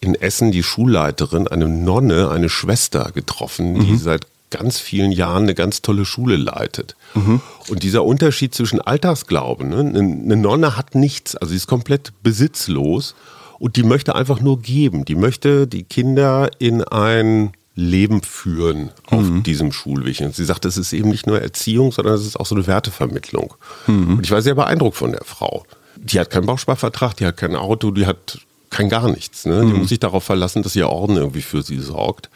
in 0.02 0.16
Essen 0.16 0.52
die 0.52 0.64
Schulleiterin, 0.64 1.48
eine 1.48 1.68
Nonne, 1.68 2.30
eine 2.30 2.50
Schwester 2.50 3.12
getroffen, 3.14 3.76
die 3.80 3.92
mhm. 3.94 3.98
seit 3.98 4.28
ganz 4.52 4.80
vielen 4.80 5.12
Jahren 5.12 5.44
eine 5.44 5.56
ganz 5.56 5.82
tolle 5.82 6.06
Schule 6.06 6.38
leitet. 6.38 6.96
Mhm. 7.14 7.42
Und 7.68 7.84
dieser 7.84 8.04
Unterschied 8.04 8.54
zwischen 8.54 8.80
Alltagsglauben, 8.80 9.70
ne? 9.70 9.80
eine 9.80 10.36
Nonne 10.36 10.78
hat 10.78 10.96
nichts, 10.96 11.36
also 11.36 11.50
sie 11.50 11.58
ist 11.58 11.68
komplett 11.68 12.14
besitzlos 12.24 13.16
und 13.60 13.76
die 13.76 13.84
möchte 13.84 14.16
einfach 14.16 14.42
nur 14.42 14.62
geben. 14.62 15.06
Die 15.06 15.16
möchte 15.16 15.68
die 15.68 15.84
Kinder 15.84 16.50
in 16.60 16.84
ein 16.84 17.52
Leben 17.76 18.22
führen 18.22 18.92
auf 19.08 19.24
mhm. 19.24 19.44
diesem 19.44 19.72
Schulweg. 19.72 20.22
Und 20.22 20.34
sie 20.34 20.46
sagt, 20.46 20.66
es 20.66 20.78
ist 20.78 20.94
eben 20.94 21.10
nicht 21.10 21.28
nur 21.28 21.42
Erziehung, 21.42 21.92
sondern 21.92 22.14
es 22.16 22.26
ist 22.26 22.40
auch 22.40 22.46
so 22.46 22.56
eine 22.56 22.68
Wertevermittlung. 22.68 23.54
Mhm. 23.88 24.18
Und 24.18 24.26
ich 24.26 24.32
war 24.32 24.42
sehr 24.42 24.56
beeindruckt 24.56 24.96
von 24.96 25.12
der 25.12 25.24
Frau. 25.26 25.66
Die 25.98 26.20
hat 26.20 26.30
keinen 26.30 26.46
Bausparvertrag, 26.46 27.18
die 27.18 27.26
hat 27.26 27.38
kein 27.38 27.56
Auto, 27.56 27.92
die 27.92 28.06
hat 28.06 28.40
kein 28.70 28.90
gar 28.90 29.10
nichts. 29.10 29.46
Ne? 29.46 29.62
Die 29.62 29.74
mhm. 29.74 29.80
muss 29.80 29.90
sich 29.90 30.00
darauf 30.00 30.24
verlassen, 30.24 30.64
dass 30.64 30.76
ihr 30.76 30.90
Orden 30.90 31.18
irgendwie 31.18 31.42
für 31.42 31.62
sie 31.62 31.80
sorgt. 31.80 32.30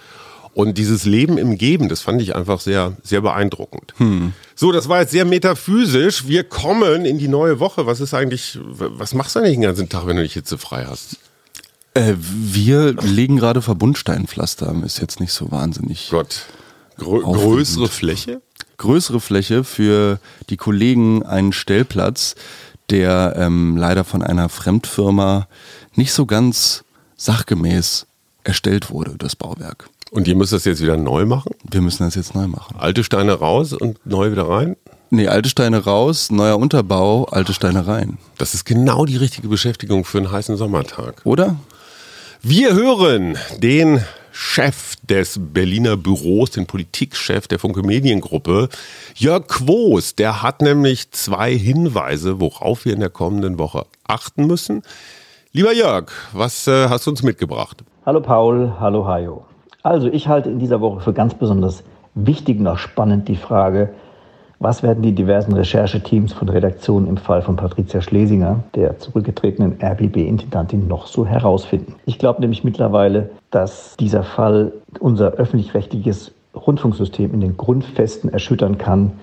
Und 0.53 0.77
dieses 0.77 1.05
Leben 1.05 1.37
im 1.37 1.57
Geben, 1.57 1.87
das 1.87 2.01
fand 2.01 2.21
ich 2.21 2.35
einfach 2.35 2.59
sehr, 2.59 2.97
sehr 3.03 3.21
beeindruckend. 3.21 3.93
Hm. 3.97 4.33
So, 4.55 4.71
das 4.71 4.89
war 4.89 4.99
jetzt 4.99 5.11
sehr 5.11 5.23
metaphysisch. 5.23 6.27
Wir 6.27 6.43
kommen 6.43 7.05
in 7.05 7.17
die 7.17 7.27
neue 7.27 7.59
Woche. 7.59 7.85
Was 7.85 8.01
ist 8.01 8.13
eigentlich, 8.13 8.59
was 8.61 9.13
machst 9.13 9.35
du 9.35 9.39
eigentlich 9.39 9.53
den 9.53 9.61
ganzen 9.61 9.89
Tag, 9.89 10.07
wenn 10.07 10.17
du 10.17 10.23
dich 10.23 10.35
jetzt 10.35 10.49
so 10.49 10.57
frei 10.57 10.85
hast? 10.85 11.17
Äh, 11.99 12.15
wir 12.17 12.93
legen 12.93 13.37
gerade 13.37 13.61
Verbundsteinpflaster, 13.61 14.73
ist 14.85 14.99
jetzt 14.99 15.19
nicht 15.19 15.33
so 15.33 15.51
wahnsinnig. 15.51 16.09
Gott. 16.09 16.45
Grö 16.97 17.21
größere 17.21 17.87
Fläche? 17.87 18.41
größere 18.79 19.19
Fläche 19.19 19.63
für 19.63 20.19
die 20.49 20.57
Kollegen 20.57 21.23
einen 21.23 21.53
Stellplatz, 21.53 22.35
der 22.89 23.35
ähm, 23.37 23.77
leider 23.77 24.03
von 24.03 24.23
einer 24.23 24.49
Fremdfirma 24.49 25.47
nicht 25.93 26.13
so 26.13 26.25
ganz 26.25 26.83
sachgemäß 27.15 28.07
erstellt 28.43 28.89
wurde, 28.89 29.15
das 29.17 29.35
Bauwerk. 29.35 29.89
Und 30.09 30.27
ihr 30.27 30.35
müsst 30.35 30.53
das 30.53 30.65
jetzt 30.65 30.81
wieder 30.81 30.97
neu 30.97 31.25
machen? 31.25 31.51
Wir 31.69 31.81
müssen 31.81 32.03
das 32.03 32.15
jetzt 32.15 32.33
neu 32.33 32.47
machen. 32.47 32.77
Alte 32.79 33.03
Steine 33.03 33.33
raus 33.33 33.73
und 33.73 34.03
neu 34.07 34.31
wieder 34.31 34.49
rein? 34.49 34.75
Nee, 35.11 35.27
alte 35.27 35.49
Steine 35.49 35.83
raus, 35.83 36.31
neuer 36.31 36.57
Unterbau, 36.57 37.25
alte 37.25 37.53
Steine 37.53 37.85
rein. 37.85 38.17
Das 38.37 38.55
ist 38.55 38.65
genau 38.65 39.05
die 39.05 39.17
richtige 39.17 39.47
Beschäftigung 39.47 40.05
für 40.05 40.19
einen 40.19 40.31
heißen 40.31 40.55
Sommertag. 40.57 41.21
Oder? 41.25 41.57
Wir 42.41 42.73
hören 42.73 43.37
den 43.61 43.99
Chef 44.31 44.95
des 45.03 45.37
Berliner 45.37 45.97
Büros, 45.97 46.51
den 46.51 46.67
Politikchef 46.67 47.49
der 47.49 47.59
Funke 47.59 47.83
Mediengruppe, 47.83 48.69
Jörg 49.15 49.45
Quos. 49.49 50.15
Der 50.15 50.41
hat 50.41 50.61
nämlich 50.61 51.11
zwei 51.11 51.53
Hinweise, 51.53 52.39
worauf 52.39 52.85
wir 52.85 52.93
in 52.93 53.01
der 53.01 53.09
kommenden 53.09 53.59
Woche 53.59 53.83
achten 54.07 54.47
müssen. 54.47 54.83
Lieber 55.51 55.73
Jörg, 55.73 56.13
was 56.31 56.65
äh, 56.69 56.87
hast 56.87 57.07
du 57.07 57.11
uns 57.11 57.23
mitgebracht? 57.23 57.83
Hallo 58.05 58.21
Paul, 58.21 58.71
hallo 58.79 59.05
Hajo. 59.05 59.45
Also 59.83 60.07
ich 60.07 60.29
halte 60.29 60.49
in 60.49 60.59
dieser 60.59 60.79
Woche 60.79 61.01
für 61.01 61.11
ganz 61.11 61.33
besonders 61.33 61.83
wichtig 62.15 62.57
und 62.61 62.67
auch 62.67 62.77
spannend 62.77 63.27
die 63.27 63.35
Frage, 63.35 63.89
was 64.59 64.83
werden 64.83 65.01
die 65.01 65.13
diversen 65.13 65.53
Rechercheteams 65.53 66.33
von 66.33 66.49
Redaktionen 66.49 67.07
im 67.07 67.17
Fall 67.17 67.41
von 67.41 67.55
Patricia 67.55 68.01
Schlesinger, 68.01 68.59
der 68.75 68.99
zurückgetretenen 68.99 69.77
RBB-Intendantin, 69.81 70.87
noch 70.87 71.07
so 71.07 71.25
herausfinden? 71.25 71.95
Ich 72.05 72.19
glaube 72.19 72.41
nämlich 72.41 72.65
mittlerweile, 72.65 73.29
dass 73.51 73.95
dieser 73.97 74.23
Fall 74.23 74.73
unser 74.99 75.31
öffentlich-rechtliches 75.31 76.33
Rundfunksystem 76.53 77.33
in 77.33 77.39
den 77.39 77.55
Grundfesten 77.55 78.31
erschüttern 78.33 78.77
kann, 78.77 79.13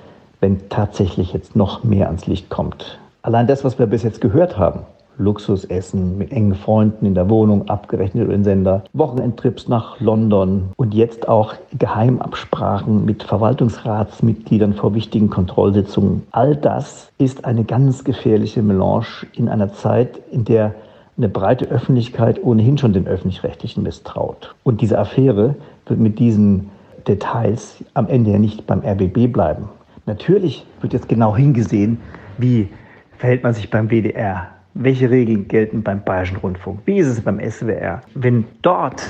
wenn 0.40 0.68
tatsächlich 0.70 1.34
jetzt 1.34 1.54
noch 1.54 1.84
mehr 1.84 2.06
ans 2.06 2.26
Licht 2.26 2.48
kommt. 2.48 2.98
Allein 3.22 3.46
das, 3.46 3.62
was 3.62 3.78
wir 3.78 3.86
bis 3.86 4.04
jetzt 4.04 4.20
gehört 4.20 4.56
haben, 4.56 4.80
Luxusessen 5.18 6.18
mit 6.18 6.32
engen 6.32 6.54
Freunden 6.54 7.06
in 7.06 7.14
der 7.14 7.30
Wohnung, 7.30 7.68
abgerechnet 7.68 8.24
über 8.24 8.32
den 8.32 8.44
Sender, 8.44 8.84
Wochenendtrips 8.92 9.68
nach 9.68 10.00
London 10.00 10.70
und 10.76 10.94
jetzt 10.94 11.28
auch 11.28 11.54
Geheimabsprachen 11.78 13.04
mit 13.04 13.22
Verwaltungsratsmitgliedern 13.22 14.74
vor 14.74 14.94
wichtigen 14.94 15.30
Kontrollsitzungen. 15.30 16.22
All 16.32 16.56
das 16.56 17.10
ist 17.18 17.44
eine 17.44 17.64
ganz 17.64 18.04
gefährliche 18.04 18.62
Melange 18.62 19.26
in 19.34 19.48
einer 19.48 19.72
Zeit, 19.72 20.20
in 20.30 20.44
der 20.44 20.74
eine 21.16 21.28
breite 21.28 21.66
Öffentlichkeit 21.66 22.42
ohnehin 22.42 22.76
schon 22.76 22.92
den 22.92 23.06
öffentlich-rechtlichen 23.06 23.82
misstraut. 23.82 24.54
Und 24.64 24.80
diese 24.82 24.98
Affäre 24.98 25.54
wird 25.86 25.98
mit 25.98 26.18
diesen 26.18 26.70
Details 27.08 27.82
am 27.94 28.08
Ende 28.08 28.32
ja 28.32 28.38
nicht 28.38 28.66
beim 28.66 28.80
RBB 28.80 29.32
bleiben. 29.32 29.68
Natürlich 30.04 30.66
wird 30.80 30.92
jetzt 30.92 31.08
genau 31.08 31.34
hingesehen, 31.34 31.98
wie 32.38 32.68
verhält 33.16 33.42
man 33.42 33.54
sich 33.54 33.70
beim 33.70 33.88
WDR, 33.88 34.48
welche 34.78 35.10
Regeln 35.10 35.48
gelten 35.48 35.82
beim 35.82 36.02
Bayerischen 36.02 36.36
Rundfunk? 36.36 36.80
Wie 36.84 36.98
ist 36.98 37.06
es 37.06 37.20
beim 37.20 37.40
SWR? 37.40 38.02
Wenn 38.14 38.44
dort 38.62 39.02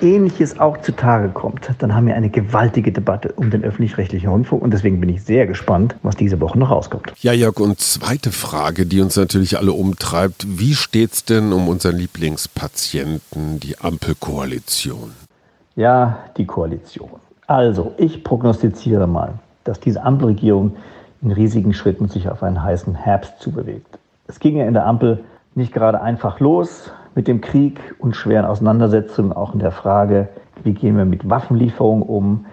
Ähnliches 0.00 0.58
auch 0.58 0.78
zutage 0.78 1.28
kommt, 1.28 1.70
dann 1.78 1.94
haben 1.94 2.08
wir 2.08 2.16
eine 2.16 2.28
gewaltige 2.28 2.90
Debatte 2.90 3.32
um 3.32 3.50
den 3.50 3.62
öffentlich-rechtlichen 3.62 4.28
Rundfunk 4.28 4.62
und 4.62 4.72
deswegen 4.72 4.98
bin 5.00 5.08
ich 5.08 5.22
sehr 5.22 5.46
gespannt, 5.46 5.94
was 6.02 6.16
diese 6.16 6.40
Woche 6.40 6.58
noch 6.58 6.70
rauskommt. 6.70 7.12
Ja, 7.20 7.32
Jörg, 7.32 7.60
und 7.60 7.78
zweite 7.78 8.32
Frage, 8.32 8.84
die 8.84 9.00
uns 9.00 9.16
natürlich 9.16 9.58
alle 9.58 9.72
umtreibt. 9.72 10.58
Wie 10.58 10.74
steht 10.74 11.12
es 11.12 11.24
denn 11.24 11.52
um 11.52 11.68
unseren 11.68 11.96
Lieblingspatienten, 11.96 13.60
die 13.60 13.78
Ampelkoalition? 13.78 15.12
Ja, 15.76 16.18
die 16.36 16.46
Koalition. 16.46 17.10
Also, 17.46 17.94
ich 17.96 18.24
prognostiziere 18.24 19.06
mal, 19.06 19.34
dass 19.64 19.78
diese 19.78 20.02
Ampelregierung 20.02 20.76
in 21.22 21.30
riesigen 21.30 21.74
Schritten 21.74 22.08
sich 22.08 22.28
auf 22.28 22.42
einen 22.42 22.62
heißen 22.62 22.94
Herbst 22.94 23.34
zubewegt. 23.38 23.98
Es 24.32 24.40
ging 24.40 24.56
ja 24.56 24.64
in 24.64 24.72
der 24.72 24.86
Ampel 24.86 25.24
nicht 25.54 25.74
gerade 25.74 26.00
einfach 26.00 26.40
los 26.40 26.90
mit 27.14 27.28
dem 27.28 27.42
Krieg 27.42 27.78
und 27.98 28.16
schweren 28.16 28.46
Auseinandersetzungen, 28.46 29.30
auch 29.30 29.52
in 29.52 29.60
der 29.60 29.72
Frage, 29.72 30.30
wie 30.64 30.72
gehen 30.72 30.96
wir 30.96 31.04
mit 31.04 31.28
Waffenlieferungen 31.28 32.02
um. 32.02 32.46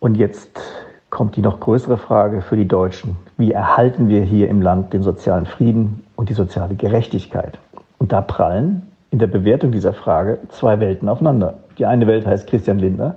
Und 0.00 0.16
jetzt 0.16 0.60
kommt 1.08 1.36
die 1.36 1.40
noch 1.40 1.60
größere 1.60 1.96
Frage 1.96 2.42
für 2.42 2.58
die 2.58 2.68
Deutschen. 2.68 3.16
Wie 3.38 3.52
erhalten 3.52 4.10
wir 4.10 4.20
hier 4.20 4.50
im 4.50 4.60
Land 4.60 4.92
den 4.92 5.02
sozialen 5.02 5.46
Frieden 5.46 6.04
und 6.14 6.28
die 6.28 6.34
soziale 6.34 6.74
Gerechtigkeit? 6.74 7.58
Und 7.96 8.12
da 8.12 8.20
prallen 8.20 8.82
in 9.10 9.18
der 9.18 9.26
Bewertung 9.26 9.72
dieser 9.72 9.94
Frage 9.94 10.40
zwei 10.50 10.78
Welten 10.78 11.08
aufeinander. 11.08 11.54
Die 11.78 11.86
eine 11.86 12.06
Welt 12.06 12.26
heißt 12.26 12.46
Christian 12.50 12.78
Lindner, 12.78 13.14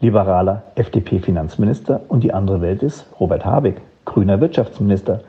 liberaler 0.00 0.62
FDP-Finanzminister, 0.76 2.02
und 2.06 2.22
die 2.22 2.32
andere 2.32 2.60
Welt 2.60 2.84
ist 2.84 3.04
Robert 3.18 3.44
Habeck, 3.44 3.80
grüner 4.04 4.40
Wirtschaftsminister 4.40 5.22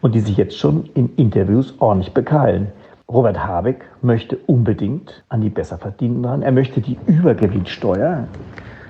und 0.00 0.14
die 0.14 0.20
sich 0.20 0.36
jetzt 0.36 0.58
schon 0.58 0.88
in 0.94 1.14
Interviews 1.16 1.74
ordentlich 1.78 2.14
bekeilen. 2.14 2.68
Robert 3.10 3.38
Habeck 3.46 3.84
möchte 4.02 4.36
unbedingt 4.46 5.24
an 5.28 5.40
die 5.40 5.48
Besserverdienenden 5.48 6.24
ran. 6.24 6.42
Er 6.42 6.52
möchte 6.52 6.80
die 6.80 6.98
Übergewinnsteuer, 7.06 8.28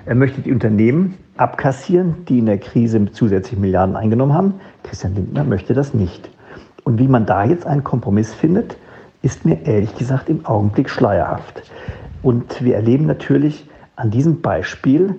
er 0.06 0.14
möchte 0.14 0.40
die 0.40 0.52
Unternehmen 0.52 1.16
abkassieren, 1.36 2.24
die 2.26 2.38
in 2.38 2.46
der 2.46 2.58
Krise 2.58 2.98
mit 2.98 3.14
zusätzlichen 3.14 3.60
Milliarden 3.60 3.94
eingenommen 3.94 4.34
haben. 4.34 4.54
Christian 4.82 5.14
Lindner 5.14 5.44
möchte 5.44 5.74
das 5.74 5.94
nicht. 5.94 6.28
Und 6.84 6.98
wie 6.98 7.08
man 7.08 7.26
da 7.26 7.44
jetzt 7.44 7.66
einen 7.66 7.84
Kompromiss 7.84 8.34
findet, 8.34 8.76
ist 9.22 9.44
mir 9.44 9.66
ehrlich 9.66 9.94
gesagt 9.96 10.28
im 10.28 10.46
Augenblick 10.46 10.88
schleierhaft. 10.88 11.62
Und 12.22 12.64
wir 12.64 12.74
erleben 12.74 13.06
natürlich 13.06 13.68
an 13.96 14.10
diesem 14.10 14.40
Beispiel, 14.40 15.16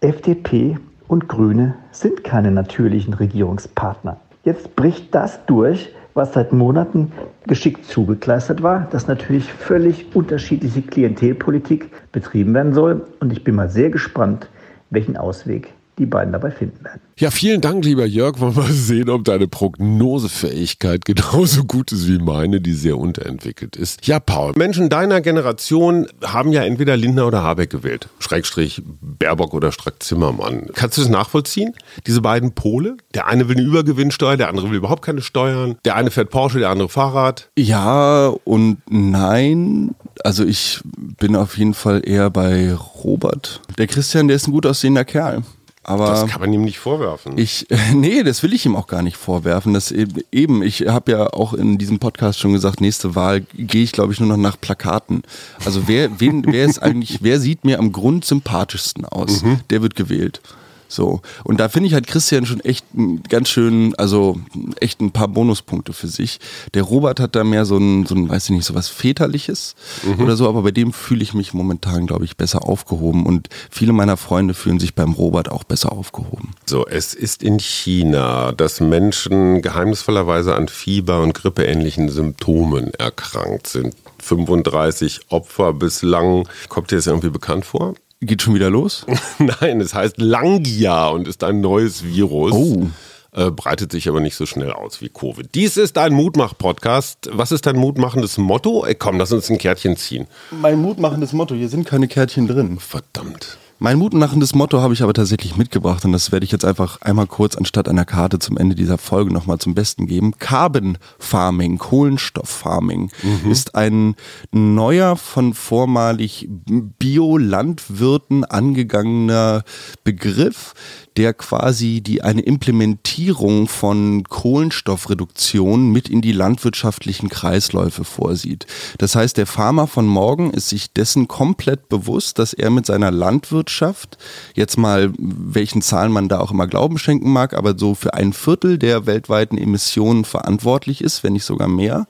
FDP 0.00 0.78
und 1.08 1.28
Grüne 1.28 1.74
sind 1.90 2.24
keine 2.24 2.50
natürlichen 2.50 3.14
Regierungspartner. 3.14 4.18
Jetzt 4.44 4.76
bricht 4.76 5.14
das 5.14 5.44
durch, 5.46 5.90
was 6.12 6.34
seit 6.34 6.52
Monaten 6.52 7.12
geschickt 7.46 7.86
zugekleistert 7.86 8.62
war, 8.62 8.86
dass 8.90 9.08
natürlich 9.08 9.52
völlig 9.52 10.14
unterschiedliche 10.14 10.82
Klientelpolitik 10.82 11.90
betrieben 12.12 12.54
werden 12.54 12.72
soll. 12.72 13.06
Und 13.20 13.32
ich 13.32 13.42
bin 13.42 13.54
mal 13.54 13.68
sehr 13.68 13.90
gespannt, 13.90 14.48
welchen 14.90 15.16
Ausweg 15.16 15.72
die 15.98 16.06
beiden 16.06 16.32
dabei 16.32 16.50
finden 16.50 16.84
werden. 16.84 17.00
Ja, 17.16 17.30
vielen 17.30 17.60
Dank, 17.60 17.84
lieber 17.84 18.04
Jörg. 18.04 18.40
Wollen 18.40 18.56
wir 18.56 18.62
mal 18.62 18.72
sehen, 18.72 19.08
ob 19.08 19.24
deine 19.24 19.46
Prognosefähigkeit 19.46 21.04
genauso 21.04 21.64
gut 21.64 21.92
ist 21.92 22.08
wie 22.08 22.18
meine, 22.18 22.60
die 22.60 22.72
sehr 22.72 22.98
unterentwickelt 22.98 23.76
ist. 23.76 24.06
Ja, 24.06 24.18
Paul, 24.18 24.52
Menschen 24.56 24.88
deiner 24.88 25.20
Generation 25.20 26.08
haben 26.24 26.50
ja 26.50 26.64
entweder 26.64 26.96
Lindner 26.96 27.26
oder 27.26 27.42
Habeck 27.42 27.70
gewählt. 27.70 28.08
Schrägstrich 28.18 28.82
Baerbock 29.00 29.54
oder 29.54 29.70
Strack-Zimmermann. 29.70 30.70
Kannst 30.74 30.98
du 30.98 31.02
das 31.02 31.10
nachvollziehen? 31.10 31.74
Diese 32.06 32.20
beiden 32.20 32.52
Pole? 32.52 32.96
Der 33.14 33.28
eine 33.28 33.48
will 33.48 33.56
eine 33.56 33.66
Übergewinnsteuer, 33.66 34.36
der 34.36 34.48
andere 34.48 34.70
will 34.70 34.78
überhaupt 34.78 35.02
keine 35.02 35.22
Steuern. 35.22 35.76
Der 35.84 35.94
eine 35.94 36.10
fährt 36.10 36.30
Porsche, 36.30 36.58
der 36.58 36.70
andere 36.70 36.88
Fahrrad. 36.88 37.50
Ja 37.56 38.34
und 38.44 38.78
nein. 38.88 39.94
Also 40.24 40.44
ich 40.44 40.80
bin 40.84 41.36
auf 41.36 41.58
jeden 41.58 41.74
Fall 41.74 42.02
eher 42.04 42.30
bei 42.30 42.74
Robert. 42.74 43.60
Der 43.78 43.86
Christian, 43.86 44.26
der 44.26 44.36
ist 44.36 44.48
ein 44.48 44.52
gut 44.52 44.66
aussehender 44.66 45.04
Kerl. 45.04 45.42
Aber 45.84 46.06
das 46.06 46.26
kann 46.26 46.40
man 46.40 46.52
ihm 46.52 46.62
nicht 46.62 46.78
vorwerfen. 46.78 47.36
Ich, 47.36 47.66
nee, 47.94 48.22
das 48.22 48.42
will 48.42 48.52
ich 48.52 48.64
ihm 48.64 48.74
auch 48.74 48.86
gar 48.86 49.02
nicht 49.02 49.16
vorwerfen. 49.16 49.74
Das 49.74 49.92
eben, 49.92 50.62
ich 50.62 50.88
habe 50.88 51.12
ja 51.12 51.26
auch 51.32 51.52
in 51.52 51.78
diesem 51.78 51.98
Podcast 51.98 52.40
schon 52.40 52.52
gesagt, 52.52 52.80
nächste 52.80 53.14
Wahl 53.14 53.42
gehe 53.54 53.82
ich, 53.82 53.92
glaube 53.92 54.12
ich, 54.12 54.20
nur 54.20 54.28
noch 54.28 54.38
nach 54.38 54.58
Plakaten. 54.58 55.22
Also 55.64 55.86
wer, 55.86 56.20
wen, 56.20 56.44
wer 56.46 56.64
ist 56.64 56.78
eigentlich, 56.82 57.18
wer 57.22 57.38
sieht 57.38 57.64
mir 57.64 57.78
am 57.78 57.92
grundsympathischsten 57.92 59.04
aus? 59.04 59.42
Mhm. 59.42 59.60
Der 59.70 59.82
wird 59.82 59.94
gewählt. 59.94 60.40
So. 60.88 61.20
Und 61.42 61.60
da 61.60 61.68
finde 61.68 61.88
ich 61.88 61.94
halt 61.94 62.06
Christian 62.06 62.46
schon 62.46 62.60
echt 62.60 62.84
ganz 63.28 63.48
schön, 63.48 63.94
also 63.96 64.38
echt 64.80 65.00
ein 65.00 65.10
paar 65.10 65.28
Bonuspunkte 65.28 65.92
für 65.92 66.08
sich. 66.08 66.40
Der 66.74 66.82
Robert 66.82 67.20
hat 67.20 67.34
da 67.34 67.44
mehr 67.44 67.64
so 67.64 67.76
ein, 67.76 68.06
so 68.06 68.14
ein 68.14 68.28
weiß 68.28 68.44
ich 68.44 68.50
nicht, 68.50 68.64
so 68.64 68.74
was 68.74 68.88
Väterliches 68.88 69.74
mhm. 70.02 70.22
oder 70.22 70.36
so, 70.36 70.48
aber 70.48 70.62
bei 70.62 70.70
dem 70.70 70.92
fühle 70.92 71.22
ich 71.22 71.34
mich 71.34 71.54
momentan, 71.54 72.06
glaube 72.06 72.24
ich, 72.24 72.36
besser 72.36 72.66
aufgehoben 72.66 73.26
und 73.26 73.48
viele 73.70 73.92
meiner 73.92 74.16
Freunde 74.16 74.54
fühlen 74.54 74.80
sich 74.80 74.94
beim 74.94 75.12
Robert 75.12 75.50
auch 75.50 75.64
besser 75.64 75.92
aufgehoben. 75.92 76.54
So, 76.66 76.86
es 76.86 77.14
ist 77.14 77.42
in 77.42 77.58
China, 77.58 78.52
dass 78.52 78.80
Menschen 78.80 79.62
geheimnisvollerweise 79.62 80.54
an 80.54 80.68
Fieber 80.68 81.20
und 81.22 81.34
grippeähnlichen 81.34 82.08
Symptomen 82.08 82.92
erkrankt 82.94 83.66
sind. 83.66 83.94
35 84.24 85.20
Opfer 85.28 85.72
bislang. 85.72 86.48
Kommt 86.68 86.90
dir 86.90 86.96
das 86.96 87.06
irgendwie 87.06 87.30
bekannt 87.30 87.64
vor? 87.64 87.94
Geht 88.24 88.40
schon 88.40 88.54
wieder 88.54 88.70
los? 88.70 89.04
Nein, 89.38 89.82
es 89.82 89.92
heißt 89.92 90.16
Langia 90.18 91.08
und 91.08 91.28
ist 91.28 91.44
ein 91.44 91.60
neues 91.60 92.04
Virus. 92.04 92.52
Oh. 92.52 92.86
Äh, 93.32 93.50
breitet 93.50 93.92
sich 93.92 94.08
aber 94.08 94.20
nicht 94.20 94.34
so 94.34 94.46
schnell 94.46 94.72
aus 94.72 95.02
wie 95.02 95.10
Covid. 95.10 95.54
Dies 95.54 95.76
ist 95.76 95.98
ein 95.98 96.14
Mutmach-Podcast. 96.14 97.28
Was 97.32 97.52
ist 97.52 97.66
dein 97.66 97.76
mutmachendes 97.76 98.38
Motto? 98.38 98.86
Ey, 98.86 98.94
komm, 98.94 99.18
lass 99.18 99.32
uns 99.32 99.50
ein 99.50 99.58
Kärtchen 99.58 99.96
ziehen. 99.96 100.26
Mein 100.52 100.80
mutmachendes 100.80 101.34
Motto, 101.34 101.54
hier 101.54 101.68
sind 101.68 101.84
keine 101.84 102.08
Kärtchen 102.08 102.46
drin. 102.46 102.78
Verdammt. 102.78 103.58
Mein 103.84 103.98
mutmachendes 103.98 104.54
Motto 104.54 104.80
habe 104.80 104.94
ich 104.94 105.02
aber 105.02 105.12
tatsächlich 105.12 105.58
mitgebracht 105.58 106.06
und 106.06 106.12
das 106.12 106.32
werde 106.32 106.46
ich 106.46 106.52
jetzt 106.52 106.64
einfach 106.64 107.02
einmal 107.02 107.26
kurz 107.26 107.54
anstatt 107.54 107.86
einer 107.86 108.06
Karte 108.06 108.38
zum 108.38 108.56
Ende 108.56 108.74
dieser 108.74 108.96
Folge 108.96 109.30
nochmal 109.30 109.58
zum 109.58 109.74
Besten 109.74 110.06
geben. 110.06 110.38
Carbon 110.38 110.96
Farming, 111.18 111.76
Kohlenstofffarming 111.76 113.10
mhm. 113.22 113.50
ist 113.50 113.74
ein 113.74 114.14
neuer 114.52 115.16
von 115.18 115.52
vormalig 115.52 116.48
Biolandwirten 116.48 118.46
angegangener 118.46 119.64
Begriff, 120.02 120.72
der 121.16 121.32
quasi 121.32 122.00
die 122.00 122.22
eine 122.22 122.40
Implementierung 122.40 123.68
von 123.68 124.24
Kohlenstoffreduktion 124.24 125.90
mit 125.90 126.08
in 126.08 126.20
die 126.22 126.32
landwirtschaftlichen 126.32 127.28
Kreisläufe 127.28 128.04
vorsieht. 128.04 128.66
Das 128.98 129.14
heißt, 129.14 129.36
der 129.36 129.46
Farmer 129.46 129.86
von 129.86 130.06
morgen 130.06 130.50
ist 130.50 130.68
sich 130.68 130.92
dessen 130.92 131.28
komplett 131.28 131.88
bewusst, 131.88 132.38
dass 132.38 132.52
er 132.52 132.70
mit 132.70 132.86
seiner 132.86 133.12
Landwirtschaft 133.12 134.18
jetzt 134.54 134.76
mal 134.76 135.12
welchen 135.18 135.82
Zahlen 135.82 136.10
man 136.10 136.28
da 136.28 136.40
auch 136.40 136.50
immer 136.50 136.66
Glauben 136.66 136.98
schenken 136.98 137.32
mag, 137.32 137.54
aber 137.54 137.78
so 137.78 137.94
für 137.94 138.14
ein 138.14 138.32
Viertel 138.32 138.78
der 138.78 139.06
weltweiten 139.06 139.56
Emissionen 139.56 140.24
verantwortlich 140.24 141.00
ist, 141.00 141.22
wenn 141.22 141.34
nicht 141.34 141.44
sogar 141.44 141.68
mehr, 141.68 142.08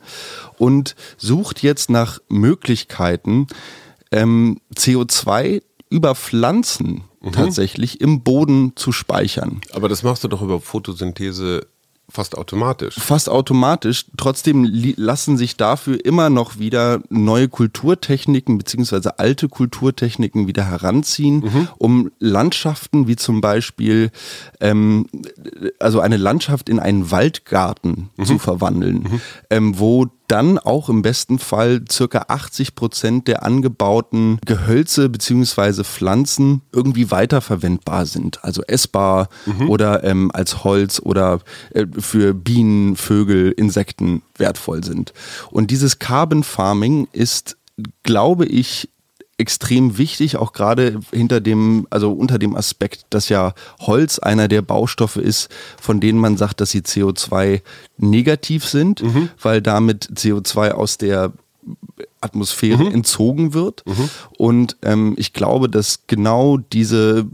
und 0.59 0.97
sucht 1.19 1.63
jetzt 1.63 1.91
nach 1.91 2.21
Möglichkeiten, 2.29 3.49
ähm, 4.13 4.61
CO2 4.75 5.63
über 5.91 6.15
Pflanzen 6.15 7.05
mhm. 7.25 7.33
tatsächlich 7.33 8.01
im 8.01 8.23
Boden 8.23 8.73
zu 8.77 8.93
speichern. 8.93 9.61
Aber 9.73 9.89
das 9.89 10.03
machst 10.03 10.25
du 10.25 10.29
doch 10.29 10.43
über 10.43 10.61
Photosynthese 10.61 11.67
Fast 12.11 12.37
automatisch. 12.37 12.97
Fast 12.97 13.31
automatisch. 13.31 14.05
Trotzdem 14.19 14.69
lassen 14.97 15.39
sich 15.39 15.57
dafür 15.57 16.05
immer 16.05 16.29
noch 16.29 16.59
wieder 16.59 17.01
neue 17.09 17.49
Kulturtechniken 17.49 18.59
beziehungsweise 18.59 19.19
alte 19.19 19.49
Kulturtechniken 19.49 20.47
wieder 20.47 20.65
heranziehen, 20.65 21.37
mhm. 21.37 21.69
um 21.79 22.11
Landschaften 22.19 23.09
wie 23.09 23.17
zum 23.17 23.41
Beispiel, 23.41 24.11
ähm, 24.61 25.07
also 25.79 26.01
eine 26.01 26.19
Landschaft 26.19 26.69
in 26.69 26.79
einen 26.79 27.11
Waldgarten 27.11 28.11
mhm. 28.17 28.25
zu 28.27 28.39
verwandeln, 28.39 28.97
mhm. 28.97 29.21
ähm, 29.49 29.79
wo 29.79 30.07
dann 30.29 30.59
auch 30.59 30.89
im 30.89 31.03
besten 31.03 31.39
Fall 31.39 31.85
circa 31.91 32.27
80 32.29 32.75
Prozent 32.75 33.29
der 33.29 33.43
angebauten 33.43 34.39
Gehölze 34.45 35.09
beziehungsweise 35.09 35.85
Pflanzen 35.85 36.63
irgendwie 36.73 37.11
weiterverwendbar 37.11 38.07
sind. 38.07 38.43
Also 38.43 38.63
essbar 38.63 39.29
mhm. 39.47 39.69
oder 39.69 40.05
ähm, 40.05 40.31
als 40.33 40.65
Holz 40.65 41.01
oder 41.03 41.41
äh, 41.71 41.87
für 41.99 42.35
Bienen, 42.35 42.97
Vögel, 42.97 43.53
Insekten 43.53 44.23
wertvoll 44.37 44.83
sind. 44.83 45.13
Und 45.51 45.71
dieses 45.71 45.99
Carbon 45.99 46.43
Farming 46.43 47.09
ist, 47.13 47.57
glaube 48.03 48.47
ich, 48.47 48.89
extrem 49.37 49.99
wichtig, 49.99 50.37
auch 50.37 50.53
gerade 50.53 51.01
hinter 51.13 51.41
dem, 51.41 51.87
also 51.91 52.13
unter 52.13 52.39
dem 52.39 52.55
Aspekt, 52.55 53.07
dass 53.11 53.29
ja 53.29 53.55
Holz 53.81 54.19
einer 54.19 54.49
der 54.49 54.63
Baustoffe 54.63 55.17
ist, 55.17 55.49
von 55.81 56.01
denen 56.01 56.19
man 56.19 56.37
sagt, 56.37 56.61
dass 56.61 56.71
sie 56.71 56.81
CO2 56.81 57.63
negativ 57.97 58.65
sind, 58.65 59.03
mhm. 59.03 59.31
weil 59.41 59.61
damit 59.61 60.09
CO2 60.15 60.71
aus 60.71 60.99
der 60.99 61.33
Atmosphäre 62.21 62.85
mhm. 62.85 62.93
entzogen 62.93 63.55
wird. 63.55 63.83
Mhm. 63.87 64.11
Und 64.39 64.77
ähm, 64.83 65.15
ich 65.17 65.33
glaube, 65.33 65.69
dass 65.69 66.07
genau 66.07 66.57
diese, 66.57 67.27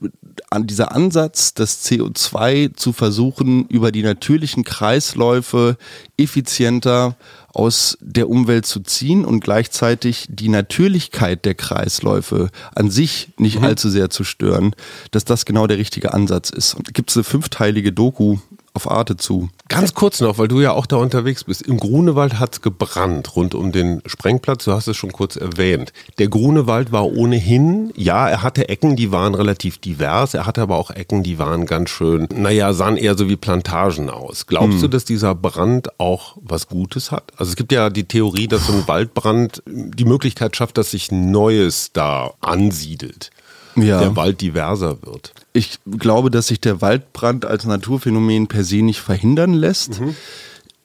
an, 0.50 0.66
dieser 0.66 0.92
Ansatz, 0.92 1.54
das 1.54 1.84
CO2 1.84 2.74
zu 2.74 2.92
versuchen, 2.92 3.66
über 3.66 3.92
die 3.92 4.02
natürlichen 4.02 4.64
Kreisläufe 4.64 5.76
effizienter 6.16 7.16
aus 7.52 7.98
der 8.00 8.28
Umwelt 8.28 8.66
zu 8.66 8.80
ziehen 8.80 9.24
und 9.24 9.40
gleichzeitig 9.40 10.26
die 10.28 10.48
Natürlichkeit 10.48 11.44
der 11.44 11.54
Kreisläufe 11.54 12.50
an 12.74 12.90
sich 12.90 13.30
nicht 13.38 13.58
mhm. 13.58 13.64
allzu 13.64 13.90
sehr 13.90 14.10
zu 14.10 14.24
stören, 14.24 14.74
dass 15.10 15.24
das 15.24 15.44
genau 15.44 15.66
der 15.66 15.78
richtige 15.78 16.14
Ansatz 16.14 16.50
ist. 16.50 16.74
Und 16.74 16.94
gibt 16.94 17.10
es 17.10 17.16
eine 17.16 17.24
fünfteilige 17.24 17.92
Doku 17.92 18.38
auf 18.72 18.90
Arte 18.90 19.16
zu. 19.16 19.48
Ganz 19.68 19.94
kurz 19.94 20.20
noch, 20.20 20.38
weil 20.38 20.48
du 20.48 20.60
ja 20.60 20.72
auch 20.72 20.86
da 20.86 20.96
unterwegs 20.96 21.44
bist. 21.44 21.62
Im 21.62 21.78
Grunewald 21.78 22.38
hat 22.38 22.54
es 22.54 22.62
gebrannt 22.62 23.36
rund 23.36 23.54
um 23.54 23.72
den 23.72 24.02
Sprengplatz. 24.06 24.64
Du 24.64 24.72
hast 24.72 24.88
es 24.88 24.96
schon 24.96 25.12
kurz 25.12 25.36
erwähnt. 25.36 25.92
Der 26.18 26.28
Grunewald 26.28 26.92
war 26.92 27.06
ohnehin, 27.06 27.92
ja, 27.96 28.28
er 28.28 28.42
hatte 28.42 28.68
Ecken, 28.68 28.96
die 28.96 29.12
waren 29.12 29.34
relativ 29.34 29.78
divers. 29.78 30.34
Er 30.34 30.46
hatte 30.46 30.62
aber 30.62 30.76
auch 30.76 30.90
Ecken, 30.90 31.22
die 31.22 31.38
waren 31.38 31.66
ganz 31.66 31.90
schön, 31.90 32.28
naja, 32.34 32.72
sahen 32.72 32.96
eher 32.96 33.16
so 33.16 33.28
wie 33.28 33.36
Plantagen 33.36 34.10
aus. 34.10 34.46
Glaubst 34.46 34.74
hm. 34.74 34.80
du, 34.82 34.88
dass 34.88 35.04
dieser 35.04 35.34
Brand 35.34 35.98
auch 35.98 36.36
was 36.42 36.68
Gutes 36.68 37.10
hat? 37.10 37.32
Also 37.36 37.50
es 37.50 37.56
gibt 37.56 37.72
ja 37.72 37.90
die 37.90 38.04
Theorie, 38.04 38.48
dass 38.48 38.66
so 38.66 38.72
ein 38.72 38.86
Waldbrand 38.86 39.62
die 39.66 40.04
Möglichkeit 40.04 40.56
schafft, 40.56 40.78
dass 40.78 40.92
sich 40.92 41.12
Neues 41.12 41.92
da 41.92 42.32
ansiedelt 42.40 43.30
ja. 43.76 44.00
der 44.00 44.16
Wald 44.16 44.40
diverser 44.40 45.02
wird. 45.02 45.32
Ich 45.52 45.78
glaube, 45.86 46.30
dass 46.30 46.48
sich 46.48 46.60
der 46.60 46.80
Waldbrand 46.80 47.44
als 47.44 47.64
Naturphänomen 47.64 48.46
per 48.46 48.64
se 48.64 48.82
nicht 48.82 49.00
verhindern 49.00 49.54
lässt. 49.54 50.00
Mhm. 50.00 50.14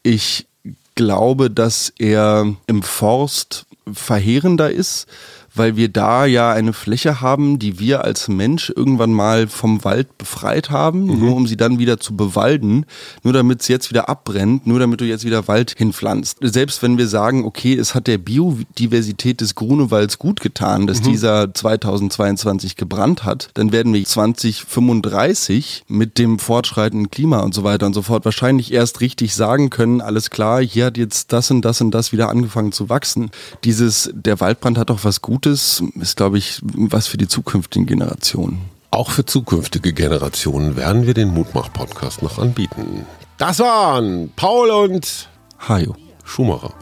Ich 0.04 0.48
glaube, 0.96 1.52
dass 1.52 1.94
er 1.98 2.56
im 2.68 2.84
Forst 2.84 3.66
verheerender 3.92 4.72
ist, 4.72 5.08
weil 5.56 5.76
wir 5.76 5.90
da 5.90 6.26
ja 6.26 6.52
eine 6.52 6.74
Fläche 6.74 7.22
haben, 7.22 7.60
die 7.60 7.80
wir 7.80 8.04
als 8.04 8.28
Mensch 8.28 8.72
irgendwann 8.76 9.14
mal 9.14 9.48
vom 9.48 9.84
Wald 9.84 10.18
befreit 10.18 10.70
haben, 10.70 11.06
mhm. 11.06 11.20
nur 11.20 11.36
um 11.36 11.48
sie 11.48 11.58
dann 11.58 11.80
wieder 11.80 12.00
zu 12.00 12.16
bewalden, 12.16 12.86
nur 13.24 13.34
damit 13.34 13.62
es 13.62 13.68
jetzt 13.68 13.90
wieder 13.90 14.10
abbrennt, 14.10 14.68
nur 14.68 14.80
damit 14.80 15.02
du 15.02 15.06
jetzt 15.06 15.26
wieder 15.26 15.48
Wald 15.48 15.74
hinpflanzt. 15.78 16.38
Selbst 16.42 16.84
wenn 16.84 16.98
wir 16.98 17.08
sagen, 17.08 17.46
okay, 17.46 17.74
es 17.76 17.96
hat 17.96 18.08
der 18.08 18.18
Biodiversität 18.18 19.42
des 19.42 19.56
Grunewalds 19.56 20.20
gut 20.20 20.42
getan, 20.42 20.88
dass 20.88 21.02
mhm. 21.02 21.12
dieser 21.12 21.54
2022 21.54 22.76
gebrannt 22.76 23.24
hat, 23.24 23.50
dann 23.54 23.72
werden 23.72 23.94
wir 23.94 24.04
2035 24.04 25.86
mit 25.88 26.18
dem 26.18 26.40
fortschreitenden 26.40 27.10
Klima 27.10 27.40
und 27.40 27.54
so 27.54 27.64
weiter 27.64 27.86
und 27.86 27.94
so 27.94 28.02
fort 28.02 28.26
wahrscheinlich 28.26 28.74
erst 28.74 29.02
richtig 29.02 29.36
sagen 29.36 29.70
können, 29.70 30.02
alles 30.02 30.30
klar, 30.30 30.62
hier 30.62 30.86
hat 30.86 30.98
jetzt 30.98 31.34
das 31.34 31.50
und 31.52 31.64
das 31.64 31.82
und 31.82 31.92
das 31.92 32.12
wieder 32.12 32.30
angefangen 32.30 32.72
zu 32.72 32.90
wachsen. 32.90 33.32
Dieses, 33.64 34.12
der 34.14 34.40
Waldbrand 34.40 34.78
hat 34.78 34.90
doch 34.90 35.04
was 35.04 35.22
Gutes 35.22 35.45
Gutes 35.46 35.84
ist, 36.02 36.18
glaube 36.18 36.40
ich, 36.40 36.60
was 36.64 37.06
für 37.06 37.18
die 37.18 37.28
zukünftigen 37.28 37.86
Generationen. 37.86 38.62
Auch 38.90 39.12
für 39.12 39.26
zukünftige 39.26 39.94
Generationen 39.94 40.76
werden 40.76 41.06
wir 41.06 41.14
den 41.14 41.28
Mutmach-Podcast 41.28 42.24
noch 42.24 42.40
anbieten. 42.40 43.06
Das 43.38 43.60
waren 43.60 44.32
Paul 44.36 44.72
und 44.72 45.30
Hajo 45.60 45.96
Schumacher. 46.24 46.74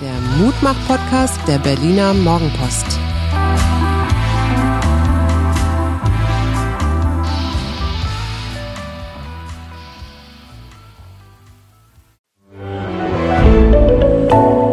Der 0.00 0.44
Mutmach-Podcast 0.44 1.38
der 1.46 1.60
Berliner 1.60 2.12
Morgenpost. 2.14 2.98